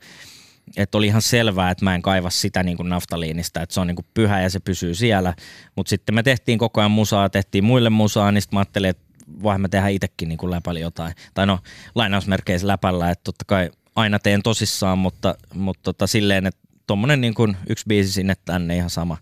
että 0.76 0.98
oli 0.98 1.06
ihan 1.06 1.22
selvää, 1.22 1.70
että 1.70 1.84
mä 1.84 1.94
en 1.94 2.02
kaiva 2.02 2.30
sitä 2.30 2.62
niin 2.62 2.76
kuin 2.76 2.88
naftaliinista, 2.88 3.62
että 3.62 3.74
se 3.74 3.80
on 3.80 3.86
niin 3.86 3.96
kuin 3.96 4.06
pyhä 4.14 4.42
ja 4.42 4.50
se 4.50 4.60
pysyy 4.60 4.94
siellä. 4.94 5.34
Mutta 5.76 5.90
sitten 5.90 6.14
me 6.14 6.22
tehtiin 6.22 6.58
koko 6.58 6.80
ajan 6.80 6.90
musaa, 6.90 7.30
tehtiin 7.30 7.64
muille 7.64 7.90
musaa, 7.90 8.32
niin 8.32 8.42
sitten 8.42 8.56
mä 8.56 8.60
ajattelin, 8.60 8.90
että 8.90 9.02
voihan 9.42 9.60
mä 9.60 9.68
tehdä 9.68 9.88
itsekin 9.88 10.28
niin 10.28 10.38
kuin 10.38 10.50
läpäli 10.50 10.80
jotain. 10.80 11.14
Tai 11.34 11.46
no 11.46 11.58
lainausmerkeissä 11.94 12.66
läpällä, 12.66 13.10
että 13.10 13.24
totta 13.24 13.44
kai 13.44 13.70
aina 13.96 14.18
teen 14.18 14.42
tosissaan, 14.42 14.98
mutta, 14.98 15.34
mutta 15.54 15.82
tota, 15.82 16.06
silleen, 16.06 16.46
että 16.46 16.60
tuommoinen 16.86 17.20
niin 17.20 17.34
yksi 17.68 17.84
biisi 17.88 18.12
sinne 18.12 18.34
tänne 18.44 18.76
ihan 18.76 18.90
sama. 18.90 19.16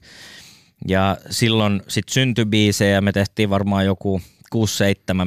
Ja 0.88 1.16
silloin 1.30 1.82
sitten 1.88 2.12
syntyi 2.12 2.44
biisejä, 2.44 3.00
me 3.00 3.12
tehtiin 3.12 3.50
varmaan 3.50 3.84
joku 3.84 4.20
6-7 4.54 4.58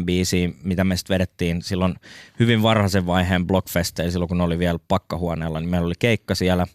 biisiä, 0.05 0.49
mitä 0.63 0.83
me 0.83 0.97
sitten 0.97 1.13
vedettiin 1.13 1.61
silloin 1.61 1.95
hyvin 2.39 2.61
varhaisen 2.61 3.05
vaiheen 3.05 3.47
Blockfesteillä, 3.47 4.11
silloin 4.11 4.29
kun 4.29 4.41
oli 4.41 4.59
vielä 4.59 4.79
pakkahuoneella, 4.87 5.59
niin 5.59 5.69
meillä 5.69 5.85
oli 5.85 5.95
keikka 5.99 6.35
siellä. 6.35 6.67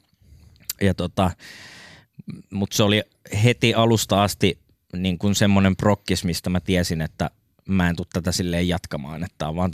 Ja 0.81 0.95
tota, 0.95 1.31
mutta 2.51 2.77
se 2.77 2.83
oli 2.83 3.03
heti 3.45 3.75
alusta 3.75 4.23
asti 4.23 4.59
niin 4.97 5.19
kuin 5.19 5.35
semmoinen 5.35 5.77
prokkis, 5.77 6.25
mistä 6.25 6.51
mä 6.51 6.61
tiesin, 6.61 7.01
että 7.01 7.31
mä 7.69 7.89
en 7.89 7.97
tule 7.97 8.07
tätä 8.13 8.33
silleen 8.33 8.69
jatkamaan, 8.69 9.25
että 9.25 9.49
on 9.49 9.57
vaan 9.57 9.71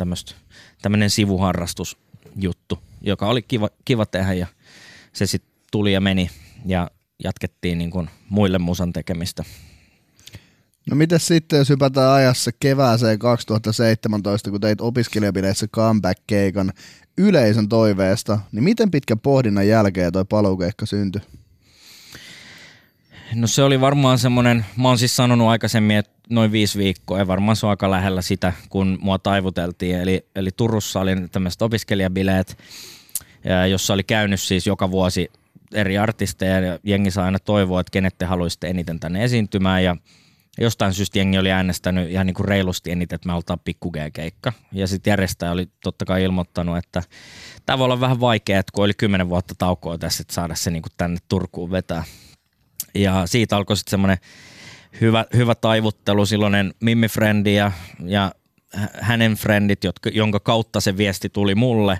tämmöinen 0.82 1.10
sivuharrastusjuttu, 1.10 2.78
joka 3.02 3.28
oli 3.28 3.42
kiva, 3.42 3.68
kiva 3.84 4.06
tehdä 4.06 4.32
ja 4.32 4.46
se 5.12 5.26
sitten 5.26 5.52
tuli 5.70 5.92
ja 5.92 6.00
meni 6.00 6.30
ja 6.66 6.90
jatkettiin 7.24 7.78
niin 7.78 7.90
kuin 7.90 8.10
muille 8.28 8.58
musan 8.58 8.92
tekemistä. 8.92 9.44
No 10.90 10.96
mitä 10.96 11.18
sitten, 11.18 11.58
jos 11.58 11.68
hypätään 11.68 12.12
ajassa 12.12 12.50
kevääseen 12.60 13.18
2017, 13.18 14.50
kun 14.50 14.60
teit 14.60 14.80
opiskelijapileissä 14.80 15.66
comeback-keikan 15.66 16.72
yleisön 17.18 17.68
toiveesta, 17.68 18.38
niin 18.52 18.64
miten 18.64 18.90
pitkän 18.90 19.20
pohdinnan 19.20 19.68
jälkeen 19.68 20.12
toi 20.12 20.24
paluukeikka 20.24 20.86
syntyi? 20.86 21.22
No 23.34 23.46
se 23.46 23.62
oli 23.62 23.80
varmaan 23.80 24.18
semmoinen, 24.18 24.64
mä 24.76 24.88
oon 24.88 24.98
siis 24.98 25.16
sanonut 25.16 25.48
aikaisemmin, 25.48 25.96
että 25.96 26.12
noin 26.30 26.52
viisi 26.52 26.78
viikkoa, 26.78 27.18
ja 27.18 27.26
varmaan 27.26 27.56
se 27.56 27.66
on 27.66 27.70
aika 27.70 27.90
lähellä 27.90 28.22
sitä, 28.22 28.52
kun 28.68 28.98
mua 29.00 29.18
taivuteltiin. 29.18 30.00
Eli, 30.00 30.26
eli 30.36 30.50
Turussa 30.56 31.00
oli 31.00 31.16
tämmöiset 31.32 31.62
opiskelijabileet, 31.62 32.58
jossa 33.70 33.94
oli 33.94 34.04
käynyt 34.04 34.40
siis 34.40 34.66
joka 34.66 34.90
vuosi 34.90 35.30
eri 35.72 35.98
artisteja, 35.98 36.60
ja 36.60 36.78
jengi 36.82 37.10
saa 37.10 37.24
aina 37.24 37.38
toivoa, 37.38 37.80
että 37.80 37.90
kenet 37.90 38.18
te 38.18 38.24
haluaisitte 38.24 38.68
eniten 38.68 39.00
tänne 39.00 39.24
esiintymään, 39.24 39.84
ja 39.84 39.96
jostain 40.58 40.94
syystä 40.94 41.18
jengi 41.18 41.38
oli 41.38 41.52
äänestänyt 41.52 42.10
ihan 42.10 42.26
niin 42.26 42.34
kuin 42.34 42.48
reilusti 42.48 42.90
eniten, 42.90 43.16
että 43.16 43.28
me 43.28 43.32
oltaan 43.32 43.60
pikku 43.64 43.92
keikka. 44.12 44.52
Ja 44.72 44.86
sitten 44.86 45.10
järjestäjä 45.10 45.52
oli 45.52 45.68
totta 45.82 46.04
kai 46.04 46.24
ilmoittanut, 46.24 46.76
että 46.78 47.02
tämä 47.66 47.78
voi 47.78 47.84
olla 47.84 48.00
vähän 48.00 48.20
vaikea, 48.20 48.60
että 48.60 48.72
kun 48.74 48.84
oli 48.84 48.94
kymmenen 48.94 49.28
vuotta 49.28 49.54
taukoa 49.58 49.98
tässä, 49.98 50.22
että 50.22 50.34
saada 50.34 50.54
se 50.54 50.70
niin 50.70 50.82
kuin 50.82 50.92
tänne 50.96 51.18
Turkuun 51.28 51.70
vetää. 51.70 52.04
Ja 52.94 53.26
siitä 53.26 53.56
alkoi 53.56 53.76
sitten 53.76 53.90
semmoinen 53.90 54.18
hyvä, 55.00 55.24
hyvä 55.36 55.54
taivuttelu, 55.54 56.26
silloinen 56.26 56.74
Mimmi 56.80 57.08
Frendi 57.08 57.54
ja, 57.54 57.72
ja 58.04 58.32
hänen 59.00 59.34
frendit, 59.34 59.84
jotka, 59.84 60.10
jonka 60.10 60.40
kautta 60.40 60.80
se 60.80 60.96
viesti 60.96 61.28
tuli 61.28 61.54
mulle, 61.54 61.98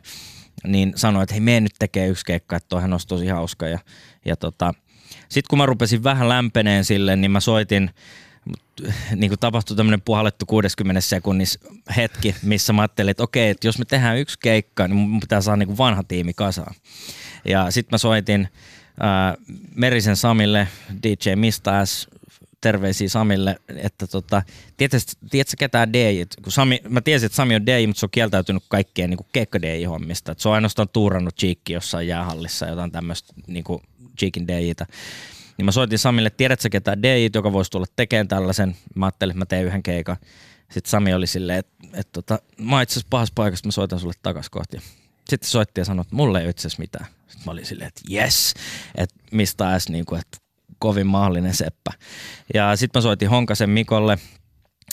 niin 0.66 0.92
sanoi, 0.96 1.22
että 1.22 1.34
hei, 1.34 1.40
me 1.40 1.60
nyt 1.60 1.74
tekee 1.78 2.08
yksi 2.08 2.24
keikka, 2.24 2.56
että 2.56 2.68
toihan 2.68 2.92
olisi 2.92 3.06
tosi 3.06 3.26
hauska. 3.26 3.68
Ja, 3.68 3.78
ja 4.24 4.36
tota, 4.36 4.74
sitten 5.28 5.48
kun 5.50 5.58
mä 5.58 5.66
rupesin 5.66 6.04
vähän 6.04 6.28
lämpeneen 6.28 6.84
sille, 6.84 7.16
niin 7.16 7.30
mä 7.30 7.40
soitin 7.40 7.90
niin 9.16 9.30
kuin 9.30 9.38
tapahtui 9.38 9.76
tämmöinen 9.76 10.02
puhallettu 10.02 10.46
60 10.46 11.00
sekunnissa 11.00 11.60
hetki, 11.96 12.34
missä 12.42 12.72
mä 12.72 12.82
ajattelin, 12.82 13.10
että 13.10 13.22
okei, 13.22 13.50
että 13.50 13.66
jos 13.66 13.78
me 13.78 13.84
tehdään 13.84 14.18
yksi 14.18 14.38
keikka, 14.42 14.88
niin 14.88 14.96
mun 14.96 15.20
pitää 15.20 15.40
saada 15.40 15.56
niin 15.56 15.66
kuin 15.66 15.78
vanha 15.78 16.02
tiimi 16.02 16.34
kasaan. 16.34 16.74
Ja 17.44 17.70
sitten 17.70 17.94
mä 17.94 17.98
soitin 17.98 18.48
ää, 19.00 19.34
Merisen 19.74 20.16
Samille, 20.16 20.68
DJ 21.02 21.34
Mistas, 21.34 22.08
terveisiä 22.66 23.08
Samille, 23.08 23.56
että 23.76 24.06
tota, 24.06 24.42
tiedätkö, 24.76 25.12
tiedätkö 25.30 25.54
ketään 25.58 25.92
DJ? 25.92 26.22
Kun 26.42 26.52
Sami, 26.52 26.80
mä 26.88 27.00
tiesin, 27.00 27.26
että 27.26 27.36
Sami 27.36 27.54
on 27.54 27.66
DJ, 27.66 27.86
mutta 27.86 28.00
se 28.00 28.06
on 28.06 28.10
kieltäytynyt 28.10 28.62
kaikkeen 28.68 29.10
niin 29.10 29.18
keikka 29.32 29.58
DJ-hommista. 29.58 30.34
se 30.38 30.48
on 30.48 30.54
ainoastaan 30.54 30.88
tuurannut 30.88 31.36
Cheekki 31.36 31.72
jossain 31.72 32.08
jäähallissa, 32.08 32.66
jotain 32.66 32.92
tämmöistä 32.92 33.32
niin 33.46 33.64
Cheekin 34.18 34.48
DJtä. 34.48 34.86
Niin 35.56 35.64
mä 35.64 35.72
soitin 35.72 35.98
Samille, 35.98 36.26
että 36.26 36.36
tiedätkö 36.36 36.68
ketään 36.68 37.02
DJ, 37.02 37.28
joka 37.34 37.52
voisi 37.52 37.70
tulla 37.70 37.86
tekemään 37.96 38.28
tällaisen. 38.28 38.76
Mä 38.94 39.06
ajattelin, 39.06 39.30
että 39.30 39.38
mä 39.38 39.46
teen 39.46 39.64
yhden 39.64 39.82
keikan. 39.82 40.16
Sitten 40.70 40.90
Sami 40.90 41.14
oli 41.14 41.26
silleen, 41.26 41.58
että, 41.58 41.74
että, 41.84 42.00
että 42.00 42.12
tota, 42.12 42.38
mä 42.58 42.82
itse 42.82 42.92
asiassa 42.92 43.08
pahassa 43.10 43.32
paikassa, 43.34 43.66
mä 43.66 43.72
soitan 43.72 44.00
sulle 44.00 44.14
takas 44.22 44.50
kohti. 44.50 44.76
sitten 45.28 45.50
soitti 45.50 45.80
ja 45.80 45.84
sanoi, 45.84 46.02
että 46.02 46.16
mulle 46.16 46.42
ei 46.42 46.50
itse 46.50 46.60
asiassa 46.60 46.82
mitään. 46.82 47.06
Sitten 47.28 47.42
mä 47.46 47.52
olin 47.52 47.66
silleen, 47.66 47.88
että 47.88 48.02
yes, 48.12 48.54
että 48.94 49.16
mistä 49.32 49.72
edes 49.72 49.88
niin 49.88 50.06
kuin, 50.06 50.20
että 50.20 50.45
kovin 50.78 51.06
mahdollinen 51.06 51.54
seppä. 51.54 51.90
Ja 52.54 52.76
sitten 52.76 52.98
mä 52.98 53.02
soitin 53.02 53.30
Honkasen 53.30 53.70
Mikolle, 53.70 54.18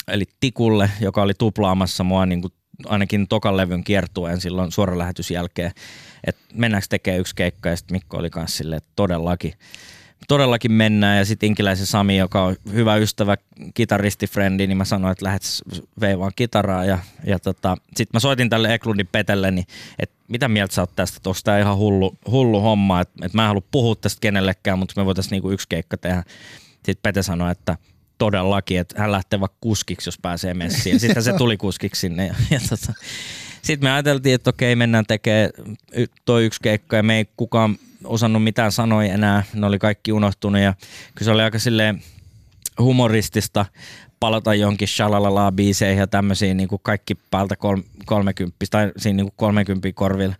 eli 0.08 0.24
Tikulle, 0.40 0.90
joka 1.00 1.22
oli 1.22 1.34
tuplaamassa 1.34 2.04
mua 2.04 2.26
niin 2.26 2.40
kuin 2.40 2.52
ainakin 2.86 3.28
tokan 3.28 3.56
levyn 3.56 3.84
kiertueen 3.84 4.40
silloin 4.40 4.72
suoralähetys 4.72 5.30
jälkeen, 5.30 5.72
että 6.26 6.42
mennäänkö 6.54 6.86
tekemään 6.90 7.20
yksi 7.20 7.34
keikka 7.34 7.68
ja 7.68 7.76
sitten 7.76 7.94
Mikko 7.94 8.16
oli 8.16 8.30
kanssa 8.30 8.56
silleen, 8.56 8.76
että 8.76 8.90
todellakin 8.96 9.52
todellakin 10.28 10.72
mennään. 10.72 11.18
Ja 11.18 11.24
sitten 11.24 11.46
Inkiläisen 11.46 11.86
Sami, 11.86 12.16
joka 12.16 12.44
on 12.44 12.56
hyvä 12.72 12.96
ystävä, 12.96 13.36
kitaristifrendi, 13.74 14.66
niin 14.66 14.76
mä 14.76 14.84
sanoin, 14.84 15.12
että 15.12 15.24
lähdet 15.24 15.42
veivaan 16.00 16.32
kitaraa. 16.36 16.84
Ja, 16.84 16.98
ja 17.26 17.38
tota, 17.38 17.76
sitten 17.86 18.10
mä 18.12 18.20
soitin 18.20 18.50
tälle 18.50 18.74
Eklundin 18.74 19.08
Petelle, 19.12 19.50
niin, 19.50 19.66
että 19.98 20.14
mitä 20.28 20.48
mieltä 20.48 20.74
sä 20.74 20.82
oot 20.82 20.96
tästä, 20.96 21.16
että 21.16 21.30
onko 21.30 21.40
tämä 21.44 21.58
ihan 21.58 21.76
hullu, 21.76 22.18
hullu 22.30 22.60
homma, 22.60 23.00
että, 23.00 23.26
että 23.26 23.38
mä 23.38 23.42
en 23.42 23.48
halua 23.48 23.62
puhua 23.70 23.94
tästä 23.94 24.20
kenellekään, 24.20 24.78
mutta 24.78 25.00
me 25.00 25.04
voitaisiin 25.04 25.30
niinku 25.30 25.50
yksi 25.50 25.68
keikka 25.68 25.96
tehdä. 25.96 26.22
Sitten 26.74 27.02
Pete 27.02 27.22
sanoi, 27.22 27.50
että 27.52 27.76
todellakin, 28.18 28.80
että 28.80 28.94
hän 28.98 29.12
lähtee 29.12 29.40
vaikka 29.40 29.58
kuskiksi, 29.60 30.08
jos 30.08 30.18
pääsee 30.18 30.54
messiin. 30.54 31.00
Sitten 31.00 31.22
se 31.22 31.32
tuli 31.32 31.56
kuskiksi 31.56 32.00
sinne. 32.00 32.26
Ja, 32.26 32.34
ja 32.50 32.60
tota, 32.68 32.92
sitten 33.62 33.86
me 33.86 33.92
ajateltiin, 33.92 34.34
että 34.34 34.50
okei, 34.50 34.76
mennään 34.76 35.06
tekemään 35.06 35.50
toi 36.24 36.44
yksi 36.44 36.60
keikka 36.62 36.96
ja 36.96 37.02
me 37.02 37.16
ei 37.16 37.26
kukaan 37.36 37.78
osannut 38.04 38.44
mitään 38.44 38.72
sanoja 38.72 39.14
enää, 39.14 39.42
ne 39.54 39.66
oli 39.66 39.78
kaikki 39.78 40.12
unohtunut 40.12 40.60
ja 40.60 40.74
kyllä 41.14 41.24
se 41.24 41.30
oli 41.30 41.42
aika 41.42 41.58
silleen 41.58 42.02
humoristista 42.78 43.66
palata 44.20 44.54
jonkin 44.54 44.88
shalalala 44.88 45.52
biiseihin 45.52 46.00
ja 46.00 46.06
tämmöisiin 46.06 46.56
niin 46.56 46.68
kuin 46.68 46.80
kaikki 46.82 47.14
päältä 47.30 47.56
kol- 47.56 47.82
30 48.04 48.56
tai 48.70 48.92
siinä 48.96 49.16
niin 49.16 49.26
kuin 49.26 49.34
30 49.36 49.92
korvilla. 49.94 50.34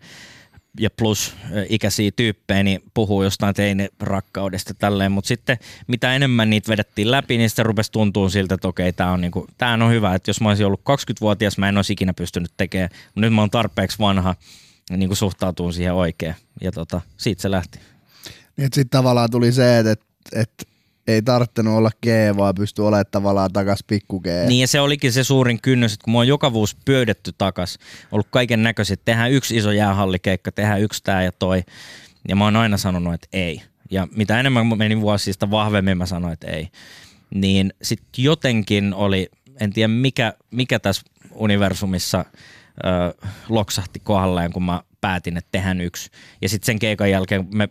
Ja 0.80 0.90
plus 0.90 1.36
ikäisiä 1.68 2.10
tyyppejä, 2.16 2.62
niin 2.62 2.82
puhuu 2.94 3.22
jostain 3.22 3.54
teini 3.54 3.88
rakkaudesta 4.00 4.74
tälleen, 4.74 5.12
mutta 5.12 5.28
sitten 5.28 5.58
mitä 5.86 6.14
enemmän 6.14 6.50
niitä 6.50 6.68
vedettiin 6.68 7.10
läpi, 7.10 7.38
niin 7.38 7.50
sitten 7.50 7.66
rupesi 7.66 7.92
tuntua 7.92 8.28
siltä, 8.28 8.54
että 8.54 8.68
okei, 8.68 8.92
tämä 8.92 9.12
on, 9.12 9.20
niinku, 9.20 9.46
tää 9.58 9.72
on 9.72 9.90
hyvä, 9.90 10.14
että 10.14 10.28
jos 10.28 10.40
mä 10.40 10.48
olisin 10.48 10.66
ollut 10.66 10.80
20-vuotias, 10.80 11.58
mä 11.58 11.68
en 11.68 11.76
olisi 11.76 11.92
ikinä 11.92 12.14
pystynyt 12.14 12.52
tekemään, 12.56 12.90
mutta 12.92 13.20
nyt 13.20 13.34
mä 13.34 13.42
oon 13.42 13.50
tarpeeksi 13.50 13.98
vanha, 13.98 14.34
niin 14.90 15.08
kuin 15.08 15.16
suhtautuu 15.16 15.72
siihen 15.72 15.94
oikein. 15.94 16.34
Ja 16.60 16.72
tota, 16.72 17.00
siitä 17.16 17.42
se 17.42 17.50
lähti. 17.50 17.78
Niin, 18.56 18.68
sitten 18.72 18.98
tavallaan 18.98 19.30
tuli 19.30 19.52
se, 19.52 19.78
että, 19.78 19.92
että, 19.92 20.06
että 20.32 20.64
ei 21.06 21.22
tarvittanut 21.22 21.76
olla 21.76 21.90
G, 22.02 22.06
vaan 22.36 22.54
pystyi 22.54 22.84
olemaan 22.84 23.04
tavallaan 23.10 23.52
takas 23.52 23.84
pikku 23.86 24.20
G. 24.20 24.26
Niin 24.46 24.60
ja 24.60 24.68
se 24.68 24.80
olikin 24.80 25.12
se 25.12 25.24
suurin 25.24 25.60
kynnys, 25.60 25.92
että 25.92 26.04
kun 26.04 26.10
mua 26.10 26.20
on 26.20 26.28
joka 26.28 26.52
vuosi 26.52 26.76
pyydetty 26.84 27.32
takas, 27.38 27.78
ollut 28.12 28.26
kaiken 28.30 28.62
näköiset, 28.62 29.00
tehdään 29.04 29.32
yksi 29.32 29.56
iso 29.56 29.72
jäähallikeikka, 29.72 30.52
tehdään 30.52 30.80
yksi 30.80 31.02
tää 31.02 31.22
ja 31.22 31.32
toi. 31.32 31.62
Ja 32.28 32.36
mä 32.36 32.44
oon 32.44 32.56
aina 32.56 32.76
sanonut, 32.76 33.14
että 33.14 33.28
ei. 33.32 33.62
Ja 33.90 34.08
mitä 34.16 34.40
enemmän 34.40 34.78
meni 34.78 35.00
vuosista, 35.00 35.50
vahvemmin 35.50 35.98
mä 35.98 36.06
sanoin, 36.06 36.32
että 36.32 36.46
ei. 36.46 36.68
Niin 37.34 37.72
sitten 37.82 38.24
jotenkin 38.24 38.94
oli, 38.94 39.28
en 39.60 39.72
tiedä 39.72 39.88
mikä, 39.88 40.32
mikä 40.50 40.78
tässä 40.78 41.02
universumissa– 41.34 42.24
ö, 42.86 43.24
loksahti 43.48 44.00
kohdalleen, 44.00 44.52
kun 44.52 44.62
mä 44.62 44.82
päätin, 45.00 45.36
että 45.36 45.48
tehdään 45.52 45.80
yksi. 45.80 46.10
Ja 46.42 46.48
sitten 46.48 46.66
sen 46.66 46.78
keikan 46.78 47.10
jälkeen 47.10 47.48
me 47.54 47.68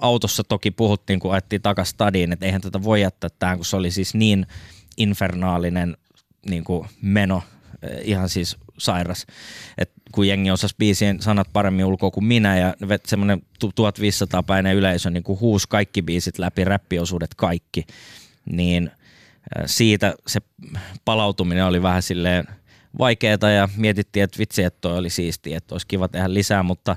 autossa 0.00 0.44
toki 0.44 0.70
puhuttiin, 0.70 1.20
kun 1.20 1.32
ajettiin 1.32 1.62
takaisin 1.62 1.90
stadiin, 1.90 2.32
että 2.32 2.46
eihän 2.46 2.60
tätä 2.60 2.82
voi 2.82 3.00
jättää 3.00 3.30
tähän, 3.38 3.58
kun 3.58 3.64
se 3.64 3.76
oli 3.76 3.90
siis 3.90 4.14
niin 4.14 4.46
infernaalinen 4.96 5.96
niin 6.50 6.64
kuin 6.64 6.88
meno, 7.02 7.42
ihan 8.02 8.28
siis 8.28 8.56
sairas. 8.78 9.26
Et 9.78 9.92
kun 10.12 10.28
jengi 10.28 10.50
osasi 10.50 10.74
biisien 10.78 11.22
sanat 11.22 11.48
paremmin 11.52 11.84
ulkoa 11.84 12.10
kuin 12.10 12.24
minä 12.24 12.58
ja 12.58 12.74
semmoinen 13.06 13.42
1500 13.58 14.42
päinen 14.42 14.76
yleisö 14.76 15.10
niin 15.10 15.22
kuin 15.22 15.40
huusi 15.40 15.68
kaikki 15.68 16.02
biisit 16.02 16.38
läpi, 16.38 16.64
räppiosuudet 16.64 17.34
kaikki, 17.36 17.84
niin 18.44 18.90
siitä 19.66 20.14
se 20.26 20.40
palautuminen 21.04 21.66
oli 21.66 21.82
vähän 21.82 22.02
silleen– 22.02 22.44
vaikeaa 22.98 23.50
ja 23.56 23.68
mietittiin, 23.76 24.24
että 24.24 24.38
vitsi, 24.38 24.62
että 24.62 24.80
toi 24.80 24.98
oli 24.98 25.10
siistiä, 25.10 25.56
että 25.56 25.74
olisi 25.74 25.86
kiva 25.86 26.08
tehdä 26.08 26.34
lisää, 26.34 26.62
mutta 26.62 26.96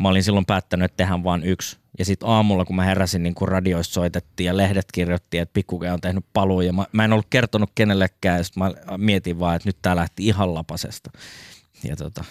mä 0.00 0.08
olin 0.08 0.22
silloin 0.22 0.46
päättänyt, 0.46 0.84
että 0.84 0.96
tehdään 0.96 1.24
vain 1.24 1.42
yksi. 1.42 1.76
Ja 1.98 2.04
sitten 2.04 2.28
aamulla, 2.28 2.64
kun 2.64 2.76
mä 2.76 2.84
heräsin, 2.84 3.22
niin 3.22 3.34
kun 3.34 3.48
radioista 3.48 3.94
soitettiin 3.94 4.46
ja 4.46 4.56
lehdet 4.56 4.86
kirjoitti, 4.92 5.38
että 5.38 5.52
Pikkuke 5.52 5.92
on 5.92 6.00
tehnyt 6.00 6.24
paluu 6.32 6.60
ja 6.60 6.72
mä, 6.72 6.86
mä 6.92 7.04
en 7.04 7.12
ollut 7.12 7.26
kertonut 7.30 7.70
kenellekään, 7.74 8.38
ja 8.38 8.44
mä 8.56 8.72
mietin 8.98 9.38
vaan, 9.38 9.56
että 9.56 9.68
nyt 9.68 9.76
tää 9.82 9.96
lähti 9.96 10.26
ihan 10.26 10.54
lapasesta. 10.54 11.10
Ja 11.84 11.96
tota, 11.96 12.24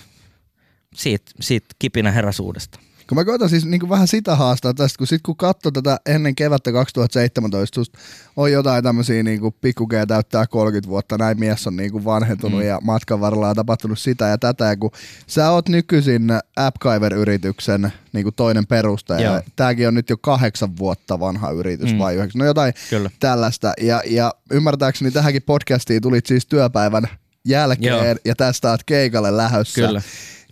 siitä, 0.96 1.32
siitä 1.40 1.68
kipinä 1.80 2.12
heräsuudesta. 2.12 2.80
Kun 3.10 3.18
mä 3.18 3.26
koitan 3.26 3.50
siis 3.50 3.66
niin 3.66 3.90
vähän 3.90 4.08
sitä 4.08 4.36
haastaa 4.36 4.74
tästä, 4.74 4.98
kun 4.98 5.08
sit 5.08 5.22
kun 5.22 5.38
katsoo 5.38 5.72
tätä 5.72 6.00
ennen 6.06 6.36
kevättä 6.36 6.72
2017, 6.72 8.00
on 8.36 8.52
jotain 8.52 8.84
tämmöisiä 8.84 9.24
niin 9.24 9.42
pikkukeja 9.62 10.08
täyttää 10.08 10.48
30 10.48 10.90
vuotta, 10.90 11.18
näin 11.18 11.40
mies 11.40 11.68
on 11.68 11.76
niin 11.76 11.92
kuin 11.92 12.06
vanhentunut 12.06 12.60
mm. 12.60 12.68
ja 12.68 12.80
matkan 12.84 13.20
varrella 13.20 13.50
on 13.50 13.56
tapahtunut 13.56 14.00
sitä 14.00 14.28
ja 14.28 14.38
tätä, 14.38 14.66
ja 14.66 14.78
kun 14.78 14.92
sä 15.28 15.52
oot 15.52 15.70
nykyisin 15.70 16.28
AppGyver-yrityksen 16.56 17.94
niin 18.14 18.24
kuin 18.24 18.36
toinen 18.36 18.68
perustaja, 18.68 19.22
ja 19.22 19.44
tääkin 19.56 19.88
on 19.88 19.94
nyt 19.94 20.10
jo 20.10 20.18
kahdeksan 20.18 20.78
vuotta 20.78 21.20
vanha 21.20 21.52
yritys 21.52 21.94
mm. 21.94 22.00
vai 22.00 22.16
yhdeksän, 22.16 22.40
no 22.40 22.46
jotain 22.46 22.74
Kyllä. 22.90 23.10
tällaista, 23.20 23.74
ja, 23.82 24.02
ja 24.06 24.34
ymmärtääkseni 24.52 25.12
tähänkin 25.12 25.44
podcastiin 25.46 26.02
tulit 26.02 26.26
siis 26.26 26.46
työpäivän 26.46 27.08
jälkeen 27.46 28.08
Joo. 28.08 28.16
ja 28.26 28.36
tästä 28.36 28.72
oot 28.72 28.84
keikalle 28.84 29.38
lähössä. 29.38 29.82
Kyllä. 29.82 30.02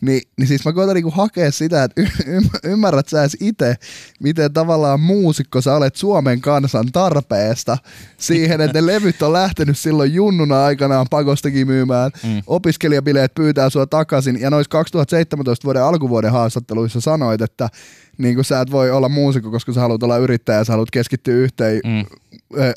Niin, 0.02 0.22
niin 0.38 0.47
siis 0.47 0.66
mä 0.66 0.74
koitan 0.74 0.95
niinku 0.95 1.12
hakea 1.12 1.52
sitä, 1.52 1.84
että 1.84 2.02
y- 2.02 2.39
ymmärrät 2.64 3.08
sä 3.08 3.22
edes 3.22 3.38
itse, 3.39 3.76
miten 4.20 4.54
tavallaan 4.54 4.99
muusikko 4.99 5.62
sä 5.62 5.76
olet 5.76 5.95
Suomen 5.95 6.41
kansan 6.41 6.91
tarpeesta 6.91 7.78
siihen, 8.18 8.62
että 8.62 8.82
ne 8.82 8.86
levyt 8.86 9.22
on 9.22 9.34
lähtenyt 9.34 9.78
silloin 9.78 10.14
junnuna 10.14 10.66
aikanaan 10.66 11.08
pakostakin 11.10 11.68
myymään. 11.68 12.12
Mm. 12.24 12.41
Opiskelijabileet 12.47 13.34
pyytää 13.34 13.70
sua 13.70 13.88
takaisin 13.88 14.41
ja 14.41 14.49
noissa 14.49 14.70
2017 14.70 15.66
vuoden 15.66 15.84
alkuvuoden 15.84 16.32
haastatteluissa 16.32 17.02
sanoit, 17.02 17.41
että 17.41 17.70
niin 18.18 18.36
kuin 18.36 18.45
sä 18.45 18.62
et 18.62 18.72
voi 18.72 18.91
olla 18.91 19.10
muusikko, 19.10 19.52
koska 19.52 19.74
sä 19.74 19.82
haluat 19.82 20.04
olla 20.04 20.18
yrittäjä 20.18 20.58
ja 20.58 20.64
sä 20.64 20.74
haluat 20.74 20.91
keskittyä 20.91 21.36
yhteen 21.36 21.82
mm. 21.86 22.06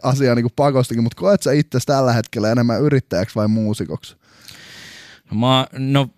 asiaan 0.02 0.36
niin 0.36 0.44
kuin 0.44 0.52
pakostakin, 0.56 1.02
mutta 1.02 1.20
koet 1.20 1.42
sä 1.42 1.52
itse 1.52 1.78
tällä 1.86 2.12
hetkellä 2.12 2.52
enemmän 2.52 2.82
yrittäjäksi 2.82 3.34
vai 3.34 3.48
muusikoksi? 3.48 4.16
Mä, 5.34 5.66
no 5.78 6.08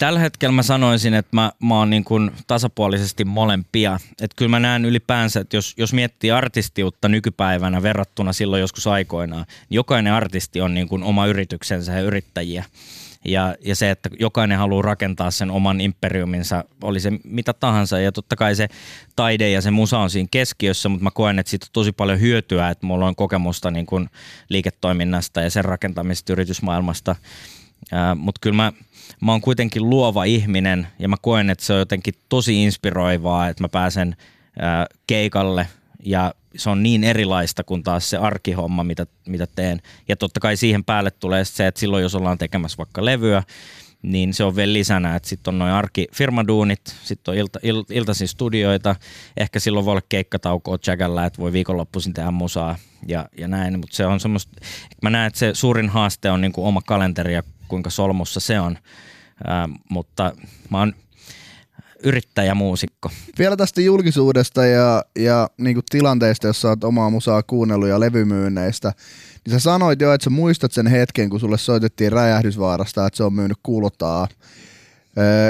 tällä 0.00 0.20
hetkellä 0.20 0.52
mä 0.52 0.62
sanoisin, 0.62 1.14
että 1.14 1.36
mä, 1.36 1.52
mä 1.62 1.74
oon 1.74 1.90
niin 1.90 2.04
kuin 2.04 2.30
tasapuolisesti 2.46 3.24
molempia. 3.24 4.00
Että 4.10 4.36
kyllä 4.36 4.48
mä 4.48 4.60
näen 4.60 4.84
ylipäänsä, 4.84 5.40
että 5.40 5.56
jos, 5.56 5.74
jos 5.76 5.92
miettii 5.92 6.30
artistiutta 6.30 7.08
nykypäivänä 7.08 7.82
verrattuna 7.82 8.32
silloin 8.32 8.60
joskus 8.60 8.86
aikoinaan, 8.86 9.44
niin 9.48 9.76
jokainen 9.76 10.12
artisti 10.12 10.60
on 10.60 10.74
niin 10.74 10.88
kuin 10.88 11.02
oma 11.02 11.26
yrityksensä 11.26 11.92
ja 11.92 12.00
yrittäjiä. 12.00 12.64
Ja, 13.24 13.54
ja 13.64 13.76
se, 13.76 13.90
että 13.90 14.10
jokainen 14.18 14.58
haluaa 14.58 14.82
rakentaa 14.82 15.30
sen 15.30 15.50
oman 15.50 15.80
imperiuminsa, 15.80 16.64
oli 16.82 17.00
se 17.00 17.12
mitä 17.24 17.52
tahansa. 17.52 18.00
Ja 18.00 18.12
totta 18.12 18.36
kai 18.36 18.54
se 18.54 18.68
taide 19.16 19.50
ja 19.50 19.60
se 19.60 19.70
musa 19.70 19.98
on 19.98 20.10
siinä 20.10 20.28
keskiössä, 20.30 20.88
mutta 20.88 21.04
mä 21.04 21.10
koen, 21.10 21.38
että 21.38 21.50
siitä 21.50 21.64
on 21.64 21.72
tosi 21.72 21.92
paljon 21.92 22.20
hyötyä, 22.20 22.70
että 22.70 22.86
mulla 22.86 23.06
on 23.06 23.16
kokemusta 23.16 23.70
niin 23.70 23.86
kuin 23.86 24.10
liiketoiminnasta 24.48 25.40
ja 25.40 25.50
sen 25.50 25.64
rakentamisesta 25.64 26.32
yritysmaailmasta. 26.32 27.16
Mutta 28.16 28.38
kyllä 28.42 28.56
mä 28.56 28.72
mä 29.20 29.32
oon 29.32 29.40
kuitenkin 29.40 29.90
luova 29.90 30.24
ihminen 30.24 30.86
ja 30.98 31.08
mä 31.08 31.16
koen, 31.22 31.50
että 31.50 31.64
se 31.64 31.72
on 31.72 31.78
jotenkin 31.78 32.14
tosi 32.28 32.64
inspiroivaa, 32.64 33.48
että 33.48 33.64
mä 33.64 33.68
pääsen 33.68 34.16
ää, 34.58 34.86
keikalle 35.06 35.68
ja 36.04 36.34
se 36.56 36.70
on 36.70 36.82
niin 36.82 37.04
erilaista 37.04 37.64
kuin 37.64 37.82
taas 37.82 38.10
se 38.10 38.16
arkihomma, 38.16 38.84
mitä, 38.84 39.06
mitä 39.26 39.46
teen. 39.46 39.80
Ja 40.08 40.16
totta 40.16 40.40
kai 40.40 40.56
siihen 40.56 40.84
päälle 40.84 41.10
tulee 41.10 41.44
se, 41.44 41.66
että 41.66 41.80
silloin 41.80 42.02
jos 42.02 42.14
ollaan 42.14 42.38
tekemässä 42.38 42.78
vaikka 42.78 43.04
levyä, 43.04 43.42
niin 44.02 44.34
se 44.34 44.44
on 44.44 44.56
vielä 44.56 44.72
lisänä, 44.72 45.16
että 45.16 45.28
sitten 45.28 45.54
on 45.54 45.58
noin 45.58 45.72
arkifirmaduunit, 45.72 46.96
sitten 47.04 47.32
on 47.32 47.38
ilta, 47.38 47.58
il, 47.62 47.84
iltaisin 47.90 48.28
studioita, 48.28 48.96
ehkä 49.36 49.60
silloin 49.60 49.86
voi 49.86 49.92
olla 49.92 50.02
keikkataukoa 50.08 50.78
Jagalla, 50.86 51.26
että 51.26 51.38
voi 51.38 51.52
viikonloppuisin 51.52 52.14
tehdä 52.14 52.30
musaa 52.30 52.76
ja, 53.06 53.28
ja 53.38 53.48
näin, 53.48 53.78
mutta 53.78 53.96
se 53.96 54.06
on 54.06 54.20
semmoista, 54.20 54.52
mä 55.02 55.10
näen, 55.10 55.26
että 55.26 55.38
se 55.38 55.50
suurin 55.54 55.88
haaste 55.88 56.30
on 56.30 56.40
niin 56.40 56.52
kuin 56.52 56.66
oma 56.66 56.80
kalenteri 56.86 57.34
ja 57.34 57.42
kuinka 57.70 57.90
solmussa 57.90 58.40
se 58.40 58.60
on, 58.60 58.78
Ää, 59.44 59.68
mutta 59.90 60.32
mä 60.70 60.78
oon 60.78 60.94
yrittäjämuusikko. 62.04 63.10
Vielä 63.38 63.56
tästä 63.56 63.80
julkisuudesta 63.80 64.66
ja, 64.66 65.04
ja 65.18 65.50
niin 65.58 65.74
kuin 65.74 65.84
tilanteesta, 65.90 66.46
jossa 66.46 66.68
olet 66.68 66.84
omaa 66.84 67.10
musaa 67.10 67.42
kuunnellut 67.42 67.88
ja 67.88 68.00
levymyynneistä, 68.00 68.92
niin 69.44 69.52
sä 69.52 69.58
sanoit 69.58 70.00
jo, 70.00 70.12
että 70.12 70.24
sä 70.24 70.30
muistat 70.30 70.72
sen 70.72 70.86
hetken, 70.86 71.30
kun 71.30 71.40
sulle 71.40 71.58
soitettiin 71.58 72.12
Räjähdysvaarasta, 72.12 73.06
että 73.06 73.16
se 73.16 73.24
on 73.24 73.32
myynyt 73.32 73.58
kuulottaa. 73.62 74.28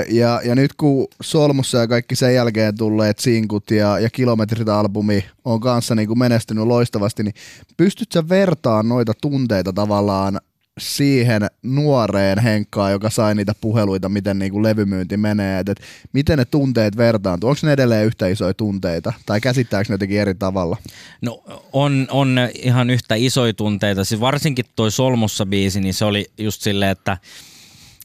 Ja, 0.09 0.41
ja 0.45 0.55
nyt 0.55 0.73
kun 0.75 1.09
Solmussa 1.23 1.79
ja 1.79 1.89
kaikki 1.89 2.17
sen 2.17 2.35
jälkeen 2.35 2.77
tulleet 2.77 3.19
sinkut 3.19 3.71
ja, 3.71 3.99
ja 3.99 4.09
kilometrit-albumi 4.11 5.25
on 5.45 5.61
kanssa 5.61 5.95
niin 5.95 6.09
kuin 6.09 6.19
menestynyt 6.19 6.65
loistavasti, 6.65 7.23
niin 7.23 7.35
pystyt 7.77 8.13
sä 8.13 8.29
vertaan 8.29 8.89
noita 8.89 9.13
tunteita 9.21 9.73
tavallaan 9.73 10.41
siihen 10.81 11.47
nuoreen 11.63 12.39
Henkkaan, 12.39 12.93
joka 12.93 13.11
sai 13.11 13.35
niitä 13.35 13.55
puheluita, 13.61 14.09
miten 14.09 14.39
niinku 14.39 14.63
levymyynti 14.63 15.17
menee, 15.17 15.59
että 15.61 15.73
et 15.73 15.81
miten 16.13 16.39
ne 16.39 16.45
tunteet 16.45 16.97
vertaantuu? 16.97 17.51
Onko 17.51 17.61
ne 17.63 17.73
edelleen 17.73 18.07
yhtä 18.07 18.27
isoja 18.27 18.55
tunteita 18.55 19.13
tai 19.27 19.41
käsittääkö 19.41 19.89
ne 19.89 19.95
jotenkin 19.95 20.21
eri 20.21 20.35
tavalla? 20.35 20.77
No 21.21 21.43
on, 21.73 22.07
on 22.11 22.37
ihan 22.63 22.91
yhtä 22.91 23.15
isoja 23.15 23.53
tunteita. 23.53 24.05
Siis 24.05 24.21
varsinkin 24.21 24.65
toi 24.77 24.91
Solmussa 24.91 25.47
biisi, 25.47 25.81
niin 25.81 25.95
se 25.95 26.05
oli 26.05 26.31
just 26.39 26.63
silleen, 26.63 26.91
että 26.91 27.19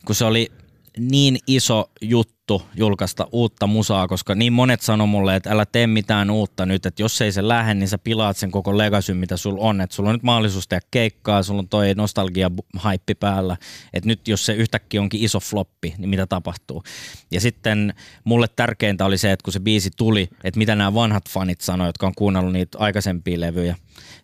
kun 0.06 0.16
se 0.16 0.26
oli 0.26 0.52
niin 1.00 1.38
iso 1.48 1.92
juttu 2.02 2.62
julkaista 2.76 3.28
uutta 3.32 3.68
musaa, 3.68 4.08
koska 4.08 4.36
niin 4.36 4.54
monet 4.54 4.82
sanoi 4.82 5.08
mulle, 5.08 5.36
että 5.36 5.52
älä 5.52 5.66
tee 5.66 5.88
mitään 5.88 6.30
uutta 6.30 6.66
nyt, 6.66 6.86
että 6.86 7.04
jos 7.04 7.22
ei 7.22 7.32
se 7.32 7.48
lähde, 7.48 7.74
niin 7.74 7.88
sä 7.88 7.98
pilaat 7.98 8.38
sen 8.38 8.52
koko 8.52 8.78
legasyn, 8.78 9.18
mitä 9.18 9.38
sulla 9.38 9.62
on. 9.62 9.82
Että 9.82 9.96
sulla 9.96 10.10
on 10.10 10.16
nyt 10.16 10.24
mahdollisuus 10.24 10.68
tehdä 10.68 10.88
keikkaa, 10.92 11.44
sulla 11.44 11.60
on 11.60 11.70
toi 11.70 11.94
nostalgia 11.94 12.52
haippi 12.78 13.16
päällä, 13.16 13.58
että 13.94 14.08
nyt 14.08 14.28
jos 14.28 14.46
se 14.46 14.54
yhtäkkiä 14.54 15.02
onkin 15.02 15.24
iso 15.24 15.40
floppi, 15.40 15.94
niin 15.98 16.10
mitä 16.10 16.28
tapahtuu. 16.28 16.84
Ja 17.32 17.42
sitten 17.42 17.94
mulle 18.24 18.48
tärkeintä 18.56 19.06
oli 19.06 19.18
se, 19.18 19.32
että 19.32 19.44
kun 19.44 19.54
se 19.54 19.60
biisi 19.60 19.90
tuli, 19.98 20.30
että 20.44 20.58
mitä 20.58 20.76
nämä 20.76 20.94
vanhat 20.94 21.30
fanit 21.30 21.62
sanoivat, 21.62 21.90
jotka 21.90 22.08
on 22.08 22.16
kuunnellut 22.18 22.54
niitä 22.54 22.78
aikaisempia 22.78 23.40
levyjä. 23.40 23.76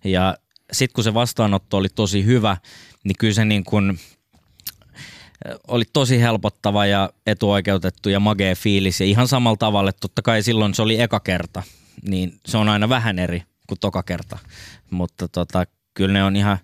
Ja 0.03 0.37
sitten 0.71 0.93
kun 0.95 1.03
se 1.03 1.13
vastaanotto 1.13 1.77
oli 1.77 1.89
tosi 1.89 2.25
hyvä, 2.25 2.57
niin 3.03 3.15
kyllä 3.19 3.33
se 3.33 3.45
niin 3.45 3.63
kuin– 3.63 3.99
oli 5.67 5.83
tosi 5.93 6.21
helpottava 6.21 6.85
ja 6.85 7.09
etuoikeutettu 7.27 8.09
ja 8.09 8.19
magee 8.19 8.55
fiilis 8.55 8.99
ja 8.99 9.05
ihan 9.05 9.27
samalla 9.27 9.57
tavalla, 9.57 9.91
totta 9.91 10.21
kai 10.21 10.43
silloin 10.43 10.73
se 10.73 10.81
oli 10.81 11.01
eka 11.01 11.19
kerta, 11.19 11.63
niin 12.09 12.39
se 12.45 12.57
on 12.57 12.69
aina 12.69 12.89
vähän 12.89 13.19
eri 13.19 13.43
kuin 13.67 13.79
toka 13.79 14.03
kerta, 14.03 14.37
mutta 14.89 15.27
tota, 15.27 15.65
kyllä 15.93 16.13
ne 16.13 16.23
on 16.23 16.35
ihan 16.35 16.57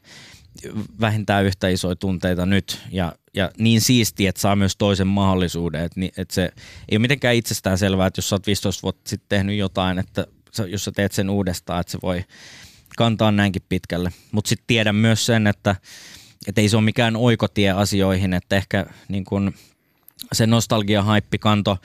vähintään 1.01 1.45
yhtä 1.45 1.67
isoja 1.67 1.95
tunteita 1.95 2.45
nyt 2.45 2.79
ja, 2.91 3.13
ja 3.33 3.51
niin 3.57 3.81
siisti, 3.81 4.27
että 4.27 4.41
saa 4.41 4.55
myös 4.55 4.75
toisen 4.77 5.07
mahdollisuuden, 5.07 5.83
että, 5.83 6.01
että 6.17 6.33
se 6.33 6.41
ei 6.89 6.95
ole 6.95 6.99
mitenkään 6.99 7.35
itsestään 7.35 7.77
selvää, 7.77 8.07
että 8.07 8.17
jos 8.17 8.29
sä 8.29 8.35
oot 8.35 8.47
15 8.47 8.83
vuotta 8.83 9.09
sitten 9.09 9.29
tehnyt 9.29 9.57
jotain, 9.57 9.99
että 9.99 10.27
jos 10.67 10.85
sä 10.85 10.91
teet 10.91 11.11
sen 11.11 11.29
uudestaan, 11.29 11.81
että 11.81 11.91
se 11.91 11.99
voi 12.03 12.23
kantaa 12.97 13.31
näinkin 13.31 13.61
pitkälle, 13.69 14.11
mutta 14.31 14.49
sitten 14.49 14.67
tiedän 14.67 14.95
myös 14.95 15.25
sen, 15.25 15.47
että 15.47 15.75
että 16.47 16.61
ei 16.61 16.69
se 16.69 16.77
ole 16.77 16.85
mikään 16.85 17.15
oikotie 17.15 17.71
asioihin, 17.71 18.33
että 18.33 18.55
ehkä 18.55 18.85
niin 19.07 19.25
kun 19.25 19.53
se 20.31 20.47
nostalgia-haippi 20.47 21.37
kanto 21.37 21.77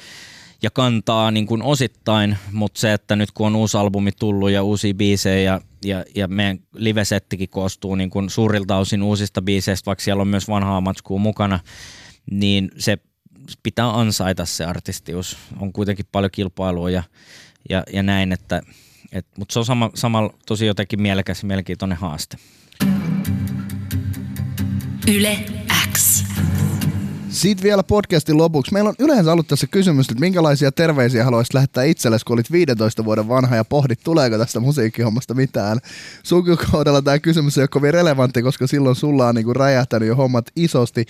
ja 0.63 0.71
kantaa 0.71 1.31
niin 1.31 1.47
kuin 1.47 1.63
osittain, 1.63 2.37
mutta 2.53 2.81
se, 2.81 2.93
että 2.93 3.17
nyt 3.17 3.33
kun 3.33 3.47
on 3.47 3.57
uusi 3.57 3.77
albumi 3.77 4.13
tullut 4.13 4.51
ja 4.51 4.63
uusia 4.63 4.95
biisejä 4.95 5.53
ja, 5.53 5.61
ja, 5.85 6.05
ja 6.15 6.29
meidän 6.29 6.59
live-settikin 6.75 7.49
koostuu 7.49 7.95
niin 7.95 8.11
kuin 8.11 8.31
suurilta 8.31 8.77
osin 8.77 9.03
uusista 9.03 9.43
biiseistä, 9.43 9.87
vaikka 9.87 10.05
siellä 10.05 10.21
on 10.21 10.29
myös 10.29 10.49
vanhaa 10.49 10.81
matskua 10.81 11.19
mukana, 11.19 11.61
niin 12.31 12.71
se 12.79 12.99
pitää 13.63 13.99
ansaita 13.99 14.45
se 14.45 14.65
artistius. 14.65 15.37
On 15.61 15.73
kuitenkin 15.73 16.07
paljon 16.13 16.31
kilpailua 16.31 16.91
ja, 16.91 17.03
ja, 17.71 17.83
ja 17.93 18.03
näin, 18.03 18.33
että, 18.33 18.63
et, 19.13 19.27
mutta 19.39 19.53
se 19.53 19.59
on 19.59 19.65
sama, 19.65 19.91
samalla 19.95 20.35
tosi 20.47 20.67
jotenkin 20.67 21.03
mielekäs 21.03 21.43
ja 21.43 21.47
mielenkiintoinen 21.47 21.99
haaste. 21.99 22.37
Yle 25.09 25.39
X. 25.93 26.25
Sitten 27.29 27.63
vielä 27.63 27.83
podcastin 27.83 28.37
lopuksi. 28.37 28.73
Meillä 28.73 28.89
on 28.89 28.95
yleensä 28.99 29.33
ollut 29.33 29.47
tässä 29.49 29.67
kysymys, 29.67 30.09
että 30.09 30.21
minkälaisia 30.21 30.73
terveisiä 30.73 31.25
haluaisit 31.25 31.55
lähettää 31.55 31.85
itsellesi, 31.85 32.25
kun 32.25 32.35
olit 32.35 32.53
15 32.53 33.05
vuoden 33.05 33.29
vanha 33.29 33.57
ja 33.57 33.65
pohdit, 33.65 34.01
tuleeko 34.05 34.39
tästä 34.39 34.61
musiikkihommasta 34.61 35.35
mitään. 35.35 35.79
Sun 36.23 36.45
kohdalla 36.73 37.03
tämä 37.03 37.19
kysymys 37.19 37.59
ei 37.59 37.63
ole 37.63 37.69
kovin 37.69 37.95
relevantti, 37.95 38.43
koska 38.43 38.67
silloin 38.67 38.97
sulla 38.97 39.29
on 39.29 39.35
niinku 39.35 39.55
räjähtänyt 39.55 40.09
jo 40.09 40.17
hommat 40.17 40.45
isosti. 40.57 41.07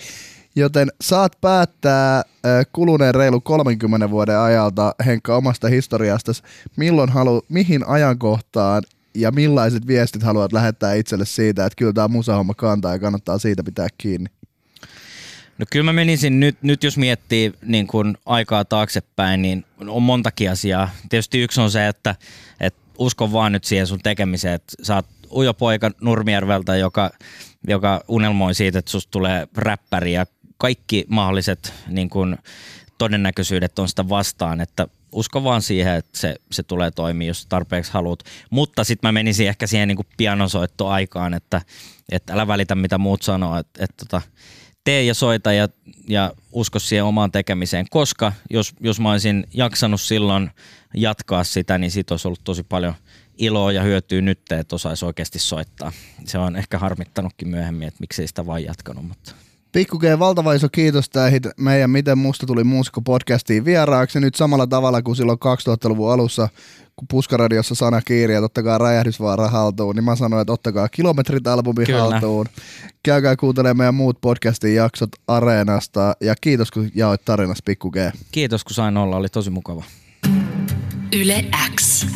Joten 0.55 0.91
saat 1.01 1.37
päättää 1.41 2.23
kuluneen 2.71 3.15
reilu 3.15 3.41
30 3.41 4.09
vuoden 4.09 4.39
ajalta, 4.39 4.95
Henkka, 5.05 5.37
omasta 5.37 5.67
historiasta, 5.67 6.31
milloin 6.77 7.09
halu, 7.09 7.41
mihin 7.49 7.87
ajankohtaan 7.87 8.83
ja 9.15 9.31
millaiset 9.31 9.87
viestit 9.87 10.23
haluat 10.23 10.53
lähettää 10.53 10.93
itselle 10.93 11.25
siitä, 11.25 11.65
että 11.65 11.75
kyllä 11.75 11.93
tämä 11.93 12.07
musahomma 12.07 12.53
kantaa 12.53 12.91
ja 12.91 12.99
kannattaa 12.99 13.37
siitä 13.37 13.63
pitää 13.63 13.87
kiinni? 13.97 14.29
No 15.57 15.65
kyllä 15.71 15.85
mä 15.85 15.93
menisin 15.93 16.39
nyt, 16.39 16.57
nyt 16.61 16.83
jos 16.83 16.97
miettii 16.97 17.53
niin 17.61 17.87
kun 17.87 18.17
aikaa 18.25 18.65
taaksepäin, 18.65 19.41
niin 19.41 19.65
on 19.87 20.03
montakin 20.03 20.51
asiaa. 20.51 20.89
Tietysti 21.09 21.41
yksi 21.41 21.61
on 21.61 21.71
se, 21.71 21.87
että, 21.87 22.15
että 22.59 22.79
uskon 22.97 23.31
vaan 23.31 23.51
nyt 23.51 23.63
siihen 23.63 23.87
sun 23.87 23.99
tekemiseen, 24.03 24.53
että 24.53 24.73
sä 24.81 24.95
oot 24.95 25.05
ujo 25.31 25.53
poika 25.53 25.91
Nurmijärveltä, 26.01 26.75
joka, 26.75 27.11
joka 27.67 28.03
unelmoi 28.07 28.55
siitä, 28.55 28.79
että 28.79 28.91
susta 28.91 29.11
tulee 29.11 29.47
räppäri 29.57 30.13
ja 30.13 30.25
kaikki 30.57 31.05
mahdolliset 31.09 31.73
niin 31.87 32.09
kun, 32.09 32.37
todennäköisyydet 32.97 33.79
on 33.79 33.89
sitä 33.89 34.09
vastaan, 34.09 34.61
että 34.61 34.87
usko 35.13 35.43
vaan 35.43 35.61
siihen, 35.61 35.95
että 35.95 36.19
se, 36.19 36.35
se 36.51 36.63
tulee 36.63 36.91
toimia, 36.91 37.27
jos 37.27 37.45
tarpeeksi 37.45 37.93
haluat. 37.93 38.19
Mutta 38.49 38.83
sitten 38.83 39.07
mä 39.07 39.11
menisin 39.11 39.47
ehkä 39.47 39.67
siihen 39.67 39.87
niin 39.87 39.97
pianosoittoaikaan, 40.17 41.33
että, 41.33 41.61
että 42.11 42.33
älä 42.33 42.47
välitä 42.47 42.75
mitä 42.75 42.97
muut 42.97 43.21
sanoo, 43.21 43.57
että, 43.57 43.83
että 43.83 44.05
tota, 44.05 44.21
tee 44.83 45.03
ja 45.03 45.13
soita 45.13 45.53
ja, 45.53 45.67
ja 46.07 46.33
usko 46.51 46.79
siihen 46.79 47.05
omaan 47.05 47.31
tekemiseen, 47.31 47.85
koska 47.89 48.33
jos, 48.49 48.73
jos 48.79 48.99
mä 48.99 49.11
olisin 49.11 49.47
jaksanut 49.53 50.01
silloin 50.01 50.51
jatkaa 50.93 51.43
sitä, 51.43 51.77
niin 51.77 51.91
siitä 51.91 52.13
olisi 52.13 52.27
ollut 52.27 52.43
tosi 52.43 52.63
paljon 52.63 52.93
iloa 53.37 53.71
ja 53.71 53.81
hyötyä 53.81 54.21
nyt, 54.21 54.51
että 54.51 54.75
osaisi 54.75 55.05
oikeasti 55.05 55.39
soittaa. 55.39 55.91
Se 56.25 56.37
on 56.37 56.55
ehkä 56.55 56.79
harmittanutkin 56.79 57.47
myöhemmin, 57.47 57.87
että 57.87 57.99
miksei 57.99 58.27
sitä 58.27 58.45
vain 58.45 58.65
jatkanut, 58.65 59.07
mutta 59.07 59.35
Pikku 59.73 59.99
G, 59.99 60.03
valtava 60.19 60.53
iso 60.53 60.69
kiitos 60.69 61.09
tähän 61.09 61.41
meidän 61.57 61.89
Miten 61.89 62.17
musta 62.17 62.45
tuli 62.45 62.63
muusikko 62.63 63.01
podcastiin 63.01 63.65
vieraaksi. 63.65 64.19
Nyt 64.19 64.35
samalla 64.35 64.67
tavalla 64.67 65.01
kuin 65.01 65.15
silloin 65.15 65.37
2000-luvun 65.39 66.11
alussa, 66.11 66.49
kun 66.95 67.07
Puskaradiossa 67.07 67.75
sana 67.75 68.01
kiiri 68.01 68.33
ja 68.33 68.41
totta 68.41 68.77
Räjähdysvaara 68.77 69.47
haltuun, 69.47 69.95
niin 69.95 70.03
mä 70.03 70.15
sanoin, 70.15 70.41
että 70.41 70.53
ottakaa 70.53 70.89
kilometrit 70.89 71.47
albumi 71.47 71.85
Kyllä. 71.85 71.99
haltuun. 72.01 72.45
Käykää 73.03 73.35
kuuntelemaan 73.35 73.77
meidän 73.77 73.95
muut 73.95 74.21
podcastin 74.21 74.75
jaksot 74.75 75.09
Areenasta 75.27 76.15
ja 76.21 76.35
kiitos 76.41 76.71
kun 76.71 76.89
jaoit 76.95 77.25
tarinas 77.25 77.61
Pikku 77.65 77.91
G. 77.91 77.95
Kiitos 78.31 78.63
kun 78.63 78.73
sain 78.73 78.97
olla, 78.97 79.15
oli 79.17 79.29
tosi 79.29 79.49
mukava. 79.49 79.83
Yle 81.13 81.45
X. 81.75 82.07